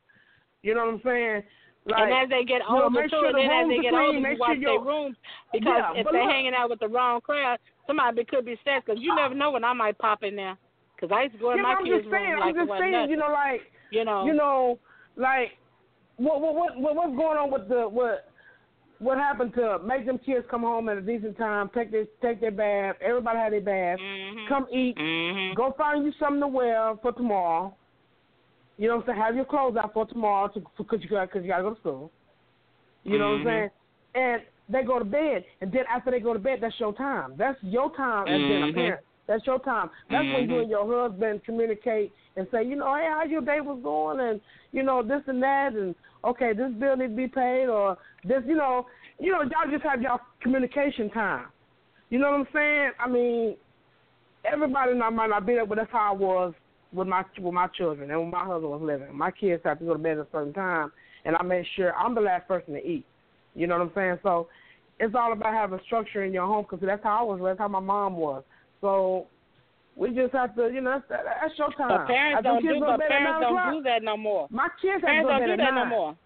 [0.63, 1.43] You know what I'm saying?
[1.87, 3.81] Like, and as they get you know, older make sure and the then as they
[3.83, 5.17] get clean, older, make you sure watch their rooms
[5.53, 8.85] because Yeah, if they're look- hanging out with the wrong crowd, somebody could be stressed
[8.87, 10.59] because you never know when I might pop in there.
[10.95, 12.57] Because I used to go in yeah, my I'm kids' just saying, room I'm like
[12.57, 13.11] it just saying, nothing.
[13.11, 13.61] you know, like
[13.91, 14.79] you know, you know,
[15.17, 15.51] like
[16.19, 18.27] what what what what- what's going on with the what
[19.01, 22.41] what happened to make them kids come home at a decent time, take their take
[22.41, 24.49] their bath, everybody had their bath, Mhm.
[24.49, 25.55] come eat, Mhm.
[25.55, 27.73] go find you something to wear for tomorrow.
[28.77, 29.23] You know what I'm saying?
[29.23, 31.75] Have your clothes out for tomorrow to because you got cause you got to go
[31.75, 32.11] to school.
[33.05, 33.45] You know what I'm Mhm.
[33.45, 33.71] saying?
[34.15, 37.35] And they go to bed, and then after they go to bed, that's your time.
[37.37, 39.05] That's your time as being a parent.
[39.27, 39.91] That's your time.
[40.11, 40.61] That's when you Mhm.
[40.63, 44.41] and your husband communicate and say, you know, hey, how your day was going, and
[44.73, 48.43] you know this and that, and okay, this bill needs to be paid, or this,
[48.47, 48.87] you know,
[49.19, 51.47] you know, y'all just have y'all communication time.
[52.11, 52.91] You know what I'm saying?
[52.99, 53.57] I mean,
[54.51, 56.55] everybody not, might not be there, but that's how I was
[56.93, 59.15] with my with my children and when my husband was living.
[59.15, 60.91] My kids have to go to bed at a certain time,
[61.25, 63.05] and I made sure I'm the last person to eat.
[63.55, 64.19] You know what I'm saying?
[64.23, 64.49] So
[64.99, 67.41] it's all about having structure in your home because that's how I was.
[67.43, 68.43] That's how my mom was.
[68.81, 69.27] So
[69.99, 71.99] we just have to, you know, that's, that's uh, your time.
[71.99, 72.81] But parents don't do.
[72.81, 74.47] But parents don't do that no more.
[74.49, 76.17] My kids Parents don't do that no more.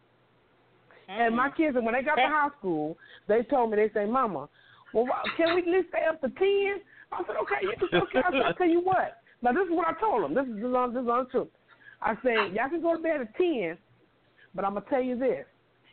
[1.09, 2.97] And my kids, when they got to high school,
[3.28, 4.49] they told me, they say, Mama,
[4.93, 6.39] well, can we at least stay up to 10?
[7.12, 8.19] I said, okay, you can okay.
[8.19, 9.19] I said, I'll tell you what.
[9.43, 10.35] Now, this is what I told them.
[10.35, 11.49] This is the this is the truth.
[12.01, 13.77] I said, y'all can go to bed at 10,
[14.55, 15.44] but I'm going to tell you this.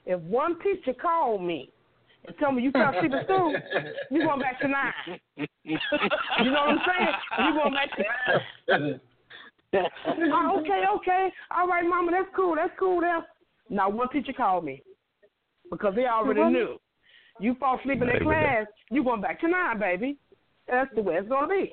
[0.06, 1.70] If one teacher called me
[2.28, 3.54] and tell me you fell asleep at school,
[4.12, 4.94] you going back to 9.
[5.64, 7.16] You know what I'm saying?
[7.46, 9.00] You going back to
[10.34, 11.30] oh, okay, okay.
[11.56, 12.56] All right, Mama, that's cool.
[12.56, 13.24] That's cool now.
[13.70, 14.82] Now, one teacher called me
[15.70, 16.78] because they already knew.
[17.40, 20.18] You fall asleep in their class, you going back to nine, baby.
[20.68, 21.72] That's the way it's going to be.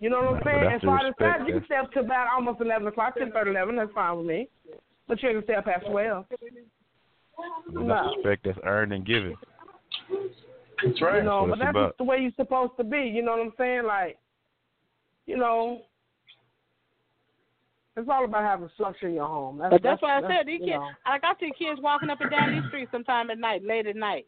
[0.00, 0.72] You know what I'm saying?
[0.72, 3.50] And so I decided you can stay up to about almost 11 o'clock, 10, 30,
[3.50, 3.76] 11.
[3.76, 4.48] That's fine with me.
[5.08, 6.26] But you can stay up past 12.
[7.66, 8.12] That's no.
[8.16, 9.34] respect that's earned and given.
[10.84, 11.18] That's right.
[11.18, 11.98] You know, that's but that's about.
[11.98, 12.98] the way you're supposed to be.
[12.98, 13.84] You know what I'm saying?
[13.86, 14.18] Like,
[15.26, 15.82] you know,
[17.96, 19.58] it's all about having structure in your home.
[19.58, 20.70] That's, but that's, that's, why I said these kids.
[20.70, 20.88] Know.
[21.06, 23.96] Like I see kids walking up and down these streets sometime at night, late at
[23.96, 24.26] night,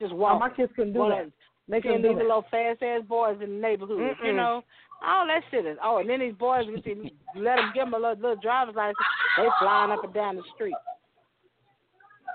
[0.00, 0.36] just walking.
[0.36, 1.30] Oh, my kids can do well, that.
[1.68, 3.98] They can do these little fast ass boys in the neighborhood.
[3.98, 4.26] Mm-mm.
[4.26, 4.62] You know,
[5.04, 5.78] all that shit is.
[5.82, 8.74] Oh, and then these boys, if you let them give them a little, little driver's
[8.74, 8.96] license,
[9.38, 10.74] they flying up and down the street.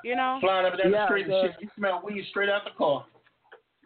[0.04, 1.62] You know, flying up and down yeah, the street and shit.
[1.62, 3.06] You smell weed straight out the car.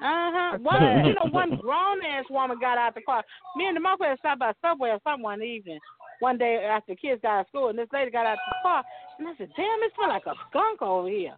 [0.02, 0.58] Uh huh.
[0.60, 3.24] One, you know, one grown ass woman got out the car.
[3.56, 5.80] Me and the mother had stopped by Subway or something one evening.
[6.20, 8.56] One day after the kids got out of school, and this lady got out the
[8.62, 8.84] car,
[9.20, 11.36] and I said, "Damn, it smell like a skunk over here."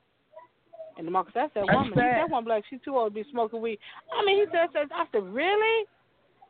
[0.97, 1.91] And the mother said, that woman.
[1.93, 3.80] He, that woman like she's too old to be smoking weed."
[4.14, 5.85] I mean, he said, said "I said, really?"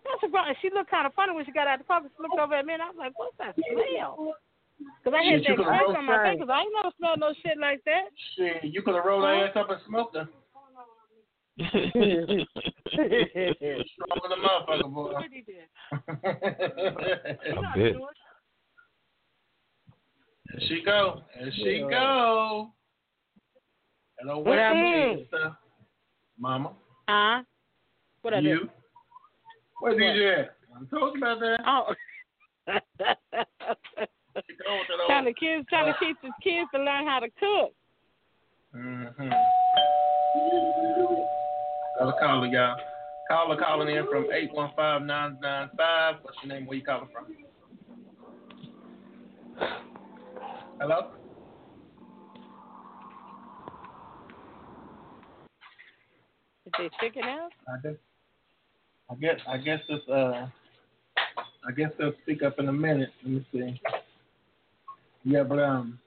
[0.05, 0.45] That's a grown.
[0.61, 2.01] She looked kind of funny when she got out the car.
[2.03, 4.35] She looked over at me, and I was like, "What's that smell?"
[4.77, 6.31] Because I had Shit, that could've curse rolled on my straight.
[6.31, 8.03] face because I ain't never smelled no shit like that.
[8.35, 10.27] Shit, you could have rolled her ass up and smoked her.
[11.57, 12.45] Strong
[14.29, 15.13] than motherfucker, boy.
[15.13, 15.45] What did?
[15.91, 17.93] I bet.
[20.47, 21.21] there she go.
[21.39, 22.71] There she go.
[24.19, 25.57] Hello, what happened, sister?
[26.37, 26.73] Mama?
[27.07, 27.43] Huh?
[28.21, 28.47] What I do?
[28.47, 28.69] You?
[29.79, 30.47] Where's DJ?
[30.73, 31.59] I told you about that.
[31.65, 31.93] Oh.
[34.35, 37.19] She go with that trying to kids trying to teach his kids to learn how
[37.19, 37.73] to cook.
[38.75, 39.29] Mm-hmm.
[41.99, 42.75] Got a caller, y'all.
[43.29, 44.25] Caller calling in from
[44.77, 45.69] 815-995.
[46.21, 46.67] What's your name?
[46.67, 47.25] Where you calling from?
[50.81, 51.11] Hello?
[56.65, 57.51] Is they chicken out?
[57.69, 57.95] I guess
[59.09, 60.47] I guess I guess this uh
[61.67, 63.09] I guess they'll speak up in a minute.
[63.23, 63.81] Let me see.
[65.25, 65.99] Yeah, but um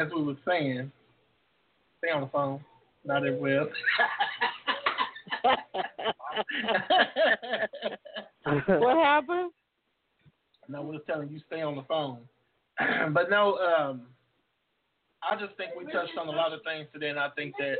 [0.00, 0.90] as we were saying,
[1.98, 2.64] stay on the phone.
[3.04, 3.66] Not everywhere.
[8.44, 9.52] what happened?
[10.68, 12.20] No, we're telling you stay on the phone.
[13.12, 14.02] but no, um,
[15.22, 17.76] I just think we touched on a lot of things today, and I think that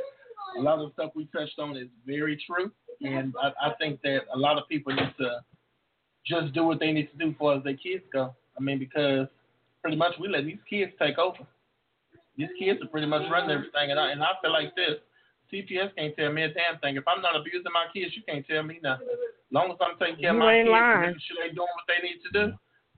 [0.57, 2.71] a lot of stuff we touched on is very true.
[3.01, 5.41] And I, I think that a lot of people need to
[6.25, 8.35] just do what they need to do for as their kids go.
[8.57, 9.27] I mean, because
[9.81, 11.39] pretty much we let these kids take over.
[12.37, 14.97] These kids are pretty much running everything, and I and I feel like this.
[15.51, 16.95] CPS can't tell me a damn thing.
[16.95, 19.07] If I'm not abusing my kids, you can't tell me nothing.
[19.11, 20.93] As long as I'm taking care of my kids, lying.
[20.95, 22.53] and making sure they doing what they need to do,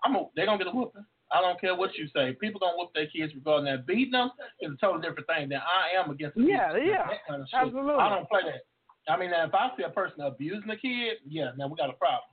[0.05, 1.01] I'm a, they gonna get a whooping.
[1.33, 2.37] I don't care what you say.
[2.39, 3.87] People gonna whoop their kids regarding that.
[3.87, 4.29] Beating them
[4.61, 6.85] is a totally different thing than I am against Yeah, kids.
[6.93, 7.07] yeah.
[7.09, 7.57] That kind of shit.
[7.59, 7.97] Absolutely.
[7.97, 8.61] I don't play that.
[9.11, 11.97] I mean, if I see a person abusing a kid, yeah, now we got a
[11.97, 12.29] problem.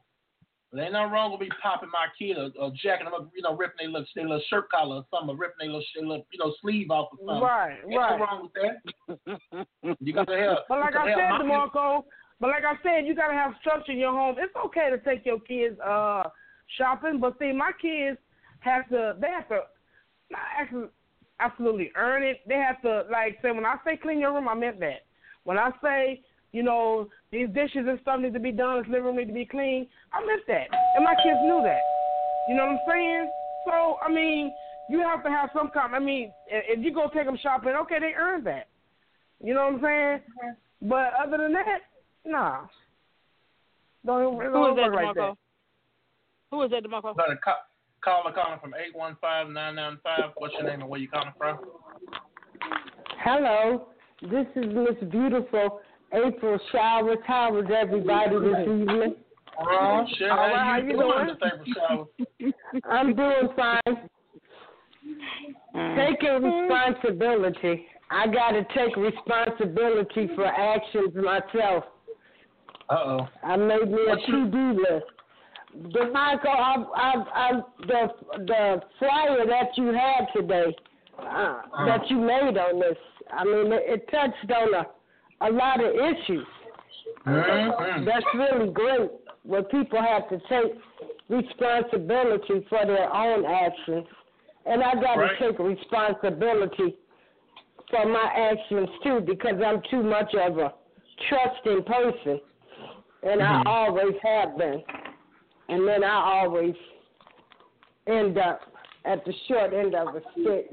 [0.72, 3.42] But ain't nothing wrong with me popping my kid or, or jacking them up, you
[3.42, 6.06] know, ripping their little, their little shirt collar or something, or ripping their little, their
[6.06, 7.42] little, you know, sleeve off or something.
[7.42, 8.20] Right, Ain't right.
[8.20, 9.96] wrong with that.
[10.00, 10.58] You got to have.
[10.68, 12.04] But like I said, DeMarco,
[12.40, 14.36] but like I said, you gotta have structure in your home.
[14.38, 16.24] It's okay to take your kids uh
[16.78, 18.18] shopping, but see, my kids
[18.60, 19.16] have to.
[19.20, 19.60] They have to
[20.30, 20.88] not actually
[21.40, 22.40] absolutely earn it.
[22.46, 25.04] They have to like say when I say clean your room, I meant that.
[25.44, 29.04] When I say you know these dishes and stuff need to be done, this living
[29.04, 31.80] room need to be clean, I miss that, and my kids knew that.
[32.48, 33.30] You know what I'm saying?
[33.66, 34.52] So I mean,
[34.88, 35.94] you have to have some kind.
[35.94, 38.68] I mean, if if you go take them shopping, okay, they earned that.
[39.42, 40.20] You know what I'm saying?
[40.82, 41.80] But other than that,
[42.24, 42.66] nah.
[44.04, 45.14] Don't, don't is that, work like DeMarco?
[45.14, 45.36] that.
[46.50, 47.16] Who is that, DeMarco?
[47.16, 47.66] Got a ca-
[48.02, 50.32] caller calling from 815-995.
[50.36, 51.58] What's your name and where you calling from?
[53.22, 53.88] Hello,
[54.22, 55.80] this is Miss Beautiful
[56.12, 57.18] April Showers.
[57.26, 59.14] How is everybody this evening?
[59.58, 60.30] Oh, shit.
[60.30, 61.26] All right, How how you you doing, doing?
[61.26, 62.90] Miss April Shower?
[62.90, 64.08] I'm doing fine.
[65.96, 67.86] Taking responsibility.
[68.10, 71.84] I got to take responsibility for actions myself.
[72.88, 73.28] Uh-oh.
[73.44, 75.06] I made me a to-do list.
[75.94, 77.52] The Michael, I, I, I,
[77.86, 78.08] the
[78.38, 80.74] the flyer that you had today,
[81.16, 82.96] uh, that you made on this,
[83.32, 84.86] I mean, it, it touched on a,
[85.40, 86.46] a lot of issues.
[87.26, 88.04] Mm-hmm.
[88.04, 89.10] That's really great
[89.42, 90.78] where people have to take
[91.28, 94.06] responsibility for their own actions.
[94.66, 95.38] And I got to Right.
[95.38, 96.96] take responsibility
[97.90, 100.72] for my actions too because I'm too much of a
[101.28, 102.40] trusting person.
[103.22, 103.66] And Mhm.
[103.66, 104.82] I always have been.
[105.68, 106.74] And then I always
[108.06, 108.62] end up
[109.04, 110.70] at the short end of a stick,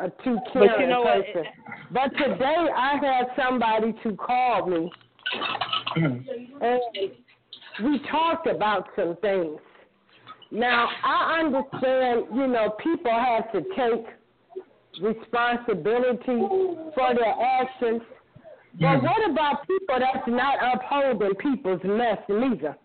[0.00, 1.24] a too But you caring know what?
[1.24, 1.44] person.
[1.90, 4.90] But today I had somebody to call me
[5.96, 6.80] and
[7.84, 9.58] we talked about some things.
[10.50, 14.06] Now I understand, you know, people have to take
[15.02, 16.40] responsibility
[16.94, 18.02] for their actions.
[18.80, 19.02] But Mm.
[19.02, 22.76] what about people that's not upholding people's mess neither?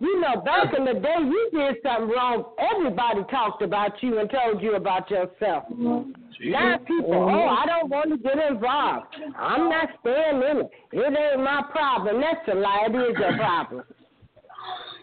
[0.00, 2.54] You know, back in the day, you did something wrong.
[2.58, 5.64] Everybody talked about you and told you about yourself.
[5.70, 7.62] Now people, oh, mm-hmm.
[7.62, 9.14] I don't want to get involved.
[9.38, 10.70] I'm not staying in it.
[10.92, 12.18] It ain't my problem.
[12.18, 12.86] That's a lie.
[12.88, 13.84] It is your problem.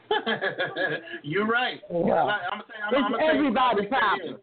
[1.24, 1.80] You're right.
[1.91, 1.98] Yeah.
[1.98, 4.38] I'm I'm, It's I'm gonna tell you what I everybody's problem.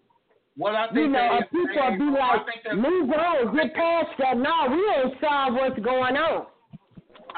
[0.57, 4.37] What I think You know, people be like, move on, get past that.
[4.37, 6.47] No, we ain't solve what's going on.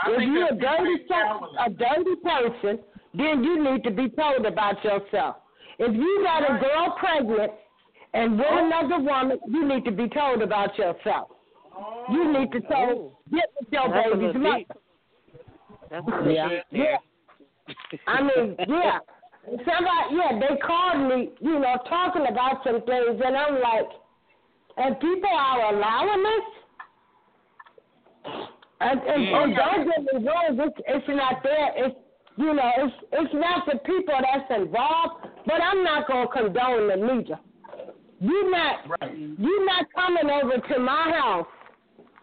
[0.04, 2.78] I if you're a dirty, people ain't so- a dirty person,
[3.16, 5.36] then you need to be told about yourself.
[5.78, 7.52] If you got a girl pregnant
[8.14, 11.28] and with another woman, you need to be told about yourself.
[12.10, 14.64] You need to tell, get with your That's baby's mother.
[15.90, 16.48] That's Yeah.
[16.70, 16.96] Yeah.
[18.06, 18.98] I mean, yeah.
[19.46, 23.86] Somebody, yeah, they called me, you know, talking about some things, and I'm like,
[24.76, 26.46] and people are allowing this?
[28.80, 31.70] And, and, and don't get me wrong, it's, it's not there.
[31.76, 31.96] It's,
[32.36, 36.96] you know, it's it's not the people that's involved, but I'm not gonna condone the
[36.96, 37.38] neither.
[38.20, 39.16] You not Right.
[39.16, 41.46] you not coming over to my house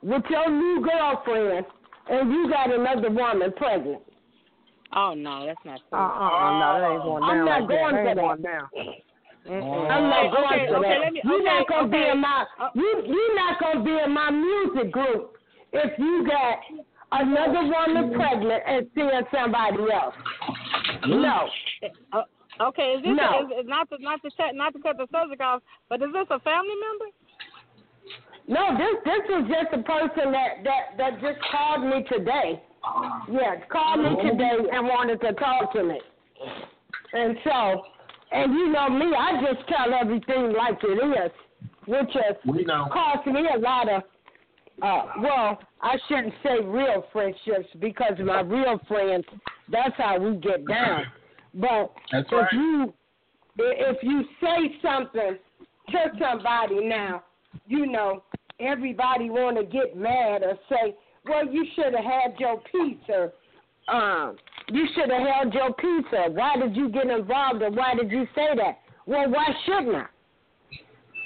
[0.02, 1.66] with your new girlfriend,
[2.10, 4.02] and you got another woman pregnant.
[4.96, 6.00] Oh no, that's not Uh cool.
[6.00, 8.16] uh no, that ain't going I'm down not like going that.
[8.16, 8.22] That for that.
[8.22, 8.70] going down.
[9.46, 11.00] I'm not going okay, for okay, that.
[11.02, 13.98] let me- you're okay, not gonna be in my Uh, you you're not gonna be
[14.00, 15.38] in my music group
[15.74, 16.60] if you got
[17.14, 20.16] another woman pregnant and seeing somebody else.
[21.06, 21.22] Mm.
[21.22, 21.48] No.
[22.12, 23.46] Uh, uh, okay, is this No.
[23.46, 26.10] is, is not to not to cut not to cut the subject off, but is
[26.14, 27.10] this a family member?
[28.48, 32.62] No, this this is just a person that that that just called me today.
[33.32, 34.28] Yeah, called me mm-hmm.
[34.28, 36.00] today and wanted to talk to me.
[37.14, 37.84] And so,
[38.32, 41.32] and you know me, I just tell everything like it is,
[41.86, 42.88] which has We know.
[42.92, 44.04] cost me a lot of.
[44.82, 49.26] Uh, well, I shouldn't say real friendships because my real friends,
[49.72, 51.06] that's how we get down.
[51.54, 52.54] But That's if right.
[52.54, 52.94] you
[53.58, 55.38] if you say something
[55.92, 57.24] to somebody now,
[57.68, 58.24] you know,
[58.60, 60.96] everybody want to get mad or say,
[61.26, 63.34] "Well, you should have had your peace," or
[63.94, 64.38] um,
[64.70, 68.10] "You should have held your peace," or "Why did you get involved?" or "Why did
[68.10, 70.06] you say that?" Well, why shouldn't I?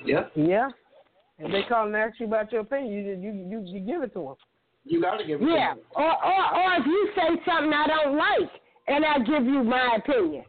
[0.05, 0.31] Yep.
[0.35, 0.69] Yeah.
[1.39, 4.13] If they call and ask you about your opinion, you you you, you give it
[4.13, 4.35] to them.
[4.85, 5.83] You got to give it to Yeah, them.
[5.95, 8.51] or, or or if you say something I don't like
[8.87, 10.45] and I give you my opinion,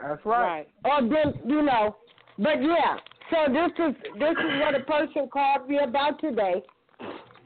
[0.00, 0.68] That's right.
[0.84, 1.96] or then you know,
[2.38, 2.96] but yeah.
[3.30, 6.62] So this is this is what a person called me about today,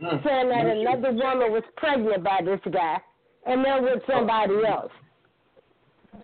[0.03, 0.25] Mm.
[0.25, 2.99] saying that another woman was pregnant by this guy,
[3.47, 4.91] and they're with somebody else,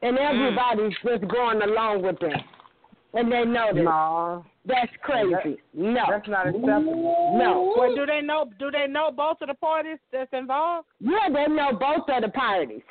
[0.03, 2.33] and everybody's just going along with them,
[3.15, 3.85] and they know this.
[3.85, 5.59] No, That's crazy.
[5.73, 7.35] No, that's not acceptable.
[7.39, 7.75] no.
[7.77, 8.47] Well, do they know?
[8.59, 10.87] Do they know both of the parties that's involved?
[11.01, 12.83] Yeah, they know both of the parties.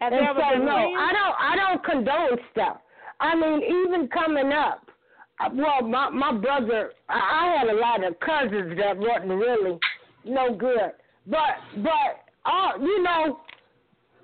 [0.00, 0.64] Have And so no, friends?
[0.66, 2.78] I don't I don't condone stuff.
[3.20, 4.90] I mean, even coming up,
[5.38, 9.78] uh, well, my my brother, I, I had a lot of cousins that wasn't really
[10.24, 10.90] no good,
[11.28, 13.38] but but uh, you know,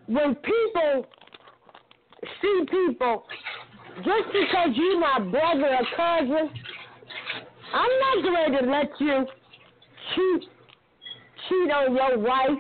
[0.07, 1.07] when people
[2.43, 3.25] see people,
[4.05, 6.51] just because you my brother or cousin,
[7.75, 9.27] I'm not going to let you
[10.15, 10.49] cheat
[11.49, 12.59] cheat on your wife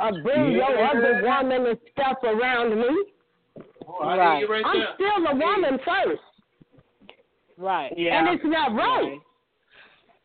[0.00, 0.90] or bring your Yeah.
[0.90, 3.04] other woman and stuff around me.
[3.86, 4.48] Oh, right.
[4.48, 4.88] Right I'm there.
[4.94, 6.22] still a woman first,
[7.56, 7.92] Right.
[7.96, 8.18] Yeah.
[8.18, 9.18] and it's not right.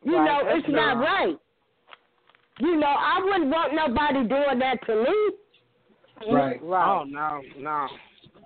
[0.04, 1.36] You Right, know, that's it's not not- right.
[2.60, 6.34] You know, I wouldn't want nobody doing that to me.
[6.34, 6.60] Right.
[6.64, 7.88] Oh no, no.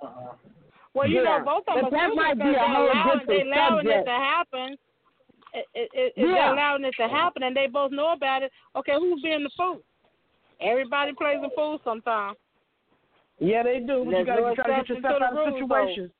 [0.02, 0.34] Uh-uh.
[0.94, 3.20] Well, you Yeah, know, both of them that are might be a they're whole allowing,
[3.20, 4.78] different they allowing it to happen.
[5.53, 6.26] It, it, it, Yeah.
[6.26, 8.52] They're allowing it to happen, and they both know about it.
[8.76, 9.80] Okay, who's being the fool?
[10.61, 12.38] Everybody plays a fool sometimes.
[13.40, 14.06] Yeah, they do.
[14.06, 16.11] But you gotta no try to get yourself out of situations.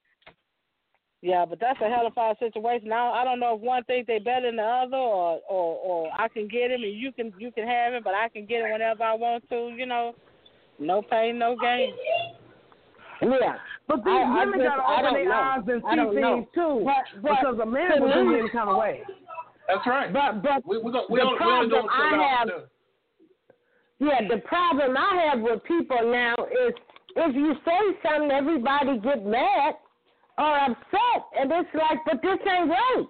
[1.22, 2.90] Yeah, but that's a hell of a situation.
[2.90, 6.10] Now I don't know if one thinks they better than the other, or or or
[6.20, 8.66] I can get him and you can you can have him, but I can get
[8.66, 9.72] him whenever I want to.
[9.78, 10.16] You know,
[10.80, 11.94] no pain, no gain.
[13.22, 13.56] Yeah.
[13.88, 15.32] But these I- I women gotta open their know.
[15.36, 16.82] eyes and see things too.
[16.86, 19.04] But, but because a man to would do me- any kind of way.
[19.68, 20.12] That's right.
[20.12, 22.60] But but we we go, we the only, we only doing problem I have- do.
[24.00, 26.36] Yeah, the problem I have with people now
[26.68, 26.74] is
[27.16, 29.76] if you say something, everybody get mad
[30.38, 33.06] or upset, and it's like, but this ain't right.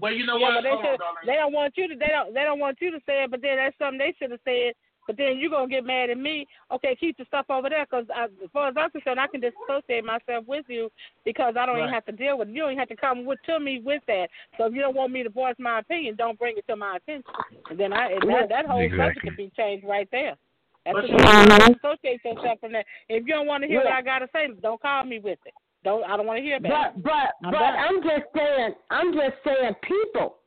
[0.00, 0.54] Well, you know yeah, what?
[0.54, 2.78] but they Hold on, should, they don't want you to they don't they don't want
[2.80, 4.72] you to say it, but then that's something they should have said
[5.06, 6.46] but then you're gonna get mad at me.
[6.70, 10.04] Okay, keep the stuff over there, because as far as I'm concerned, I can disassociate
[10.04, 10.90] myself with you
[11.24, 11.82] because I don't Right.
[11.82, 12.48] even have to deal with.
[12.48, 12.52] it.
[12.52, 14.30] You don't even have to come with to me with that.
[14.56, 16.96] So if you don't want me to voice my opinion, don't bring it to my
[16.96, 17.32] attention.
[17.70, 19.20] And then I and that that whole subject Exactly.
[19.30, 20.36] could be changed right there.
[20.84, 22.86] That's But what you- you disassociate yourself from that.
[23.08, 25.54] If you don't want to hear what I gotta say, don't call me with it.
[25.82, 27.02] Don't I don't want to hear about But it.
[27.04, 27.76] but I'm but done.
[27.76, 30.38] I'm just saying I'm just saying people,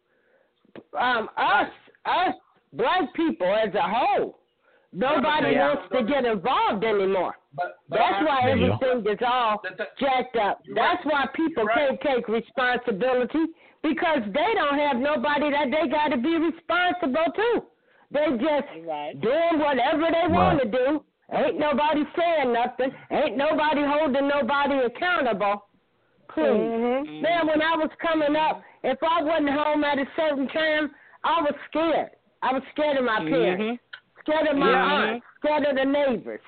[0.97, 1.69] um, us
[2.05, 2.35] us
[2.73, 4.39] black people as a whole,
[4.93, 5.67] nobody Yeah.
[5.75, 7.35] wants to get involved anymore.
[7.53, 10.59] But, but That's I- why everything is all That- that- jacked up.
[10.63, 11.13] You're That's right.
[11.13, 11.89] why people right.
[11.89, 13.45] can't take responsibility
[13.83, 17.63] because they don't have nobody that they got to be responsible to.
[18.11, 19.19] They just Right.
[19.19, 21.03] doing whatever they want to do.
[21.31, 22.93] Ain't nobody saying nothing.
[23.11, 25.65] Ain't nobody holding nobody accountable.
[26.29, 26.45] Please.
[26.45, 27.21] Mhm.
[27.21, 30.93] Man, when I was coming up, if I wasn't home at a certain time,
[31.23, 32.11] I was scared.
[32.43, 33.79] I was scared of my parents, Mhm.
[34.27, 34.93] Scared of my Yeah.
[34.93, 36.41] aunt, scared of the neighbors,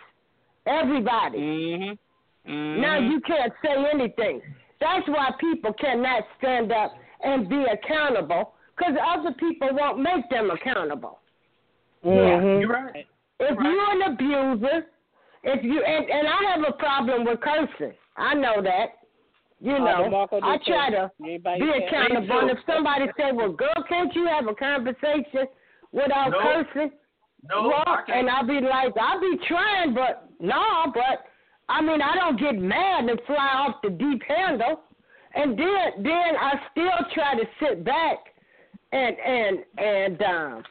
[0.65, 1.39] everybody.
[1.39, 1.97] Mhm.
[2.47, 2.77] Mhm.
[2.79, 4.41] Now you can't say anything.
[4.79, 10.51] That's why people cannot stand up and be accountable because other people won't make them
[10.51, 11.19] accountable.
[12.03, 12.61] Mhm.
[12.61, 13.05] You're right.
[13.39, 13.71] If Right.
[13.71, 14.87] you're an abuser,
[15.43, 17.93] if you and, and I have a problem with cursing.
[18.17, 18.95] I know that.
[19.61, 22.39] You Oh, know, DeMarco I try to Everybody be accountable.
[22.39, 25.47] And if somebody say, "Well, girl, can't you have a conversation
[25.91, 26.39] without No.
[26.39, 26.91] cursing?"
[27.47, 31.25] No, well, I and I'll be like, I'll be trying, but no, but
[31.69, 34.81] I mean, I don't get mad and fly off the deep handle,
[35.35, 38.17] and then then I still try to sit back
[38.91, 40.63] and and and um,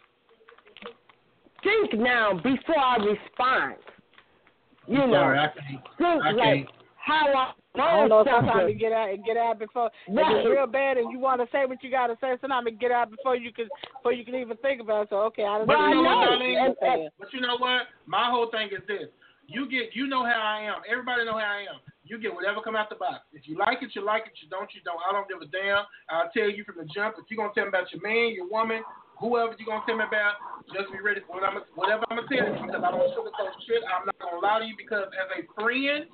[1.63, 3.77] think now before I respond.
[4.87, 5.83] You I'm know, sorry, I can't.
[5.99, 6.69] think I like can't.
[6.97, 7.53] how I
[7.85, 8.23] I don't know.
[8.23, 10.37] know Sometimes you get out and get out before if Right.
[10.37, 12.37] it's real bad and you want to say what you got to say.
[12.41, 15.05] Sometimes you get out before you can before you can even think about.
[15.05, 15.09] it.
[15.11, 16.37] So okay, I don't But I you know what, know.
[16.39, 16.59] Darlene?
[16.67, 17.87] And- and- But you know what?
[18.07, 19.09] My whole thing is this:
[19.47, 20.83] you get, you know how I am.
[20.89, 21.81] Everybody know how I am.
[22.05, 23.21] You get whatever come out the box.
[23.35, 24.33] If you like it, you like it.
[24.41, 24.97] You don't, you don't.
[25.09, 25.85] I don't give a damn.
[26.09, 27.17] I'll tell you from the jump.
[27.21, 28.81] If you're gonna tell me about your man, your woman,
[29.21, 30.41] whoever you're gonna tell me about,
[30.73, 33.53] just be ready for what I'm, whatever I'm gonna tell you because I don't sugarcoat
[33.69, 33.85] shit.
[33.93, 36.09] I'm not gonna lie to you because as a friend,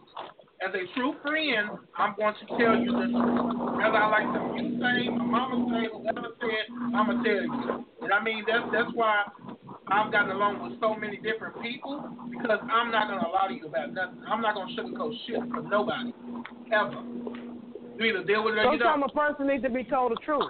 [0.64, 3.76] as a true friend, I'm going to tell you the truth.
[3.76, 6.64] Whether I like something you say, my mama say, whoever said,
[6.94, 7.84] I'm gonna tell you.
[8.02, 9.24] And I mean that's that's why
[9.88, 13.66] I've gotten along with so many different people because I'm not gonna lie to you
[13.66, 14.22] about nothing.
[14.26, 16.12] I'm not gonna sugarcoat shit for nobody
[16.72, 17.02] ever.
[17.98, 19.02] You either deal with it or you don't.
[19.02, 20.48] a person needs to be told the truth.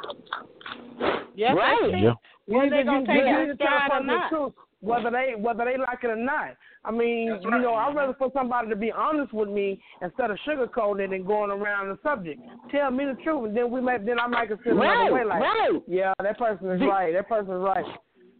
[1.34, 1.76] yes, Right.
[1.80, 1.98] that's it.
[2.02, 2.14] Yeah.
[2.46, 4.52] Whether they You- gonna take you need to tell a person the truth,
[4.84, 6.56] whether they whether they like it or not.
[6.84, 7.98] I mean, That's you know, I'd mm-hmm.
[7.98, 11.88] rather for somebody to be honest with me instead of sugarcoating it and going around
[11.88, 12.40] the subject.
[12.70, 15.24] Tell me the truth, and then we may then I might consider Right, another way.
[15.24, 15.82] Like, right.
[15.88, 17.12] yeah, that person is right.
[17.12, 17.84] That person is right.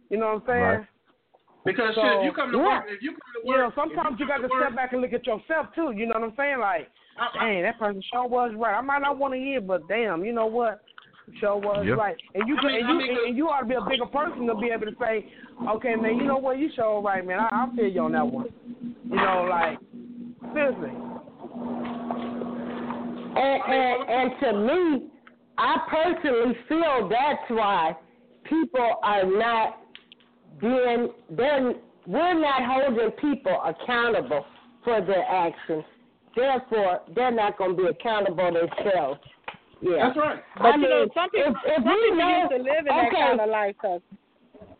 [0.09, 0.61] You know what I'm saying?
[0.61, 0.87] Right.
[1.65, 2.63] Because So, shit, if you come to yeah.
[2.63, 4.75] work, if you come to You know, sometimes you got come to to work, step
[4.75, 5.91] back and look at yourself too.
[5.95, 6.59] You know what I'm saying?
[6.59, 8.77] Like, I, I, dang, that person sure was right.
[8.77, 10.81] I might not want to hear, but damn, you know what?
[11.39, 11.97] Sure uh, was Yep.
[11.97, 12.15] right.
[12.33, 14.05] And you I mean- and I you mean, and you ought to be a bigger
[14.05, 15.25] person to be able to say,
[15.69, 16.57] okay, man, you know what?
[16.59, 17.39] You sure right, man.
[17.39, 18.47] I, I'll feel you on that one.
[19.09, 19.79] You know, like
[20.53, 20.91] seriously.
[23.37, 25.07] And, and and to me,
[25.57, 27.95] I personally feel that's why
[28.43, 29.79] people are not
[30.61, 31.73] being they're
[32.07, 34.45] we're not holding people accountable
[34.83, 35.83] for their actions.
[36.35, 39.19] Therefore, they're not going to be accountable themselves.
[39.81, 40.07] Yeah.
[40.07, 40.43] that's right.
[40.57, 42.57] But I you know, mean, some people, if, if some we people know, used to
[42.57, 43.75] live in that kind of life.
[43.81, 44.01] Cause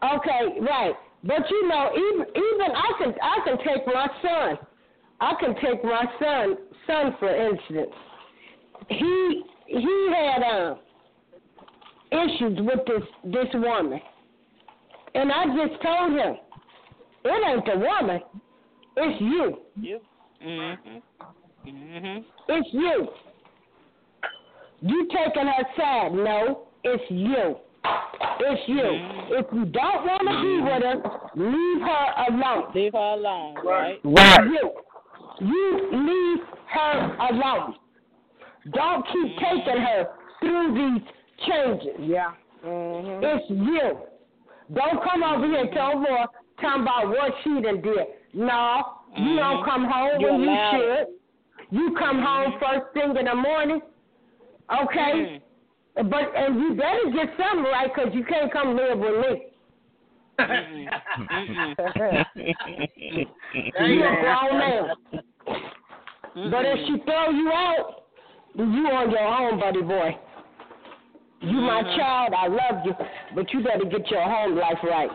[0.03, 0.95] Okay, right.
[1.23, 4.67] But you know, even even I can I can take my son.
[5.21, 7.93] I can take my son son for instance.
[8.89, 10.75] He he had uh,
[12.11, 13.99] issues with this this woman,
[15.15, 16.35] and I just told him,
[17.23, 18.21] it ain't the woman,
[18.97, 19.57] it's you.
[19.75, 19.99] you.
[20.45, 21.01] Mhm.
[21.65, 22.25] Mhm.
[22.49, 23.07] It's you.
[24.85, 26.13] You taking her side?
[26.13, 27.55] No, it's you.
[28.39, 28.75] It's you.
[28.75, 29.33] Mm-hmm.
[29.33, 30.65] If you don't want to be mm-hmm.
[30.65, 30.97] with her,
[31.35, 32.71] leave her alone.
[32.75, 33.99] Leave her alone, right?
[34.03, 34.45] Right.
[34.45, 34.71] You.
[35.41, 37.75] You leave her alone.
[38.73, 39.57] Don't keep mm-hmm.
[39.57, 40.07] taking her
[40.39, 41.07] through these
[41.47, 41.95] changes.
[41.99, 42.33] Yeah.
[42.63, 43.23] Mhm.
[43.23, 43.97] It's you.
[44.71, 46.27] Don't come over here and tell more
[46.61, 48.05] talking about what she done did.
[48.35, 48.83] No,
[49.17, 51.07] you don't come home You when you allow should.
[51.71, 53.81] You come home first thing in the morning.
[54.71, 55.41] Okay?
[55.95, 59.45] But and you better get something right because you can't come live with me.
[63.79, 64.85] You a grown man.
[66.51, 68.03] But if she throw you out,
[68.57, 70.19] then you on your own, buddy boy.
[71.39, 72.93] You my child, I love you,
[73.33, 75.09] but you better get your home life right.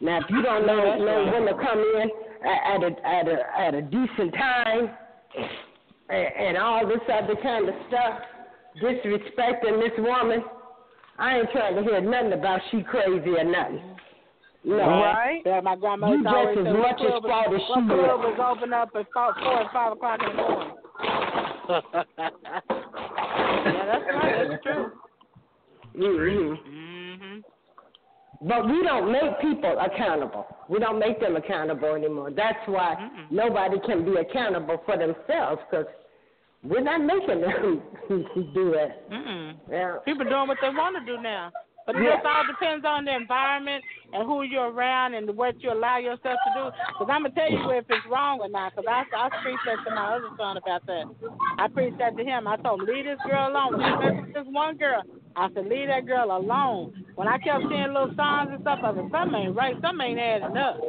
[0.00, 2.10] Now, if you don't know know when to come in
[2.44, 4.90] at, at a at a at a decent time,
[6.08, 8.20] and, and all this other kind of stuff,
[8.80, 10.42] disrespecting this woman,
[11.18, 13.80] I ain't trying to hear nothing about she crazy or nothing.
[14.64, 15.42] No, Right?
[15.44, 17.52] Yeah, my grandmother You always just said as what much as club was- fault as
[17.52, 18.24] what she club is.
[18.38, 20.74] was open up at four, four and five o'clock in the morning.
[23.66, 24.48] yeah, that's right.
[24.48, 24.92] That's true.
[25.96, 27.24] Mm-hmm.
[27.24, 27.42] Mhm.
[28.42, 30.46] But we don't make people accountable.
[30.68, 32.30] We don't make them accountable anymore.
[32.30, 33.30] That's why Mm-mm.
[33.30, 35.86] nobody can be accountable for themselves because
[36.62, 37.82] we're not making them
[38.54, 39.10] do that.
[39.10, 39.54] Mm-mm.
[39.70, 39.96] Yeah.
[40.04, 41.50] People doing what they want to do now.
[41.86, 42.14] But it Yeah.
[42.14, 43.82] just all depends on the environment
[44.12, 46.70] and who you're around and what you allow yourself to do.
[46.94, 48.72] Because I'm going to tell you if it's wrong or not.
[48.76, 51.04] Because I, I preached that to my other son about that.
[51.58, 52.46] I preached that to him.
[52.46, 53.78] I told him, leave this girl alone.
[53.78, 55.02] When with this one girl,
[55.36, 57.04] I said, leave that girl alone.
[57.14, 59.74] When I kept seeing little signs and stuff, I said, something ain't right.
[59.80, 60.80] Something ain't adding up.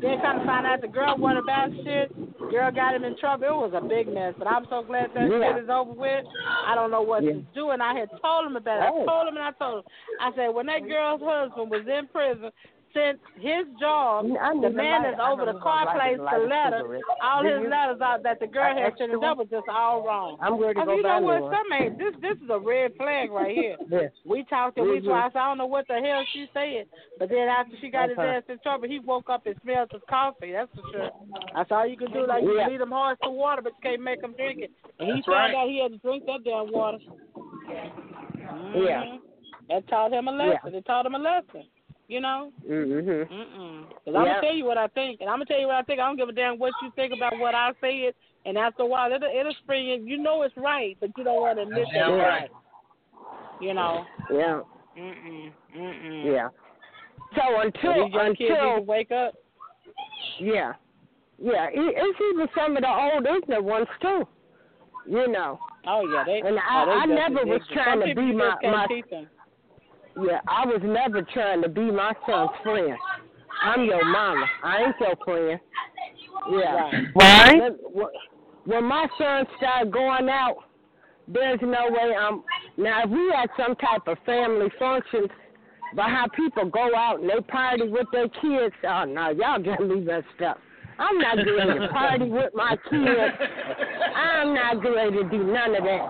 [0.00, 2.10] Then kind of find out the girl wasn't about shit.
[2.50, 3.44] Girl got him in trouble.
[3.44, 4.34] It was a big mess.
[4.38, 5.54] But I'm so glad that Yeah.
[5.54, 6.24] shit is over with.
[6.66, 7.32] I don't know what Yeah.
[7.32, 7.70] to do.
[7.70, 8.90] And I had told him about it.
[8.92, 9.02] Oh.
[9.02, 9.90] I told him and I told him.
[10.20, 12.50] I said, when that girl's husband was in prison,
[12.94, 17.00] since his job, the man is over the car place it, light to a letter.
[17.22, 17.68] All Do his you?
[17.68, 20.38] letters out that the girl had extra sent, that was just all wrong.
[20.40, 21.42] I'm ready to I go said, you know me what?
[21.42, 21.52] one.
[21.52, 22.14] Some ain't this.
[22.22, 23.76] This is a red flag right here.
[23.90, 24.10] Yes.
[24.24, 25.32] We talked and we twice.
[25.34, 26.86] I don't know what the hell she said,
[27.18, 28.28] but then after she got his Okay.
[28.38, 30.52] ass in trouble, he woke up and smelled his coffee.
[30.52, 31.10] That's for sure.
[31.54, 32.26] That's all you can do.
[32.26, 32.64] Like you Yeah.
[32.64, 34.70] can lead them horse to water, but you can't make them drink it.
[34.98, 35.54] And he That's found right.
[35.54, 36.98] out he had to drink that damn water.
[37.68, 37.90] Yeah.
[39.04, 39.18] Mhm.
[39.68, 40.74] That taught him a lesson.
[40.74, 41.64] It taught him a lesson.
[42.08, 42.52] You know.
[42.68, 43.32] Mm-hmm.
[43.34, 43.82] Mm-mm.
[43.88, 45.82] Cause I'm gonna tell you what I think, and I'm gonna tell you what I
[45.82, 46.00] think.
[46.00, 48.12] I don't give a damn what you think about what I said.
[48.46, 50.06] And after a while, it'll, it'll spring in.
[50.06, 52.28] You know it's right, but you don't want to admit that Damn right.
[52.28, 52.50] right.
[53.60, 54.04] You know.
[54.30, 54.60] Yeah.
[54.98, 55.50] Mm-mm.
[55.76, 56.24] Mm-mm.
[56.32, 56.48] Yeah.
[57.34, 59.32] So So until these kids need to until wake up.
[60.38, 60.72] yeah,
[61.38, 64.28] yeah, it- it's even some of the old ignorant ones too.
[65.08, 65.58] You know.
[65.86, 66.46] Oh yeah, they.
[66.46, 68.72] And I- oh, they I never was trying Some to people be you my- just
[68.76, 69.26] my- teach them.
[70.20, 72.96] Yeah, I was never trying to be my son's friend.
[73.62, 74.46] I'm your mama.
[74.62, 75.60] I ain't your friend.
[76.50, 76.90] Yeah.
[77.14, 77.72] Right.
[77.92, 78.06] When-
[78.66, 80.56] When my son started going out,
[81.28, 82.42] there's no way I'm.
[82.78, 85.28] Now, if we had some type of family functions,
[85.94, 89.80] but how people go out and they party with their kids, oh no, y'all got
[89.86, 90.56] me that stuff.
[90.98, 93.34] I'm not going to party with my kids.
[94.16, 96.08] I'm not going to do none of that.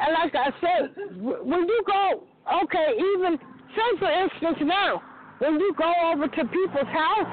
[0.00, 3.38] And like I said, when you go, okay, even
[3.76, 5.02] say for instance now,
[5.38, 7.32] when you go over to people's house,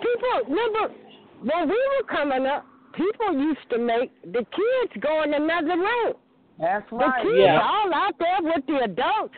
[0.00, 0.94] people remember
[1.42, 6.14] when we were coming up, people used to make the kids go in another room.
[6.58, 7.22] That's right.
[7.24, 7.62] The kids Yeah.
[7.62, 9.34] all out there with the adults.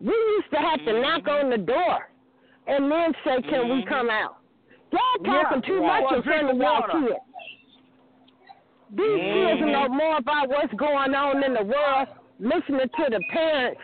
[0.00, 2.10] We used to have to knock on the door
[2.66, 3.86] and then say, "Can we Mhm.
[3.86, 4.36] come out?"
[4.90, 6.02] Y'all talking Yeah, too right.
[6.02, 7.18] much in front of y'all kids.
[8.90, 9.72] These kids Mhm.
[9.72, 12.08] know more about what's going on in the world,
[12.38, 13.80] listening to the parents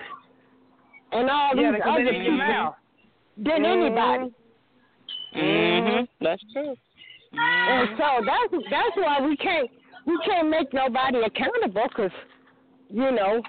[1.13, 2.77] and all Yeah, these other people get out.
[3.37, 4.35] than anybody.
[5.35, 6.09] Mhm.
[6.21, 6.77] That's true.
[7.33, 7.97] And Mhm.
[7.99, 9.71] so that's that's why we can't
[10.07, 12.13] we can't make nobody accountable because
[12.89, 13.43] you know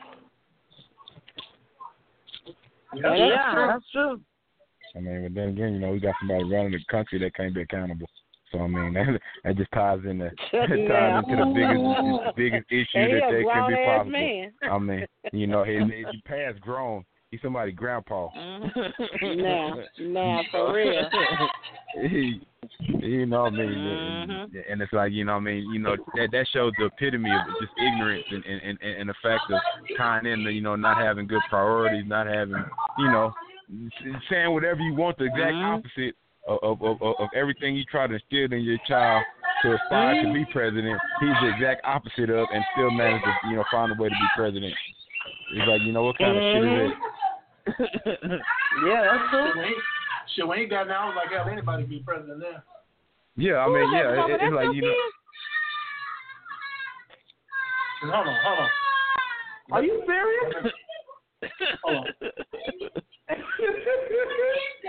[2.93, 4.21] Yeah, Yeah, that's true.
[4.95, 7.53] I mean, but then again, you know, we got somebody running the country that can't
[7.53, 8.07] be accountable.
[8.51, 13.13] So I mean, that that just ties into ties into the biggest biggest issue And
[13.13, 14.11] that they can be possible.
[14.11, 14.51] man.
[14.63, 17.03] I mean, you know, his, his past grown.
[17.31, 18.27] He's somebody grandpa.
[19.23, 21.09] Nah, nah, for real.
[21.95, 22.41] he,
[22.99, 23.67] you know what I mean?
[23.69, 24.49] Mhm.
[24.69, 27.29] And, it's like, you know what I mean, you know, that that shows the epitome
[27.33, 29.59] of just ignorance and and, and, and the fact of
[29.97, 32.63] tying in the, you know, not having good priorities, not having,
[32.97, 33.31] you know,
[34.29, 35.77] saying whatever you want, the exact Mhm.
[35.77, 36.15] opposite
[36.47, 39.23] of, of, of, of everything you try to instill in your child
[39.63, 40.51] to aspire to be mm-hmm.
[40.51, 40.99] president.
[41.19, 44.15] He's the exact opposite of and still managed to, you know, find a way to
[44.15, 44.73] be president.
[45.53, 46.93] It's like, you know, what kind of shit is it?
[47.69, 48.35] Mm-hmm.
[48.88, 49.47] Yeah, that's true.
[49.47, 49.73] Shit, when he,
[50.34, 52.63] shit, when he got down, I was like, hell, anybody be president there.
[53.35, 54.34] Yeah, I mean, has yeah, mama?
[54.34, 54.93] it, it's like you know.
[58.03, 58.69] Hold on, hold on.
[59.72, 60.73] Are you serious?
[61.84, 63.01] Hold on.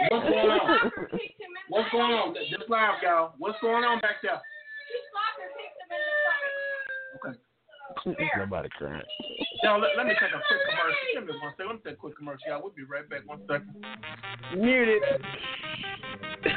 [0.09, 0.91] What's going on?
[1.69, 2.35] What's going on?
[2.51, 3.35] Just live, y'all.
[3.39, 4.41] What's going on back there?
[7.17, 7.37] Okay.
[8.39, 9.03] Nobody crying.
[9.63, 10.99] Y'all, let, let me take a quick commercial.
[11.15, 11.67] Give me one second.
[11.67, 12.63] Let me take a quick commercial, y'all.
[12.63, 13.27] We'll be right back.
[13.27, 13.75] One second.
[14.57, 15.03] Muted.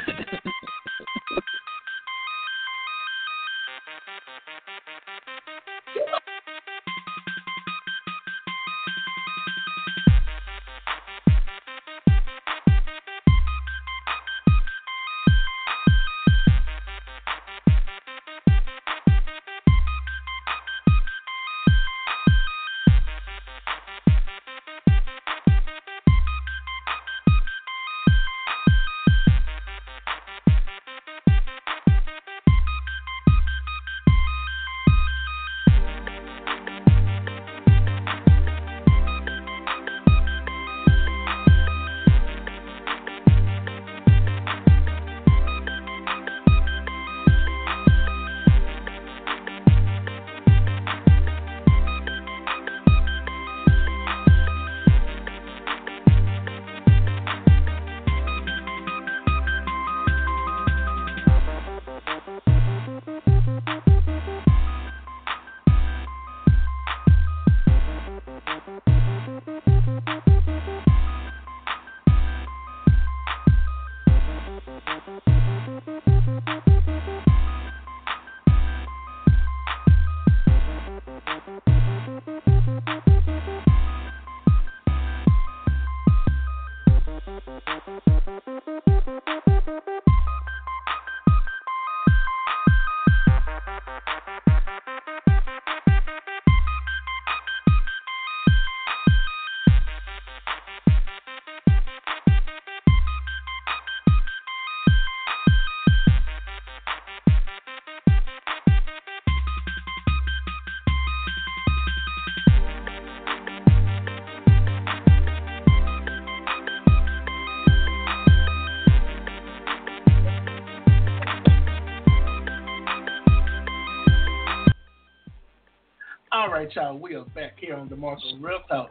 [126.66, 126.98] right, y'all.
[126.98, 128.90] We are back here on DeMarco Real Talk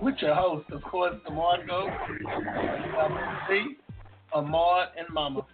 [0.00, 1.86] with your host, of course, DeMarco,
[3.46, 3.76] C,
[4.32, 5.44] Ahmad, and Mama.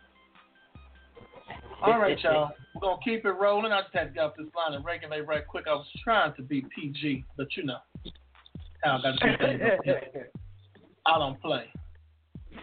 [1.82, 2.50] All right, y'all.
[2.74, 3.72] We're going to keep it rolling.
[3.72, 5.64] I just had to get off this line and regulate right quick.
[5.68, 7.78] I was trying to be PG, but you know
[8.84, 9.62] how I got to do things.
[11.06, 11.64] I don't play.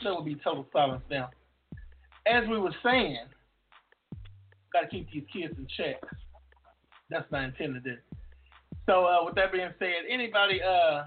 [0.01, 1.29] So it would be total silence now.
[2.25, 3.17] As we were saying,
[4.71, 6.01] got to keep these kids in check.
[7.09, 7.99] That's not intended.
[8.85, 11.05] So uh, with that being said, anybody uh,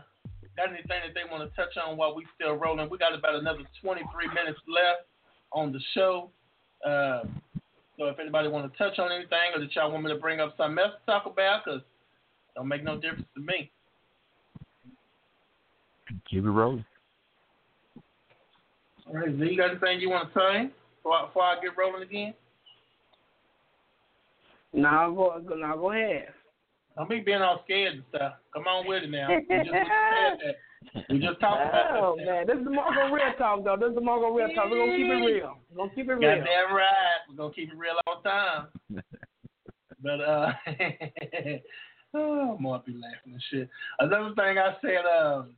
[0.56, 2.88] got anything that they want to touch on while we still rolling?
[2.88, 5.08] We got about another 23 minutes left
[5.52, 6.30] on the show.
[6.86, 7.22] Uh,
[7.98, 10.40] so if anybody want to touch on anything or that y'all want me to bring
[10.40, 11.80] up something else to talk about, because
[12.54, 13.70] don't make no difference to me.
[16.30, 16.84] Keep it rolling.
[19.06, 22.02] All right, Z, you got anything you want to say before, before I get rolling
[22.02, 22.34] again?
[24.72, 26.28] Now go, now go ahead.
[26.96, 28.34] Don't be being all scared and stuff.
[28.52, 29.28] Come on with it now.
[29.28, 29.70] We just.
[31.08, 32.26] We just talked about Oh that.
[32.26, 33.76] man, this is DeMarco Real Talk though.
[33.80, 34.70] This is DeMarco Real Talk.
[34.70, 35.56] We're gonna keep it real.
[35.70, 36.20] We're gonna keep it real.
[36.20, 37.18] Goddamn right.
[37.28, 39.02] We're gonna keep it real all the time.
[40.02, 40.52] But uh
[42.14, 43.68] oh might be laughing and shit.
[43.98, 45.54] Another thing I said, um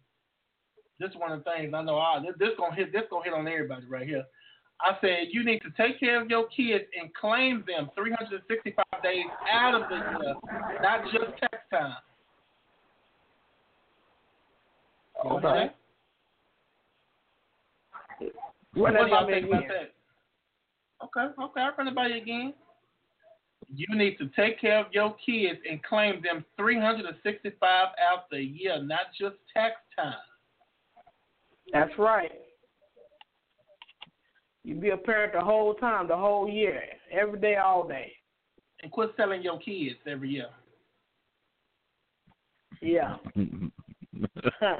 [1.01, 3.35] this one of the things I know I this, this gonna hit this gonna hit
[3.35, 4.25] on everybody right here.
[4.81, 9.24] I said you need to take care of your kids and claim them 365 days
[9.51, 10.35] out of the year,
[10.82, 11.94] not just tax time.
[15.24, 15.70] You know what I'm
[18.20, 18.32] saying?
[18.77, 19.93] Run What that do y'all think about that?
[21.05, 22.55] Okay, okay, I'll run it by you again.
[23.74, 28.82] You need to take care of your kids and claim them 365 out the year,
[28.82, 30.15] not just tax time.
[31.73, 32.31] That's right.
[34.67, 36.83] You be a parent the whole time, the whole year,
[37.13, 38.11] every day, all day.
[38.83, 40.49] And quit selling your kids every year.
[42.83, 43.15] Yeah.
[44.61, 44.77] Huh.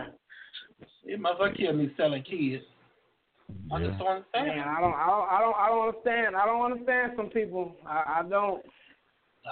[1.05, 2.65] It must have kill me selling kids.
[3.73, 3.99] I just yeah.
[3.99, 4.47] don't understand.
[4.49, 6.35] Man, I don't, I don't, I don't, I don't understand.
[6.35, 7.77] I don't understand some people.
[7.87, 8.63] I, I don't.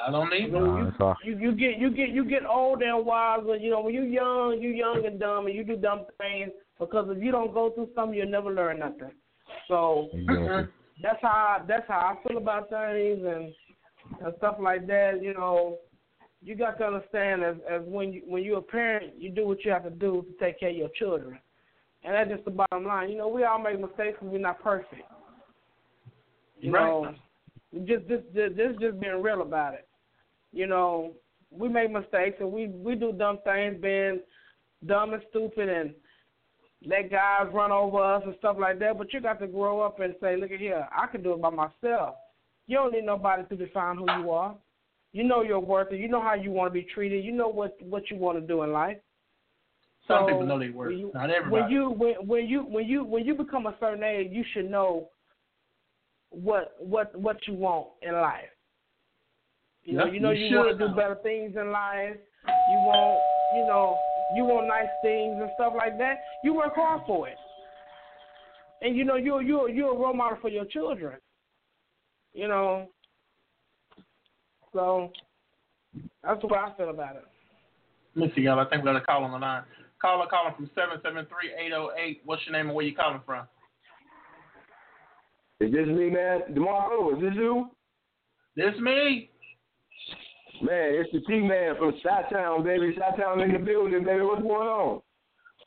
[0.04, 0.64] I don't need You, them.
[0.64, 1.16] Nah, that's all.
[1.22, 3.42] you, you get, you get, you get old and wise.
[3.46, 6.50] But you know, when you're young, you're young and dumb, and you do dumb things.
[6.80, 9.12] Because if you don't go through something, you'll never learn nothing.
[9.68, 10.68] So Exactly.
[11.02, 13.52] that's how that's how I feel about things and
[14.24, 15.22] and stuff like that.
[15.22, 15.78] You know,
[16.42, 19.64] you got to understand as as when you when you're a parent, you do what
[19.64, 21.38] you have to do to take care of your children,
[22.04, 23.10] and that's just the bottom line.
[23.10, 25.02] You know, we all make mistakes and we're not perfect.
[26.60, 26.92] You Right.
[26.92, 27.14] know,
[27.84, 29.88] just this this this just being real about it.
[30.52, 31.14] You know,
[31.50, 34.20] we make mistakes and we we do dumb things, being
[34.86, 35.94] dumb and stupid and
[36.86, 38.98] let guys run over us and stuff like that.
[38.98, 41.40] But you got to grow up and say, look at here, I can do it
[41.42, 42.16] by myself.
[42.66, 44.54] You don't need nobody to define who you are.
[45.12, 45.90] You know your worth.
[45.90, 47.24] and You know how you want to be treated.
[47.24, 48.96] You know what what you want to do in life.
[50.08, 50.92] Some So, people know their worth.
[50.92, 51.62] you- Not everybody.
[51.62, 54.70] When you when when you when you when you become a certain age, you should
[54.70, 55.08] know
[56.30, 58.50] what what what you want in life.
[59.84, 62.16] You know, you know you you, want to do better things in life.
[62.46, 63.20] You want,
[63.54, 63.98] you know,
[64.34, 66.16] you want nice things and stuff like that.
[66.42, 67.36] You work hard for it,
[68.82, 71.18] and you know you're you're you're a role model for your children.
[72.32, 72.88] You know,
[74.72, 75.12] so
[76.22, 77.24] that's the way I feel about it.
[78.16, 78.60] Let me see, y'all.
[78.60, 79.62] I think we got a call on the line.
[80.00, 82.20] Caller calling from 773-808.
[82.24, 83.46] What's your name and where you calling from?
[85.60, 86.42] Is this me, man?
[86.52, 87.70] DeMarco, is this you?
[88.56, 89.30] This me.
[90.64, 92.94] Man, it's the T-Man from Chi-Town, baby.
[92.94, 94.22] Chi-Town in the building, baby.
[94.22, 95.02] What's going on?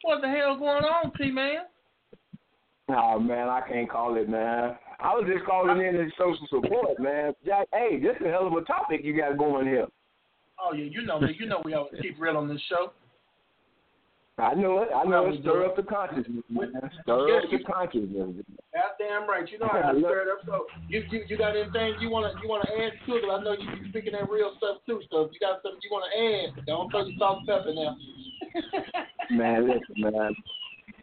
[0.02, 1.66] What the hell going on, T-Man?
[2.90, 4.76] Oh, man, I can't call it, man.
[5.00, 7.34] I was just calling in as social support, man.
[7.46, 9.86] Jack, hey, this is a hell of a topic you got going here.
[10.60, 11.36] Oh, yeah, you know me.
[11.40, 12.92] You know we always keep real on this show.
[14.40, 14.90] I know it.
[14.96, 15.42] I know it.
[15.42, 16.72] Stir up the consciousness, man.
[17.02, 18.46] Stir Yeah, up the you- consciousness.
[19.00, 19.50] damn right.
[19.52, 20.46] You know how to stir it up.
[20.46, 23.24] So you, you you got anything you wanna you wanna add to it?
[23.32, 25.02] I know you you speaking that real stuff too.
[25.10, 27.98] So if you got something you wanna add, don't throw your salt and pepper now.
[29.32, 30.36] Man, listen, man.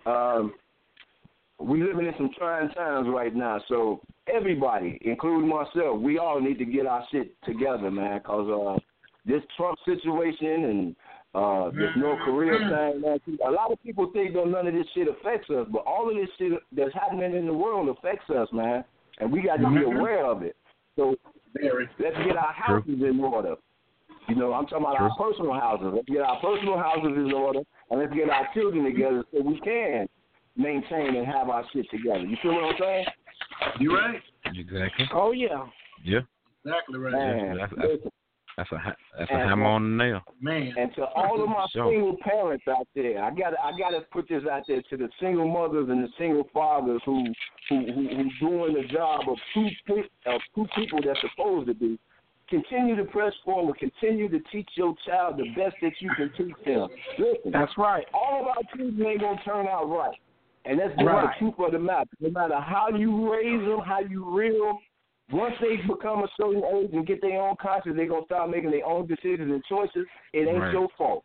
[0.07, 0.55] Um,
[1.59, 4.01] we living in some trying times right now, so
[4.33, 8.21] everybody, including myself, we all need to get our shit together, man.
[8.21, 8.81] Cause uh,
[9.27, 10.97] this Trump situation and
[11.35, 13.19] uh, this North Korea thing, man.
[13.47, 16.15] A lot of people think that none of this shit affects us, but all of
[16.17, 18.85] this shit that's happening in the world affects us, man.
[19.19, 20.57] And we got to be aware of it.
[20.97, 21.15] So
[21.61, 23.55] let's get our houses in order.
[24.29, 25.89] You know, I'm talking about our personal houses.
[25.95, 29.61] Let's get our personal houses in order, and let's get our children together so we
[29.61, 30.09] can
[30.57, 32.21] maintain and have our shit together.
[32.25, 33.05] You feel what I'm saying?
[33.81, 34.21] You right.
[34.55, 35.07] Exactly.
[35.13, 35.67] Oh yeah.
[36.05, 36.21] Yeah.
[36.65, 37.13] Exactly right.
[37.13, 38.11] Man, that's- that's- listen,
[38.57, 40.21] That's a that's a hammer on the nail.
[40.41, 40.73] Man.
[40.79, 41.91] And to all of my Sure.
[41.91, 45.09] single parents out there, I got I got to put this out there to the
[45.21, 47.25] single mothers and the single fathers who
[47.69, 51.75] who who, who doing the job of two pe- of two people that's supposed to
[51.75, 51.99] be.
[52.51, 53.77] Continue to press forward.
[53.79, 56.89] Continue to teach your child the best that you can teach them.
[57.19, 58.05] Listen, That's right.
[58.13, 60.17] all of our children ain't gonna turn out right,
[60.67, 61.23] and that's Right.
[61.27, 62.11] the truth of the matter.
[62.21, 64.79] No matter how you raise them, how you rear them,
[65.33, 68.71] once they become a certain age and get their own conscience, they're gonna start making
[68.71, 70.07] their own decisions and choices.
[70.33, 70.73] It ain't Right.
[70.73, 71.25] your fault.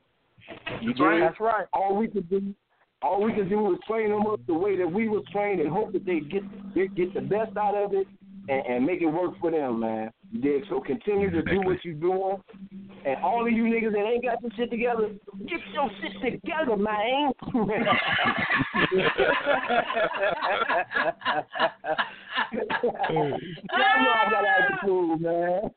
[0.81, 1.19] You That's right.
[1.19, 1.67] That's right.
[1.73, 2.53] All we can do,
[3.01, 5.69] all we can do is train them up the way that we was trained, and
[5.69, 6.43] hope that they get
[6.73, 8.07] they get the best out of it,
[8.47, 10.11] and, and make it work for them, man.
[10.31, 10.63] You dig?
[10.69, 12.37] So continue to do what you're doing,
[13.05, 15.09] and all of you niggas that ain't got the shit together,
[15.47, 17.31] get your shit together, man.
[22.53, 23.31] Y'all
[24.03, 25.71] know I got attitude, man.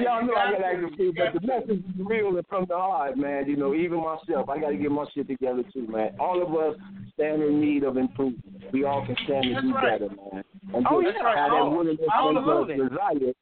[0.00, 3.46] Y'all know I got attitude, but the message is real and from the heart, man.
[3.46, 6.12] You know, even myself, I got to get my shit together too, man.
[6.18, 6.80] All of us
[7.14, 8.44] stand in need of improvement.
[8.72, 10.00] We all can stand to do right.
[10.00, 10.44] better, man.
[10.74, 11.12] And Oh, yeah.
[11.12, 13.32] have that willingness of the desire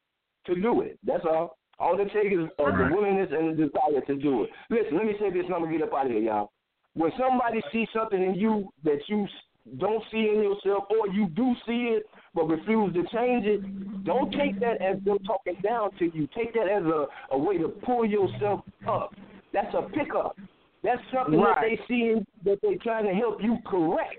[0.53, 0.99] to do it.
[1.05, 1.57] That's all.
[1.79, 4.49] All it takes is uh, the willingness and the desire to do it.
[4.69, 6.51] Listen, let me say this, and I'm gonna get up out of here, y'all.
[6.95, 9.25] When somebody sees something in you that you
[9.77, 12.03] don't see in yourself, or you do see it
[12.33, 16.27] but refuse to change it, don't take that as them talking down to you.
[16.35, 19.13] Take that as a, a way to pull yourself up.
[19.53, 20.35] That's a pickup.
[20.83, 24.15] That's something that they see in, that they're trying to help you correct.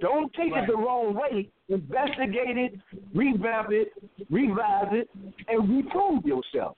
[0.00, 0.64] Don't take Right.
[0.64, 1.48] it the wrong way.
[1.68, 2.74] Investigate it,
[3.14, 3.92] revamp it,
[4.32, 5.08] revise it,
[5.46, 6.76] and reprove yourself.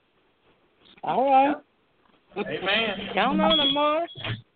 [1.03, 1.55] All right.
[2.37, 3.09] Amen.
[3.13, 4.11] Count on them, Morris.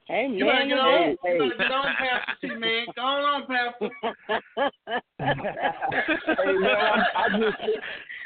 [0.09, 1.15] Amen You better get on.
[1.23, 1.31] that.
[1.31, 2.85] You better get on, Pastor T, man.
[2.95, 3.89] Go on, Pastor.
[5.19, 7.57] hey man, I, I just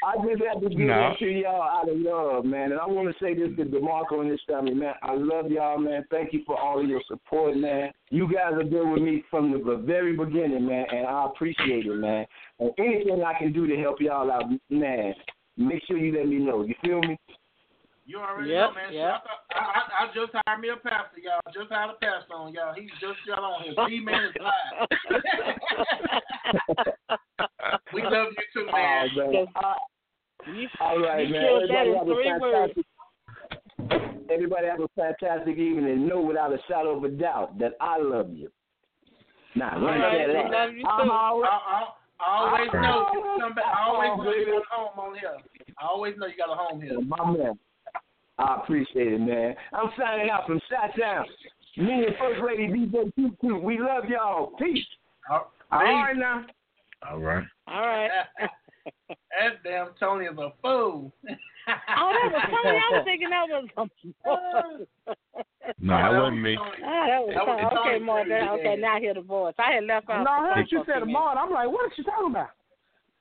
[0.04, 1.12] I just have to give No.
[1.12, 2.72] it to y'all out of love, man.
[2.72, 4.94] And I want to say this to DeMarco and his family, man.
[5.02, 6.04] I love y'all, man.
[6.10, 7.90] Thank you for all of your support, man.
[8.10, 11.94] You guys have been with me from the very beginning, man, and I appreciate it,
[11.96, 12.26] man.
[12.60, 15.14] And anything I can do to help y'all out, man,
[15.56, 16.62] make sure you let me know.
[16.64, 17.18] You feel me?
[18.06, 18.92] You already Yep, know, man.
[18.92, 19.24] yep.
[19.54, 21.40] I, I, I just hired me a pastor, y'all.
[21.54, 22.74] Just hired a pastor on y'all.
[22.74, 23.72] He's just got on here.
[23.88, 24.88] B man is live.
[27.94, 29.08] we love you too, man.
[29.16, 29.32] Oh, man.
[29.32, 29.46] Yes.
[30.80, 31.42] All right, you man.
[31.42, 32.86] killed that in Everybody three have a fantastic.
[34.30, 37.98] Everybody have a fantastic evening and know without a shadow of a doubt that I
[37.98, 38.50] love you.
[39.54, 40.50] Now, let right, say we that.
[40.50, 40.88] love you too.
[40.88, 41.84] I'm always- I, I,
[42.20, 43.52] I always know you.
[43.64, 45.36] I always know you got a home on here.
[45.80, 47.00] I always know you got a home here.
[47.00, 47.58] My man.
[48.38, 49.54] I appreciate it, man.
[49.72, 51.24] I'm signing out from Chi-Town.
[51.76, 53.56] Me and First Lady DJ Q.
[53.58, 54.52] We love y'all.
[54.58, 54.84] Peace.
[55.30, 56.44] All All right now.
[57.08, 57.44] All right.
[57.68, 58.10] All right.
[59.08, 61.12] that damn Tony is a fool.
[61.66, 62.76] Oh, that was Tony.
[62.76, 63.90] I was thinking that was some.
[65.80, 66.58] No, that wasn't me.
[66.60, 68.76] Ah, that was That was Okay, Tony more okay.
[68.78, 69.54] Now I hear the voice.
[69.58, 70.24] I had left out.
[70.24, 71.40] No, I heard you said fucking tomorrow.
[71.40, 72.50] I'm like, what is she talking about?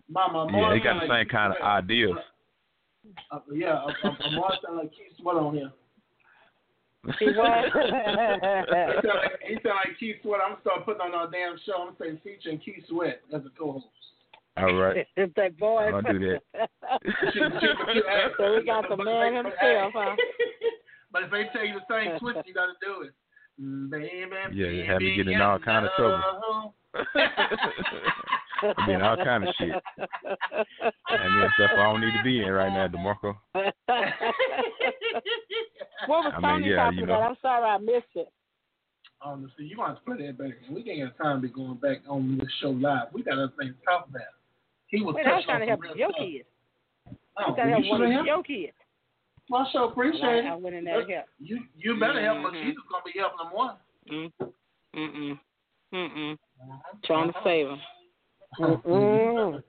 [0.09, 2.17] Mama, Yeah, Amar they got the same kind of ideas.
[3.31, 5.71] Uh, yeah, uh, uh, Amar sound like Keith Sweat on here.
[7.19, 7.71] He was.
[9.03, 10.41] He sound like, he sound like Keith Sweat.
[10.43, 11.79] I'm gonna start putting on our damn show.
[11.79, 13.87] I'm gonna say featuring Keith Sweat as a co-host.
[14.57, 15.07] All right.
[15.17, 15.89] It's that boy.
[15.93, 16.41] I'll do that.
[18.37, 20.15] so we got the man himself, huh?
[21.11, 23.13] But if they tell you the same twist, you gotta do it.
[23.61, 26.73] Mm, Baby, Yeah, you have me getting in all kind of trouble.
[28.77, 29.75] I mean, all kind of shit.
[29.99, 33.35] I mean, stuff I don't need to be in right now, DeMarco.
[36.07, 37.13] what was I mean, Tony yeah, talking you know.
[37.13, 37.29] about?
[37.29, 38.29] I'm sorry I missed it.
[39.23, 40.53] Um, see, you want to play that back.
[40.69, 43.07] We ain't got time to be going back on this show live.
[43.13, 44.23] We got other things to talk about.
[44.93, 46.21] He was Wait, I was trying to help your stuff.
[46.21, 46.45] kids.
[47.09, 48.73] Oh, I'm trying to help one of your kids.
[49.49, 50.61] Well, I sure appreciate I it.
[50.61, 51.25] went in there to help.
[51.39, 52.43] You you better help him.
[52.45, 52.63] Mhm.
[52.63, 53.77] Jesus gonna be helping them one.
[54.07, 54.31] Mm.
[54.95, 55.39] Mm-mm.
[55.93, 56.33] Mm-mm.
[56.33, 56.77] Uh-huh.
[57.03, 57.81] Trying to save them.
[58.85, 59.63] Mm.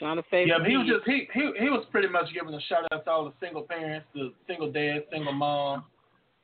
[0.00, 2.60] Trying to save Yeah, he was just he he he was pretty much giving a
[2.62, 5.84] shout out to all the single parents, the single dads, single moms,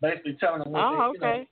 [0.00, 1.48] basically telling them what Oh, they you know, okay.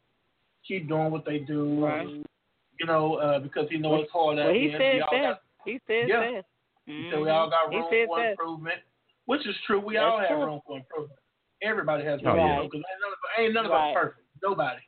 [0.67, 1.85] keep doing what they do.
[1.85, 2.07] Right.
[2.07, 4.79] You know, uh, because he knows it's hard out Well, he here.
[4.79, 5.41] said that.
[5.65, 6.21] Got, He said Yeah.
[6.21, 6.45] that.
[6.87, 8.31] he said we all got room for that.
[8.33, 8.81] improvement,
[9.27, 9.81] which is true.
[9.81, 10.45] We That's all have true.
[10.45, 11.19] room for improvement.
[11.63, 12.63] Everybody has Oh, room yeah.
[12.63, 13.91] because ain't none of us, ain't none of Right.
[13.91, 14.27] us perfect.
[14.43, 14.81] Nobody.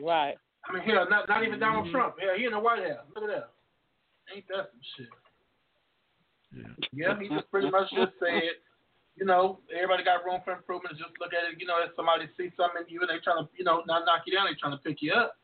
[0.00, 0.36] Right.
[0.68, 1.90] I mean, hell, not not even Donald Mhm.
[1.92, 2.16] Trump.
[2.20, 3.06] Yeah, he in the White House.
[3.14, 3.50] Look at that.
[4.34, 5.08] Ain't that some shit?
[6.92, 8.42] Yeah, he just pretty much just said,
[9.16, 10.96] you know, everybody got room for improvement.
[10.98, 13.44] Just look at it, you know, if somebody sees something in you and they trying
[13.44, 15.36] to, you know, not knock you down, they trying to pick you up.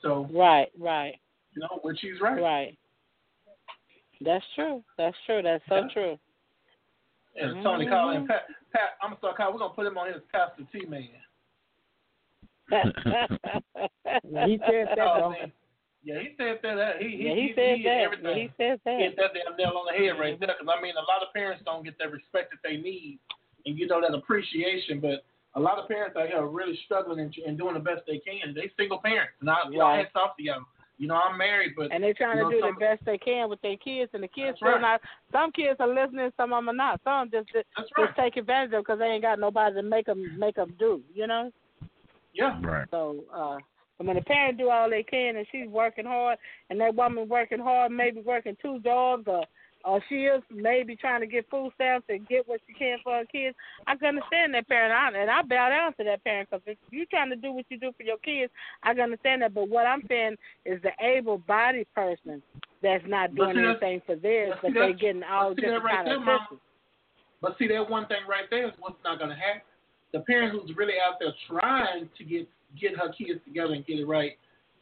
[0.00, 0.70] So, Right.
[0.76, 1.20] Right.
[1.54, 2.40] you know, which he's right.
[2.40, 2.78] Right.
[4.24, 4.82] That's true.
[4.98, 5.42] That's true.
[5.42, 5.88] That's so Yeah.
[5.92, 6.18] true.
[7.34, 7.62] And mm-hmm.
[7.62, 8.28] Tony Collins.
[8.28, 9.52] Pat, Pat, I'm gonna sorry, Kyle.
[9.52, 11.08] We're gonna put him on his Pastor T man.
[14.46, 15.34] he said that though.
[16.04, 16.98] Yeah, he said that.
[16.98, 17.98] He, he, yeah, he, he said he, that.
[18.02, 18.36] Everything.
[18.36, 18.98] He said that.
[18.98, 20.50] Hit that damn nail on the head right there.
[20.58, 23.18] Because I mean, a lot of parents don't get that respect that they need,
[23.66, 24.98] and you know that appreciation.
[25.00, 25.24] But
[25.54, 28.18] a lot of parents out here are really struggling and, and doing the best they
[28.18, 28.52] can.
[28.54, 30.66] They single parents, and I, you know, hats off to y'all.
[30.98, 33.04] You know, I'm married, but and they're trying you know, to do some, the best
[33.04, 34.80] they can with their kids, and the kids still right.
[34.80, 35.00] not.
[35.32, 37.00] Some kids are listening, some of them are not.
[37.02, 38.06] Some just just, right.
[38.06, 41.02] just take advantage of because they ain't got nobody to make them make them do.
[41.12, 41.50] You know.
[42.34, 42.58] Yeah.
[42.62, 42.86] Right.
[42.90, 43.56] So, uh,
[44.00, 46.38] I mean, the parents do all they can, and she's working hard,
[46.70, 49.44] and that woman working hard, maybe working two jobs, or
[49.84, 53.14] or she is maybe trying to get food stamps and get what she can for
[53.16, 53.56] her kids.
[53.86, 57.06] I can understand that parent, and I bow down to that parent because if you're
[57.10, 58.52] trying to do what you do for your kids,
[58.82, 59.54] I can understand that.
[59.54, 62.42] But what I'm saying is the able-bodied person
[62.82, 66.06] that's not doing see, anything for theirs, but, but they're getting all different right kind
[66.06, 66.60] there, of assistance.
[67.40, 69.62] But see, that one thing right there is what's not going to happen.
[70.12, 72.46] The parent who's really out there trying to get
[72.80, 74.32] get her kids together and get it right,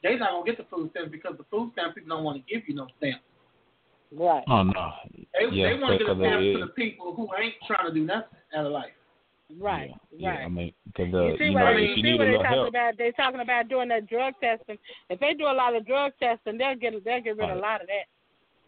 [0.03, 2.53] they're not gonna get the food stamps because the food stamp people don't want to
[2.53, 3.25] give you no stamps.
[4.13, 4.43] Right.
[4.49, 4.93] Oh no.
[5.15, 7.87] They, yeah, they want to get a stamp it, to the people who ain't trying
[7.87, 8.91] to do nothing out of life.
[9.59, 9.91] Right.
[10.11, 10.39] Yeah, right.
[10.41, 11.97] yeah I mean, because uh, you see you what know, I mean?
[11.97, 12.99] you see what they're talking help, about?
[12.99, 14.79] They're talking about doing that drug testing.
[15.09, 17.61] If they do a lot of drug testing, they'll get they'll get rid of a
[17.61, 18.07] lot of that.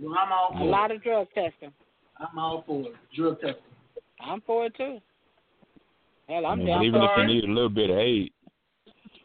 [0.01, 0.71] Well, I'm all for a it.
[0.71, 1.73] lot of drug testing.
[2.19, 2.95] I'm all for it.
[3.15, 3.63] Drug testing.
[4.21, 4.99] I'm for it too.
[6.29, 8.33] Hell, I'm I mean, down even for if you need a little bit of aid,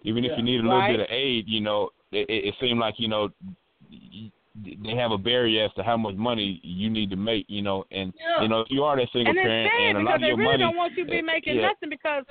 [0.03, 0.98] even if you need a little Right.
[0.98, 3.30] bit of aid, you know, it, it, it seemed like you know
[4.63, 7.85] they have a barrier as to how much money you need to make, you know,
[7.91, 8.41] and Yeah.
[8.41, 10.15] you know if you are that single and it's parent sad and a because lot
[10.15, 12.23] of they your really money, don't want you to be uh, making yeah, nothing because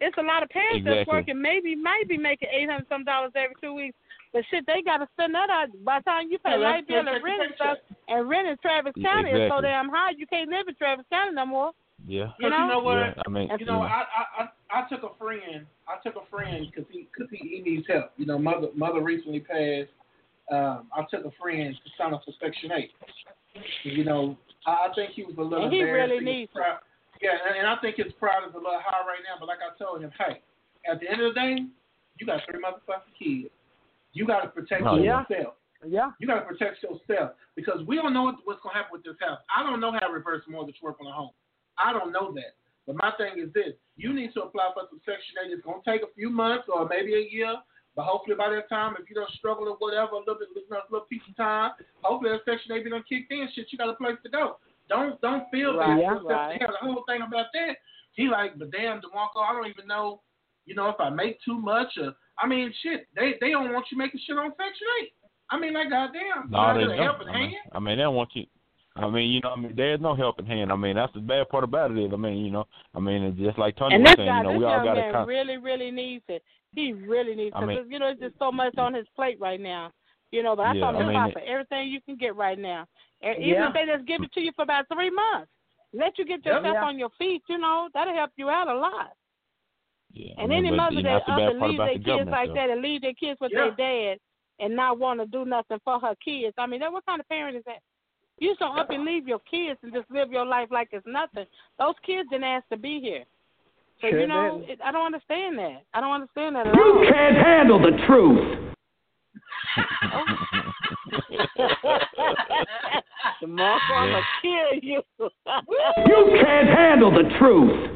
[0.00, 3.32] it's a lot of parents that's working, maybe might be making eight hundred some dollars
[3.34, 3.96] every two weeks.
[4.32, 6.98] But shit, they gotta spend that out by the time you pay Yeah, light bill
[7.08, 7.78] and rent and the stuff.
[8.08, 9.68] And rent in Travis Yeah, County is so exactly.
[9.68, 11.72] damn high you can't live in Travis County no more.
[12.06, 12.58] yeah, You know?
[12.58, 12.94] you know what?
[13.16, 13.22] yeah.
[13.26, 15.66] I mean, You know, I, I I I took a friend.
[15.88, 18.12] I took a friend because he because he, he needs help.
[18.16, 19.90] You know, mother mother recently passed.
[20.50, 22.90] Um, I took a friend to sign up for Section Eight.
[23.84, 26.56] You know, I, I think he was a little And he really needs it.
[26.56, 26.78] proud.
[27.20, 29.36] Yeah, and, and I think his pride is a little high right now.
[29.38, 30.40] But like I told him, hey,
[30.90, 31.66] at the end of the day,
[32.18, 33.52] you got three motherfucking kids.
[34.12, 35.24] You got to protect Oh, yeah.
[35.86, 36.10] Yeah.
[36.18, 39.04] You got to protect yourself because we don't know what, what's going to happen with
[39.04, 39.38] this house.
[39.54, 41.30] I don't know how reverse mortgage work on a home.
[41.78, 42.58] I don't know that.
[42.86, 45.52] But my thing is this: you need to apply for some Section 8.
[45.52, 47.54] It's going to take a few months or maybe a year,
[47.98, 50.92] but hopefully by that time, if you don't struggle or whatever, a little bit, a
[50.92, 51.72] little piece of time,
[52.02, 53.48] hopefully that Section 8 be done kicked in.
[53.52, 54.58] Shit, you got a place to go.
[54.88, 56.00] Don't don't feel Right, bad.
[56.00, 56.58] yeah, right.
[56.60, 57.74] Yeah, the whole thing about that,
[58.12, 60.22] he like, but damn, Demarco, I don't even know,
[60.64, 63.86] you know, if I make too much or I mean, shit, they they don't want
[63.90, 65.12] you making shit on Section 8.
[65.50, 67.04] I mean, like, goddamn, no, they you got a don't.
[67.04, 67.68] helping I mean, hand.
[67.72, 68.46] I mean, they don't want you.
[68.98, 70.72] I mean, you know, I mean, there's no helping hand.
[70.72, 73.22] I mean, that's the bad part about it is, I mean, you know, I mean,
[73.22, 75.12] it's just like Tony And was saying, guy, you know, we all got to man
[75.12, 76.42] con- really, really needs it.
[76.74, 77.66] He really needs I it.
[77.66, 79.92] mean- Because, you know, it's just so much on his plate right now.
[80.30, 82.36] You know, but I Yeah, told him I mean, apply for everything you can get
[82.36, 82.84] right now.
[83.22, 83.68] And even Yeah.
[83.68, 85.50] if they just give it to you for about three months,
[85.94, 86.84] let you get yourself Yeah.
[86.84, 89.12] on your feet, you know, that'll help you out a lot.
[90.12, 91.98] Yeah, I And mean, any mother you know, that that's the other bad leave their
[91.98, 92.54] the kids like though.
[92.54, 93.70] that and leave their kids with Yeah.
[93.70, 94.18] their dad
[94.58, 96.54] and not want to do nothing for her kids.
[96.58, 97.80] I mean, that what kind of parent is that?
[98.40, 101.06] You just don't up and leave your kids and just live your life like it's
[101.06, 101.46] nothing.
[101.78, 103.24] Those kids didn't ask to be here.
[104.00, 105.82] So Sure you know, it, I don't understand that.
[105.92, 107.02] I don't understand that at all.
[107.02, 108.68] You can't handle the truth.
[113.42, 115.02] DeMarco, I'm gonna kill you.
[116.06, 117.90] You can't handle the truth.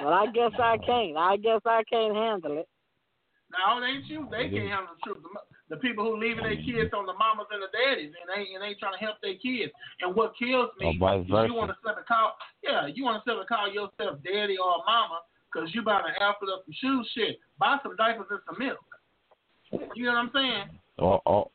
[0.00, 1.16] well, I guess I can't.
[1.16, 2.68] I guess I can't handle it.
[3.52, 4.28] No, it ain't you.
[4.30, 5.24] They can't handle the truth.
[5.70, 8.60] The, people who leaving their kids on the mamas and the daddies and they and
[8.62, 9.70] they trying to help their kids.
[10.02, 12.34] And what kills me vice is you want to sit and call,
[12.66, 16.18] yeah, you want to sit and call yourself daddy or mama because you buying an
[16.20, 17.06] outfit of some shoes.
[17.14, 18.82] Shit, buy some diapers and some milk.
[19.94, 20.66] You know what I'm saying?
[20.98, 21.50] or, or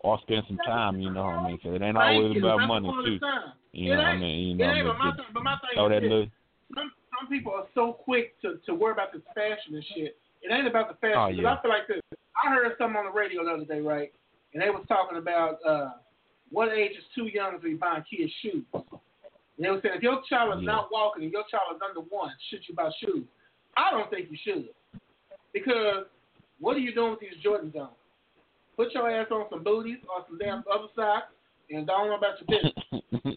[0.00, 1.24] or spend some time, you know.
[1.24, 2.40] what I mean, 'cause it ain't Thank always you.
[2.44, 3.18] about That's money too.
[3.72, 5.78] You it know, I mean, you it know, ain't, but my thing, but my thing
[5.78, 6.28] is that this.
[6.74, 10.18] some some people are so quick to to worry about this fashion and shit.
[10.42, 11.18] It ain't about the fashion.
[11.20, 11.54] Oh, 'cause yeah.
[11.54, 12.00] I feel like this.
[12.44, 14.12] I heard something on the radio the other day, right?
[14.54, 15.90] And they was talking about uh
[16.50, 18.64] what age is too young to be buying kids shoes.
[18.74, 20.72] And they were saying if your child is Yeah.
[20.72, 23.24] not walking and your child is under one, should you buy shoes?
[23.76, 24.68] I don't think you should.
[25.52, 26.06] Because
[26.58, 27.90] what are you doing with these Jordans on?
[28.76, 31.32] Put your ass on some booties or some damn other socks
[31.70, 33.36] and don't know about your business.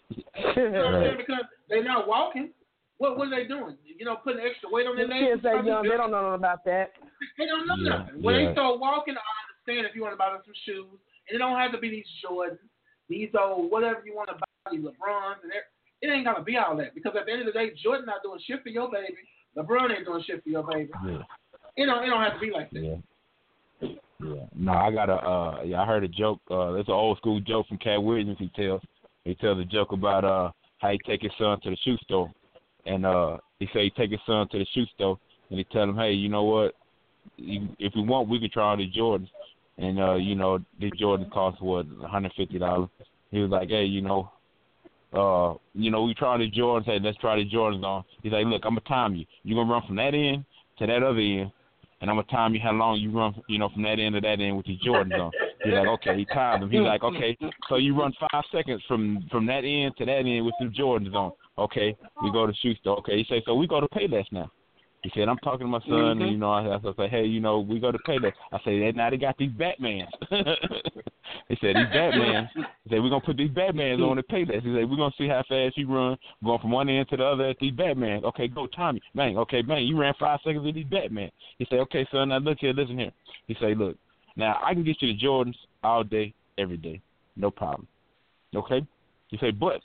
[0.56, 1.16] You know what I'm saying?
[1.18, 2.50] Because they're not walking.
[2.98, 3.76] What what are they doing?
[3.84, 5.26] You know, putting extra weight on their The legs.
[5.32, 6.92] kids that young, they don't know about that.
[7.38, 8.22] They don't know Yeah, nothing.
[8.22, 8.46] When yeah.
[8.48, 10.98] they start walking, I understand if you want to buy them some shoes.
[11.28, 12.58] And it don't have to be these Jordans.
[13.08, 15.52] these old whatever you want to buy, these LeBrons and.
[16.02, 18.22] It ain't gonna be all that because at the end of the day, Jordan not
[18.22, 19.14] doing shit for your baby.
[19.56, 20.90] LeBron ain't doing shit for your baby.
[21.06, 21.22] Yeah.
[21.78, 22.82] You know, it don't have to be like that.
[22.82, 23.88] Yeah.
[24.20, 24.44] Yeah.
[24.54, 27.40] No, I got a uh yeah, I heard a joke, uh it's an old school
[27.40, 28.82] joke from Katt Williams he tells.
[29.24, 32.30] He tells a joke about uh how he take his son to the shoe store
[32.84, 35.18] and uh he say he take his son to the shoe store
[35.48, 36.74] and he tell him, Hey, you know what?
[37.36, 39.28] You, if we want we can try on the Jordans
[39.78, 42.88] and uh, you know, the Jordans cost what, hundred fifty dollars.
[43.30, 44.30] He was like, Hey, you know,
[45.12, 48.04] uh, you know, we try the Jordans, hey, let's try the Jordans on.
[48.22, 49.26] He's like, Look, I'm gonna time you.
[49.42, 50.44] You're gonna run from that end
[50.78, 51.50] to that other end
[52.04, 54.20] and I'm gonna time you how long you run, you know, from that end to
[54.20, 55.32] that end with your Jordans on.
[55.64, 56.70] He's like, okay, he timed him.
[56.70, 57.34] He's like, okay,
[57.68, 61.14] so you run five seconds from from that end to that end with some Jordans
[61.14, 61.32] on.
[61.56, 62.98] Okay, we go to shoe store.
[62.98, 64.50] Okay, he say, so we go to Payless now.
[65.04, 66.22] He said, I'm talking to my son, Mm-hmm.
[66.22, 68.32] and you know, I, I say, hey, you know, we go to Payless.
[68.52, 70.06] I say, now they got these Batmans.
[70.30, 72.48] he said, these Batmans.
[72.54, 74.62] He said, we're gonna put these Batmans on the Payless.
[74.62, 77.24] He said, we're gonna see how fast you run, going from one end to the
[77.24, 78.24] other at these Batmans.
[78.24, 79.02] Okay, go, Tommy.
[79.14, 79.36] Bang.
[79.36, 79.86] Okay, bang.
[79.86, 81.30] You ran five seconds with these Batman.
[81.58, 83.12] He said, okay, son, now look here, listen here.
[83.46, 83.96] He say, look,
[84.36, 87.02] now I can get you the Jordans all day, every day,
[87.36, 87.86] no problem.
[88.56, 88.86] Okay.
[89.28, 89.82] He say, but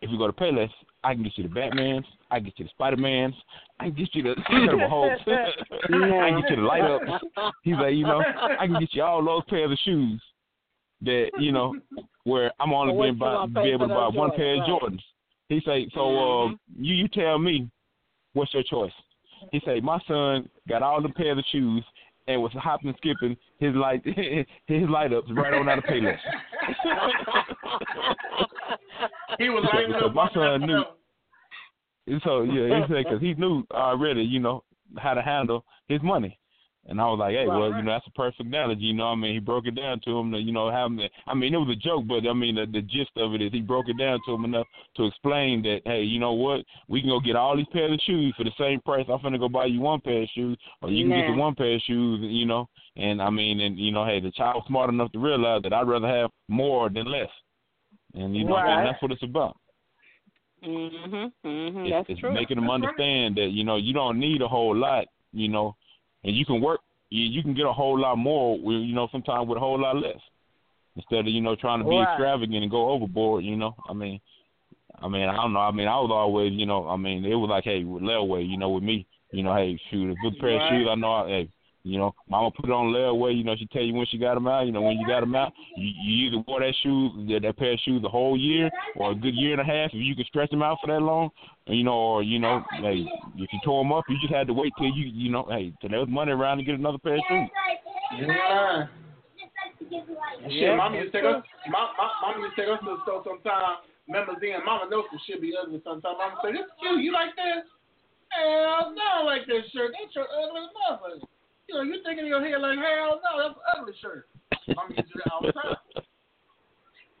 [0.00, 0.70] if you go to Payless,
[1.04, 3.34] I can get you the Batmans, I can get you the Spider Mans,
[3.80, 7.24] I can get you the Incredible Hulks, I can get you the light ups.
[7.62, 8.22] He's like, you know,
[8.58, 10.22] I can get you all those pairs of shoes
[11.02, 11.74] that you know
[12.24, 14.54] where I'm only So what being buy, gonna be able to buy those one pair
[14.54, 14.82] of Jordans, right.
[14.82, 15.00] Jordans.
[15.48, 16.48] He say, so uh,
[16.78, 17.68] you you tell me
[18.34, 18.92] what's your choice.
[19.50, 21.84] He say, my son got all the pairs of shoes
[22.28, 24.02] and was hopping and skipping his light
[24.66, 26.18] his light ups right on out of Payless.
[29.38, 32.18] He was So- lighting so up my son knew.
[32.22, 34.62] so yeah, he said because he knew already, you know,
[34.98, 36.38] how to handle his money.
[36.88, 38.82] And I was like, hey, well, you know, that's a perfect analogy.
[38.82, 40.32] You know, I mean, he broke it down to him.
[40.32, 42.82] To, you know, having, I mean, it was a joke, but I mean, the, the
[42.82, 46.02] gist of it is he broke it down to him enough to explain that, hey,
[46.02, 48.80] you know what, we can go get all these pairs of shoes for the same
[48.80, 49.06] price.
[49.08, 51.54] I'm finna go buy you one pair of shoes, or you can get the one
[51.54, 52.18] pair of shoes.
[52.20, 55.62] You know, and I mean, and you know, hey, the child's smart enough to realize
[55.62, 57.30] that I'd rather have more than less.
[58.14, 58.78] And you know, Right.
[58.78, 59.56] and that's what it's about.
[60.64, 61.32] Mhm.
[61.44, 61.90] Mhm.
[61.90, 62.32] That's it's true.
[62.32, 62.84] making them That's right.
[62.90, 65.76] understand that you know you don't need a whole lot, you know,
[66.24, 66.80] and you can work.
[67.10, 69.80] You, you can get a whole lot more, with, you know, sometimes with a whole
[69.80, 70.18] lot less.
[70.96, 72.08] Instead of you know trying to be Right.
[72.08, 73.74] extravagant and go overboard, you know.
[73.88, 74.20] I mean,
[75.00, 75.60] I mean, I don't know.
[75.60, 78.46] I mean, I was always, you know, I mean, it was like, hey, with layaway,
[78.48, 80.62] you know, with me, you know, hey, shoot, a good pair Right.
[80.62, 80.88] of shoes.
[80.90, 81.48] I know, I, hey,
[81.84, 83.36] you know, mama put it on layaway.
[83.36, 84.66] You know, she tell you when she got them out.
[84.66, 87.56] You know, when you got them out, you, you either wore that shoe, that, that
[87.56, 89.90] pair of shoes, the whole year or a good year and a half.
[89.92, 91.30] If you can stretch them out for that long,
[91.66, 93.04] you know, or you know, hey,
[93.36, 95.72] if you tore them up, you just had to wait till you, you know, hey,
[95.80, 97.48] till there was money around to get another pair of shoes.
[98.20, 98.86] Yeah.
[99.90, 101.42] Shit, Yeah, mama used to take us.
[101.70, 103.86] Mom, mom, mama used to take us to the store sometimes.
[104.06, 106.18] Remember then, mama knows some shit be ugly sometimes.
[106.18, 107.02] Mama say, "This cute.
[107.02, 107.66] You like this?
[108.30, 109.94] Hell no, I like this shirt.
[109.94, 111.31] That shirt ugly as motherfucker.
[111.68, 114.28] You know, you thinking in your head like, hell no, that's an ugly shirt.
[114.74, 115.76] Mama used to do that all the time.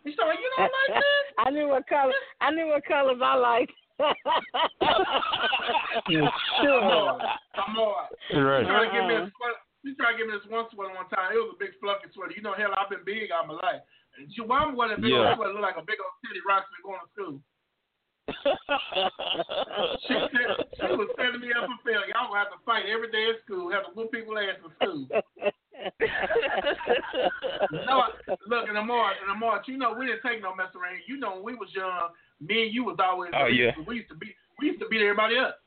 [0.04, 1.26] You say, you don't like this?
[1.38, 2.12] I knew what color.
[2.40, 3.72] I knew what colors I liked.
[4.02, 4.10] Come
[6.90, 7.20] on,
[7.54, 8.06] come on.
[8.34, 8.60] Right.
[8.62, 9.30] You trying to give me a Uh-uh.
[9.36, 9.60] sweater?
[9.82, 11.34] You trying to give me this one sweater one time?
[11.34, 12.34] It was a big fluffy sweater.
[12.34, 13.82] You know, hell, I've been big all my life.
[14.18, 15.34] And your mom wore that big Yeah.
[15.34, 16.81] old sweater, look like a big old titty Roxy going to school.
[20.06, 22.06] She, said, she was setting me up for failure.
[22.12, 24.70] Y'all gonna have to fight every day at school, have to whoop people ass in
[24.76, 25.06] school.
[27.72, 30.98] No, I- look, and Amar, and Amar, you know we didn't take no mess around.
[31.08, 33.30] You know when we was young, me and you was always.
[33.34, 33.72] Oh, yeah.
[33.86, 34.34] We used to beat.
[34.60, 35.58] We used to beat everybody up.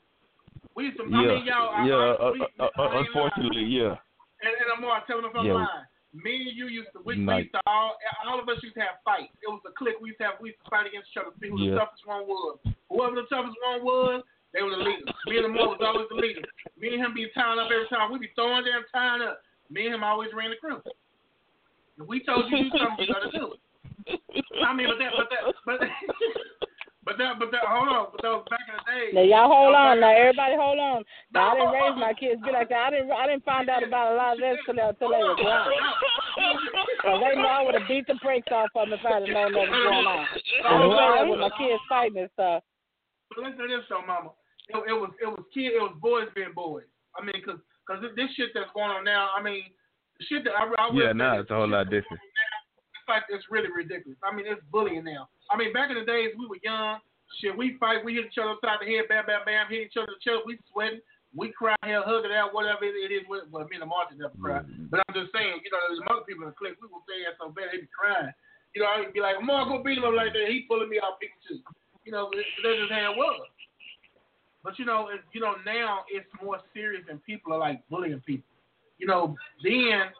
[0.76, 1.03] We used to.
[1.03, 1.69] I yeah, mean, y'all.
[1.73, 1.95] I, yeah.
[1.95, 3.06] I, uh, we, uh, uh, I ain't lying.
[3.07, 3.95] unfortunately, yeah.
[4.41, 5.53] And, and Amar, tell me if I'm Yeah.
[5.53, 5.86] lying.
[6.16, 7.04] Me and you used to.
[7.04, 7.28] We, Nice.
[7.28, 7.98] we used to all.
[8.24, 9.36] All of us used to have fights.
[9.44, 10.00] It was a clique.
[10.00, 10.40] We used to have.
[10.40, 11.36] We used to fight against each other.
[11.36, 11.76] to See who Yeah.
[11.76, 12.56] the toughest one was.
[12.88, 14.24] Whoever the toughest one was,
[14.56, 15.12] they were the leaders.
[15.28, 16.40] Me and Amar was always the leader.
[16.80, 18.12] Me and him be tying up every time.
[18.16, 19.44] We be throwing down, tying up.
[19.70, 20.80] Me and him always ran the crew.
[22.00, 23.60] If we told you to do something, you gotta do it.
[24.64, 25.80] I mean, but that, but that, but,
[27.06, 27.61] but that, but that.
[27.69, 29.06] Hold on, but that was back in the day.
[29.14, 30.02] Now y'all hold on.
[30.02, 30.99] back Now everybody hold on.
[31.30, 32.90] Now I didn't raise my kids be like that.
[32.90, 33.14] I didn't.
[33.14, 35.69] I didn't find out about a lot of this till they, till they were grown.
[37.06, 39.30] Cause they know I would have beat the brakes off of them if I'd have
[39.30, 40.26] known what was going on.
[40.65, 42.65] I was playing with my kids fighting and stuff.
[43.30, 44.34] But listen to this though, Mama.
[44.73, 46.90] It, it was it was kid, it was boys being boys.
[47.14, 49.30] I mean, cause cause this shit that's going on now.
[49.38, 49.61] I mean,
[50.18, 52.18] the shit that I, I Yeah, really now think it's a whole lot different.
[52.18, 52.55] now,
[53.07, 54.18] Like it's really ridiculous.
[54.23, 55.30] I mean, it's bullying now.
[55.49, 56.99] I mean, back in the days we were young.
[57.41, 59.98] Shit, we fight, we hit each other upside the head, bam, bam, bam, hit each
[59.98, 61.02] other in the chest, we sweating.
[61.36, 63.27] we cry, hell, hug it out, whatever it is.
[63.27, 64.64] Well, me and the Martin never cry.
[64.64, 64.88] Mm-hmm.
[64.88, 67.27] But I'm just saying, you know, there's other people in the clique, we will say
[67.27, 68.32] that so bad, they be crying.
[68.72, 70.48] You know, I'd be like, Mark, go beat him up like that.
[70.48, 71.60] He pulling me out too.
[72.07, 73.48] You know, that's just how it was.
[74.64, 78.19] But you know, it, you know, now it's more serious and people are like bullying
[78.26, 78.49] people.
[78.98, 80.11] You know, then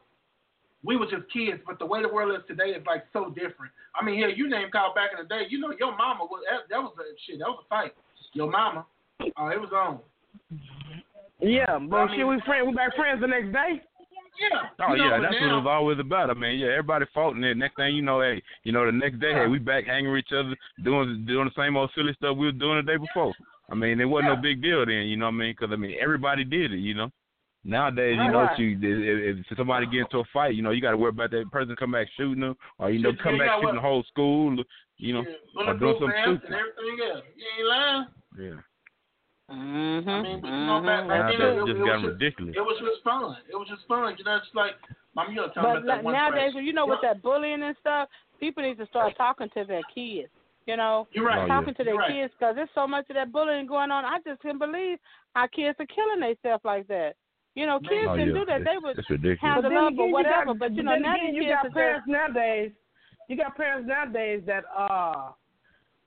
[0.86, 3.72] we were just kids, but the way the world is today is like so different.
[4.00, 5.44] I mean, here you name call back in the day.
[5.50, 7.40] You know, your mama was that, that was a shit.
[7.40, 7.94] That was a fight.
[8.34, 8.86] Your mama,
[9.38, 10.00] oh, it was on.
[11.40, 13.82] Yeah, but I mean- shit, we friend, we back friends the next day.
[14.36, 14.68] Yeah.
[14.82, 16.30] Oh you know, yeah, but that's what it was always about.
[16.30, 18.92] I mean, yeah, everybody fought, and then next thing you know, hey, you know, the
[18.92, 20.54] next day, hey, we back hanging with each other,
[20.84, 23.34] doing doing the same old silly stuff we were doing the day before.
[23.70, 25.56] I mean, it wasn't no big deal then, you know what I mean?
[25.58, 27.10] Because I mean, everybody did it, you know.
[27.68, 28.60] Nowadays, you know, Right.
[28.60, 31.32] you if, if somebody get into a fight, you know, you got to worry about
[31.32, 33.82] that person come back shooting them, or you know, come yeah, back yeah, shooting the
[33.82, 34.56] whole school,
[34.98, 36.46] you know, yeah, or doing bulletproof something vests stupid.
[36.46, 37.24] and everything else.
[37.36, 38.06] You ain't lying.
[38.38, 38.62] Yeah,
[39.46, 40.10] Mm-hmm.
[40.10, 42.22] I mean, but you know, back, back then, it's it, just it, gotten was just,
[42.22, 42.56] ridiculous.
[42.58, 43.38] it was just fun.
[43.46, 44.16] It was just fun.
[44.18, 44.74] You know, it's like,
[45.16, 46.66] Mom, you were talking But about that na- one nowadays, friend.
[46.66, 48.10] you know, with that bullying and stuff,
[48.40, 50.30] people need to start talking to their kids.
[50.66, 51.38] You know, You're right.
[51.38, 51.54] Oh, yeah.
[51.62, 54.04] talking to their You're kids because there's so much of that bullying going on.
[54.04, 54.98] I just can't believe
[55.36, 57.14] how kids are killing themselves like that.
[57.56, 58.62] You know, kids Oh didn't yeah, do that.
[58.62, 59.40] it's, They would it's ridiculous.
[59.42, 60.46] handle then up again, or whatever.
[60.48, 62.72] Got, but you know, now again, you kids got are just parents nowadays.
[63.30, 65.32] You got parents nowadays that uh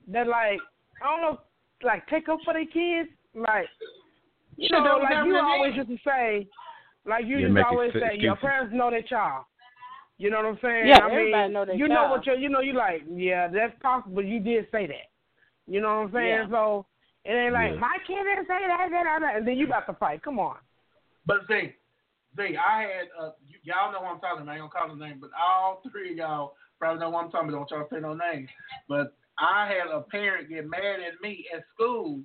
[0.09, 0.61] that like
[1.03, 1.41] I don't know,
[1.83, 3.69] like take up for their kids, like
[4.57, 6.47] you Shit, know, like you always used to say,
[7.07, 9.45] like you Yeah, used always ex- say, your parents know their child.
[10.19, 10.89] You know what I'm saying?
[10.89, 13.49] Yeah, I mean, everybody know their you know what you you know you like, yeah,
[13.49, 14.23] that's possible.
[14.23, 15.09] You did say that.
[15.67, 16.27] You know what I'm saying?
[16.27, 16.49] Yeah.
[16.51, 16.87] So
[17.25, 17.81] it ain't like Yeah.
[17.81, 20.23] my kid didn't say that, that, that, that, and then you got to fight.
[20.23, 20.57] Come on.
[21.29, 21.77] But Z,
[22.37, 24.53] Z, I had uh, y- y'all know what I'm talking about.
[24.53, 27.31] I ain't gonna call his name, but all three of y'all probably know what I'm
[27.31, 27.69] talking about.
[27.69, 28.49] Don't y'all say no names.
[28.89, 32.21] But I had a parent get mad at me at school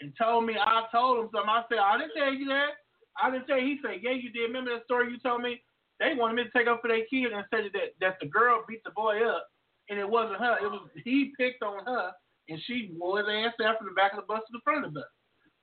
[0.00, 1.52] and told me I told him something.
[1.52, 2.80] I said I didn't tell you that.
[3.20, 3.76] I didn't tell you.
[3.76, 4.48] He said, Yeah, you did.
[4.48, 5.60] Remember that story you told me?
[6.00, 8.64] They wanted me to take up for their kid and said that that the girl
[8.66, 9.50] beat the boy up,
[9.90, 10.56] and it wasn't her.
[10.62, 12.12] It was he picked on her,
[12.48, 14.86] and she wore his ass out from the back of the bus to the front
[14.86, 15.10] of the bus.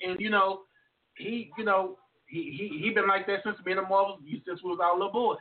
[0.02, 0.62] And you know,
[1.18, 4.62] he, you know, he he he been like that since me and the was since
[4.64, 5.38] we was our little boys.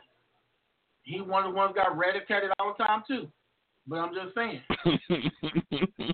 [1.03, 3.27] He one of the ones got rat-a-tatted all the time too.
[3.87, 4.61] But I'm just saying,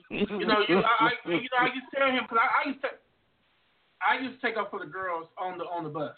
[0.09, 2.69] you know, you I, I you know I used to tell him because I, I
[2.69, 2.89] used to
[4.01, 6.15] I used to take up for the girls on the on the bus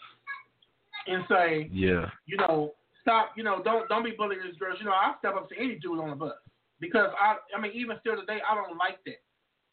[1.06, 2.72] and say, yeah, you know,
[3.02, 4.78] stop, you know, don't don't be bullying these girls.
[4.80, 6.34] You know, I step up to any dude on the bus
[6.80, 9.22] because I, I mean, even still today, I don't like that.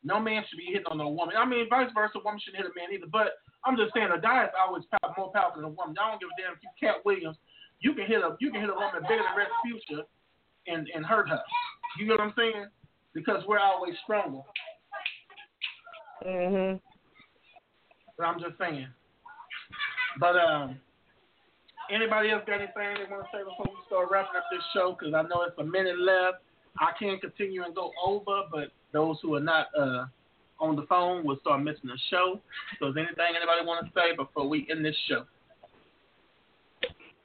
[0.04, 1.36] No man should be hitting on no woman.
[1.38, 3.10] I mean, vice versa, a woman shouldn't hit a man either.
[3.12, 5.96] But I'm just saying, a guy is always power, more powerful than a woman.
[6.02, 7.38] I don't give a damn if you Katt Williams.
[7.80, 10.04] You can hit a you can hit a woman bigger than Future
[10.68, 11.42] and and hurt her.
[11.98, 12.66] You get what I'm saying?
[13.14, 14.42] Because we're always stronger.
[16.26, 16.80] Mhm.
[18.18, 18.88] But I'm just saying.
[20.20, 20.80] But um,
[21.90, 24.96] anybody else got anything they want to say before we start wrapping up this show?
[24.98, 26.44] Because I know it's a minute left.
[26.80, 30.06] I can't continue and go over, but those who are not uh,
[30.62, 32.40] on the phone We'll start missing the show.
[32.80, 35.26] So is anything anybody want to say before we end this show?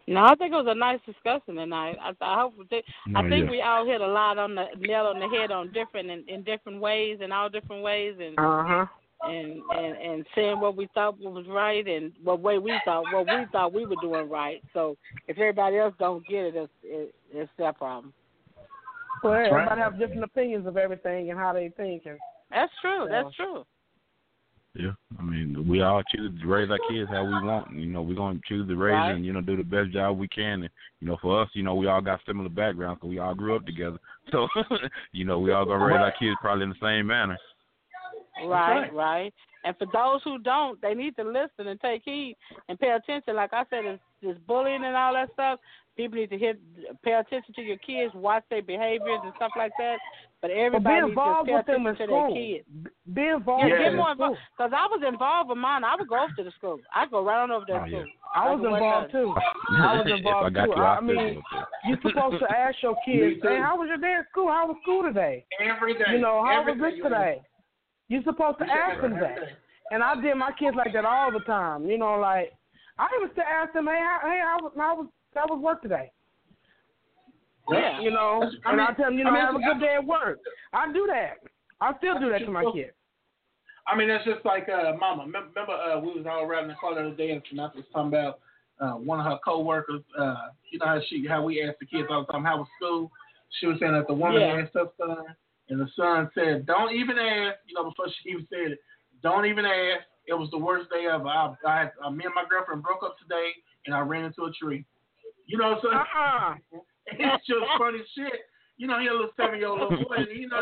[0.09, 1.97] No, I think it was a nice discussion tonight.
[2.01, 2.83] I, I hope that,
[3.17, 3.51] I think yeah.
[3.51, 6.45] we all hit a lot on the nail on the head on different in, in
[6.45, 8.87] different ways and all different ways and Uh huh.
[9.25, 13.27] and and and saying what we thought was right and what way we thought what
[13.27, 14.63] we thought we were doing right.
[14.75, 14.97] So
[15.27, 18.13] if everybody else don't get it, it's it, it's their problem.
[19.25, 19.51] Well, right.
[19.51, 22.19] everybody have different opinions of everything and how they think, and
[22.51, 23.05] That's true.
[23.11, 23.23] Yeah.
[23.23, 23.65] That's true.
[24.79, 27.73] Yeah, I mean, we all choose to raise our kids how we want.
[27.75, 29.13] You know, we're gonna choose to raise Right.
[29.13, 30.65] and you know do the best job we can.
[30.65, 30.71] And
[31.01, 33.57] you know, for us, you know, we all got similar backgrounds, so we all grew
[33.57, 33.99] up together.
[34.33, 34.49] So,
[35.13, 37.39] you know, we all gonna raise our kids probably in the same manner.
[38.45, 38.93] Right, right.
[38.93, 39.35] right.
[39.65, 42.37] And for those who don't, they need to listen and take heed
[42.69, 43.35] and pay attention.
[43.35, 45.61] Like I said, it's this bullying and all that stuff.
[45.97, 46.61] People need to hit,
[47.03, 49.97] pay attention to your kids, watch their behaviors and stuff like that.
[50.43, 52.35] But but be everybody needs to involved pay with them attention in to their school.
[52.37, 52.95] kids.
[53.15, 54.39] Be involved Yeah, with get more involved.
[54.57, 55.83] Because I was involved with mine.
[55.83, 56.79] I would go over to the school.
[56.95, 58.05] I'd go right on over oh, to the Oh, yeah.
[58.05, 58.13] school.
[58.37, 59.29] I was Like it wasn't involved too.
[59.81, 60.71] I was if I involved got too.
[60.77, 61.67] you, I I'll mean, you up there.
[61.89, 64.49] You're supposed to ask your kids, "Hey, how was your day at school?
[64.49, 65.47] How was school today?
[65.59, 66.05] Every day.
[66.13, 67.41] You know, how Every was day this you today?"
[68.09, 69.39] You're supposed to You should ask them that.
[69.91, 71.87] And I did my kids like that all the time.
[71.89, 72.53] You know, like
[72.99, 75.81] I used to ask them, "Hey, how, hey, how was how was how was work
[75.83, 76.13] today?"
[77.71, 78.01] Yeah.
[78.01, 79.81] You know, I and mean- I tell them, you know, I mean, have a good
[79.81, 80.39] day at work.
[80.73, 81.39] I do that.
[81.81, 82.93] I still do that to my kids.
[83.89, 85.25] I mean, that's just like uh, Mama.
[85.25, 88.09] Remember, uh, we was all riding the car the other day, and Samantha was talking
[88.09, 88.41] about
[88.81, 90.03] uh, one of her coworkers.
[90.19, 92.67] Uh, you know how she, how we ask the kids all the time, "How was
[92.81, 93.11] school?"
[93.61, 94.61] She was saying that the woman Yeah.
[94.63, 95.25] asked her son,
[95.69, 98.79] and the son said, "Don't even ask." You know, before she even said it,
[99.23, 101.29] "Don't even ask." It was the worst day ever.
[101.29, 103.51] I, I, had, uh, me and my girlfriend broke up today,
[103.87, 104.85] and I ran into a tree.
[105.47, 106.55] You know, so Uh-uh.
[107.19, 108.33] it's just funny shit.
[108.79, 110.17] You know, he a little seven year old little boy.
[110.17, 110.61] And, you know,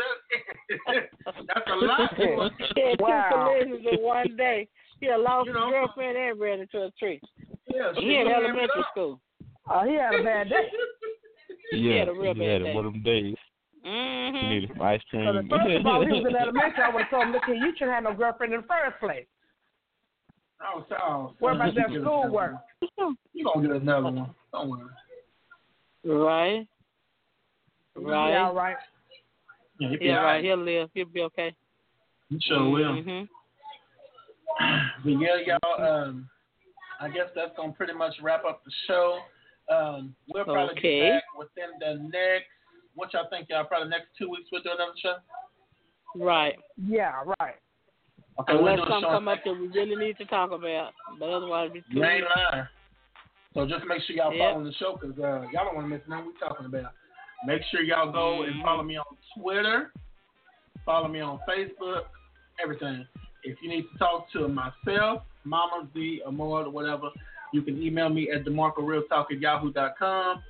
[0.87, 1.09] that,
[1.47, 2.11] that's a lot.
[2.17, 3.29] He had Wow.
[3.59, 4.67] two collisions in one day.
[5.01, 7.19] He had lost You his girlfriend and ran into a tree.
[7.67, 9.19] Yeah, shit, He in elementary school.
[9.69, 10.69] Oh, he had a bad day.
[11.73, 12.73] Yeah, he had a real he bad had day.
[12.73, 13.35] one of them days.
[13.83, 14.49] He Mm-hmm.
[14.49, 15.25] needed some ice cream.
[15.27, 16.83] So the first of all, he was in elementary.
[16.83, 18.99] I would have told him, look here, you should have no girlfriend in the first
[18.99, 19.27] place.
[20.61, 22.55] Oh, so, oh, What son, about that schoolwork?
[22.81, 23.17] another one.
[23.33, 24.33] You gonna get another one?
[24.53, 24.85] Don't worry.
[26.05, 26.67] Right.
[27.97, 28.75] He Right.
[29.79, 30.43] Yeah, he be Yeah, right.
[30.43, 30.89] He'll live.
[30.93, 31.55] He'll be okay.
[32.29, 32.93] You sure will.
[32.93, 33.25] Mm-hmm.
[35.03, 35.85] But yeah, y'all.
[35.85, 36.29] Um,
[36.99, 39.19] I guess that's gonna pretty much wrap up the show.
[39.69, 41.01] Um, we'll probably Okay.
[41.01, 42.47] be back within the next.
[42.95, 43.65] What y'all think, y'all?
[43.65, 45.15] Probably next two weeks we'll do another show.
[46.15, 46.55] Right.
[46.77, 47.55] Yeah, right.
[48.39, 50.93] Okay, we'll Unless do a something come up that we really need to talk about.
[51.19, 52.65] But otherwise, we You ain't lying.
[53.55, 54.51] So just make sure y'all Yep.
[54.51, 56.91] following the show because uh, y'all don't want to miss nothing we're talking about.
[57.45, 58.63] Make sure y'all go and Mhm.
[58.63, 59.93] follow me on Twitter,
[60.83, 62.05] follow me on Facebook,
[62.59, 63.07] everything.
[63.43, 67.11] If you need to talk to myself, Mama Z, or more, or whatever,
[67.53, 70.43] you can email me at demarcorealtalk at yahoo.com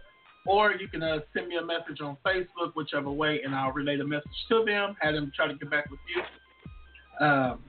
[0.48, 3.98] or you can uh, send me a message on Facebook, whichever way, and I'll relay
[3.98, 7.26] the message to them, have them try to get back with you.
[7.26, 7.64] Um,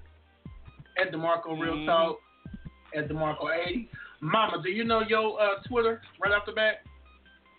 [1.00, 1.86] at DeMarco Real Mhm.
[1.86, 2.20] Talk
[2.96, 3.90] at DeMarco80.
[4.22, 6.82] Mama, do you know your uh, Twitter right off the bat?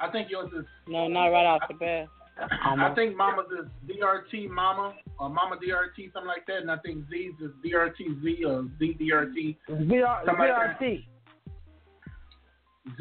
[0.00, 0.64] I think yours is.
[0.88, 2.08] No, not right off the bat.
[2.38, 7.08] I think Mama's is DRT Mama or Mama DRT something like that, and I think
[7.08, 11.06] Z's is DRT Z or ZDRT VR, Somebody like VRT.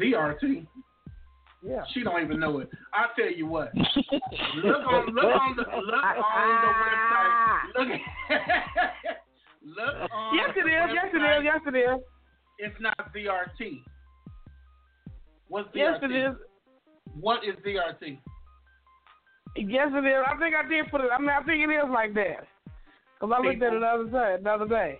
[0.00, 0.66] ZRT.
[1.62, 1.82] Yeah.
[1.92, 2.68] She don't even know it.
[2.94, 3.74] I tell you what.
[3.76, 7.74] Look on look on the look on the website.
[7.74, 7.88] Look
[9.76, 10.90] look on Yes, it the is.
[10.94, 11.38] Yes, it website.
[11.38, 11.44] is.
[11.44, 12.00] Yes, it is.
[12.58, 13.82] It's not ZRT.
[15.48, 15.74] What's ZRT?
[15.74, 16.34] Yes, it is.
[17.18, 18.18] What is ZRT?
[19.56, 20.24] Yes, it is.
[20.26, 21.10] I think I did put it.
[21.12, 22.46] I mean, I think it is like that.
[23.18, 24.36] Cause I looked at it the other day.
[24.42, 24.98] The other day.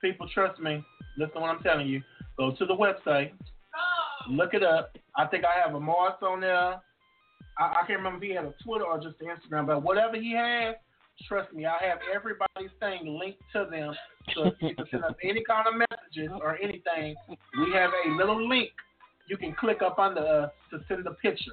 [0.00, 0.82] People, trust me.
[1.18, 2.00] Listen to what I'm telling you.
[2.38, 3.32] Go to the website.
[4.28, 4.96] Look it up.
[5.16, 6.54] I think I have a Mars on there.
[6.54, 6.80] I,
[7.58, 10.76] I can't remember if he had a Twitter or just Instagram, but whatever he has,
[11.26, 13.94] trust me, I have everybody's thing linked to them.
[14.34, 18.16] So if you can send us any kind of messages or anything, we have a
[18.16, 18.70] little link
[19.30, 21.52] you can click up under us to send the picture.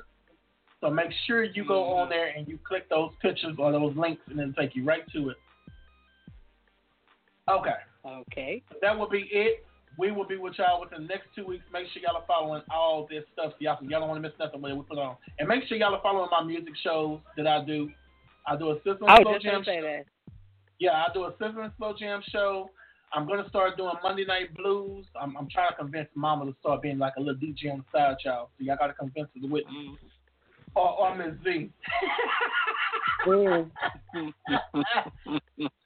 [0.81, 2.09] So make sure you go on mm-hmm.
[2.09, 5.29] there and you click those pictures or those links and then take you right to
[5.29, 5.37] it.
[7.49, 7.71] Okay
[8.05, 8.63] Okay.
[8.81, 9.65] that will be it.
[9.97, 11.63] We will be with y'all within the next two weeks.
[11.73, 13.53] Make sure y'all are following all this stuff.
[13.53, 15.15] So y'all, y'all don't want to miss nothing what we put on.
[15.39, 17.89] And make sure y'all are following my music shows that I do.
[18.45, 20.05] I do a Sizzle I and Slow just Jam gonna that.
[20.79, 22.69] Yeah, I do a Sizzle and Slow Jam show.
[23.13, 25.05] I'm going to start doing Monday Night Blues.
[25.19, 27.97] I'm, I'm trying to convince Mama to start being like a little DJ on the
[27.97, 28.49] side, y'all.
[28.57, 29.97] So y'all got to convince her to with me.
[30.75, 31.71] Or, or Miss Z.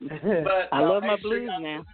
[0.02, 1.86] But I uh, love my make sure blues y'all- now.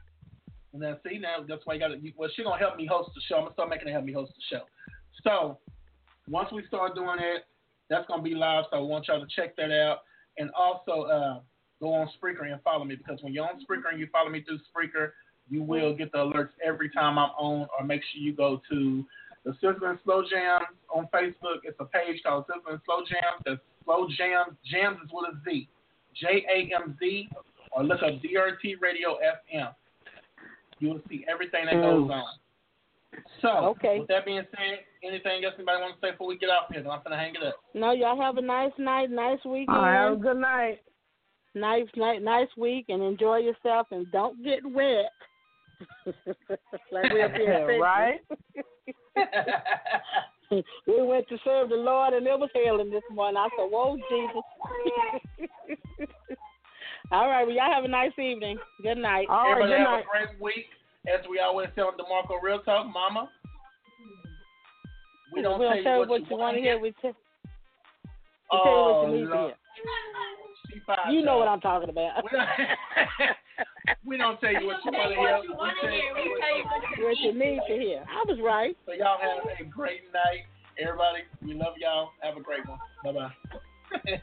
[0.74, 2.12] And then see now that's why you got to.
[2.18, 3.36] Well, she's gonna help me host the show.
[3.36, 4.64] I'm gonna start making her help me host the show.
[5.24, 5.58] So
[6.30, 7.46] once we start doing it,
[7.90, 8.66] that's gonna be live.
[8.70, 10.00] So I want y'all to check that out,
[10.38, 11.40] and also uh,
[11.80, 14.44] go on Spreaker and follow me because when you're on Spreaker and you follow me
[14.44, 15.12] through Spreaker,
[15.50, 17.68] you will get the alerts every time I'm on.
[17.78, 19.06] Or make sure you go to
[19.46, 21.64] the Sizzle and Slow Jams on Facebook.
[21.64, 23.42] It's a page called Sizzle and Slow Jams.
[23.46, 24.58] That's Slow Jams.
[24.70, 25.70] Jams is with a Z.
[26.16, 27.30] J A M Z.
[27.72, 29.18] Or look up DRT Radio
[29.54, 29.74] FM.
[30.80, 32.12] You will see everything that goes mm.
[32.12, 32.34] on.
[33.42, 34.00] So, Okay.
[34.00, 36.84] with that being said, anything else anybody want to say before we get off here?
[36.84, 37.56] 'Cause I'm going to hang it up.
[37.74, 39.76] No, y'all have a nice night, nice weekend.
[39.78, 40.82] All right, have a good night.
[41.56, 45.12] nice night, nice week, and enjoy yourself, and don't get wet.
[46.92, 48.20] like we up here in right?
[50.88, 53.38] we went to serve the Lord, and it was hailing this morning.
[53.38, 54.44] I said, "Whoa, Jesus!"
[57.12, 58.58] All right, well, y'all have a nice evening.
[58.84, 59.28] Good night.
[59.30, 60.04] All right, Everybody good have night.
[60.04, 60.66] a great week.
[61.08, 63.30] As we always say on DeMarco Real Talk, Mama.
[65.32, 66.80] We don't we tell don't you tell what, what you want want to hear.
[66.80, 67.18] We, tell we
[68.52, 69.54] Oh, tell you what you oh, need Lord.
[69.54, 69.58] to
[70.74, 71.16] She fired hear.
[71.20, 71.40] You know y'all.
[71.40, 72.24] what I'm talking about.
[74.06, 76.12] We don't, tell you what you want to hear.
[76.16, 78.04] We tell you what what you need to hear.
[78.10, 78.76] I was right.
[78.86, 80.44] So y'all have a great night.
[80.80, 82.12] Everybody, we love y'all.
[82.22, 82.80] Have a great one.
[83.04, 83.32] Bye bye.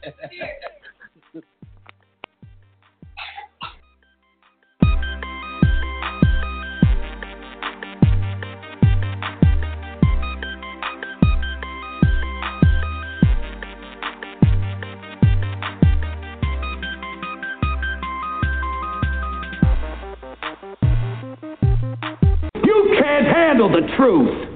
[23.05, 24.54] can't handle the truth.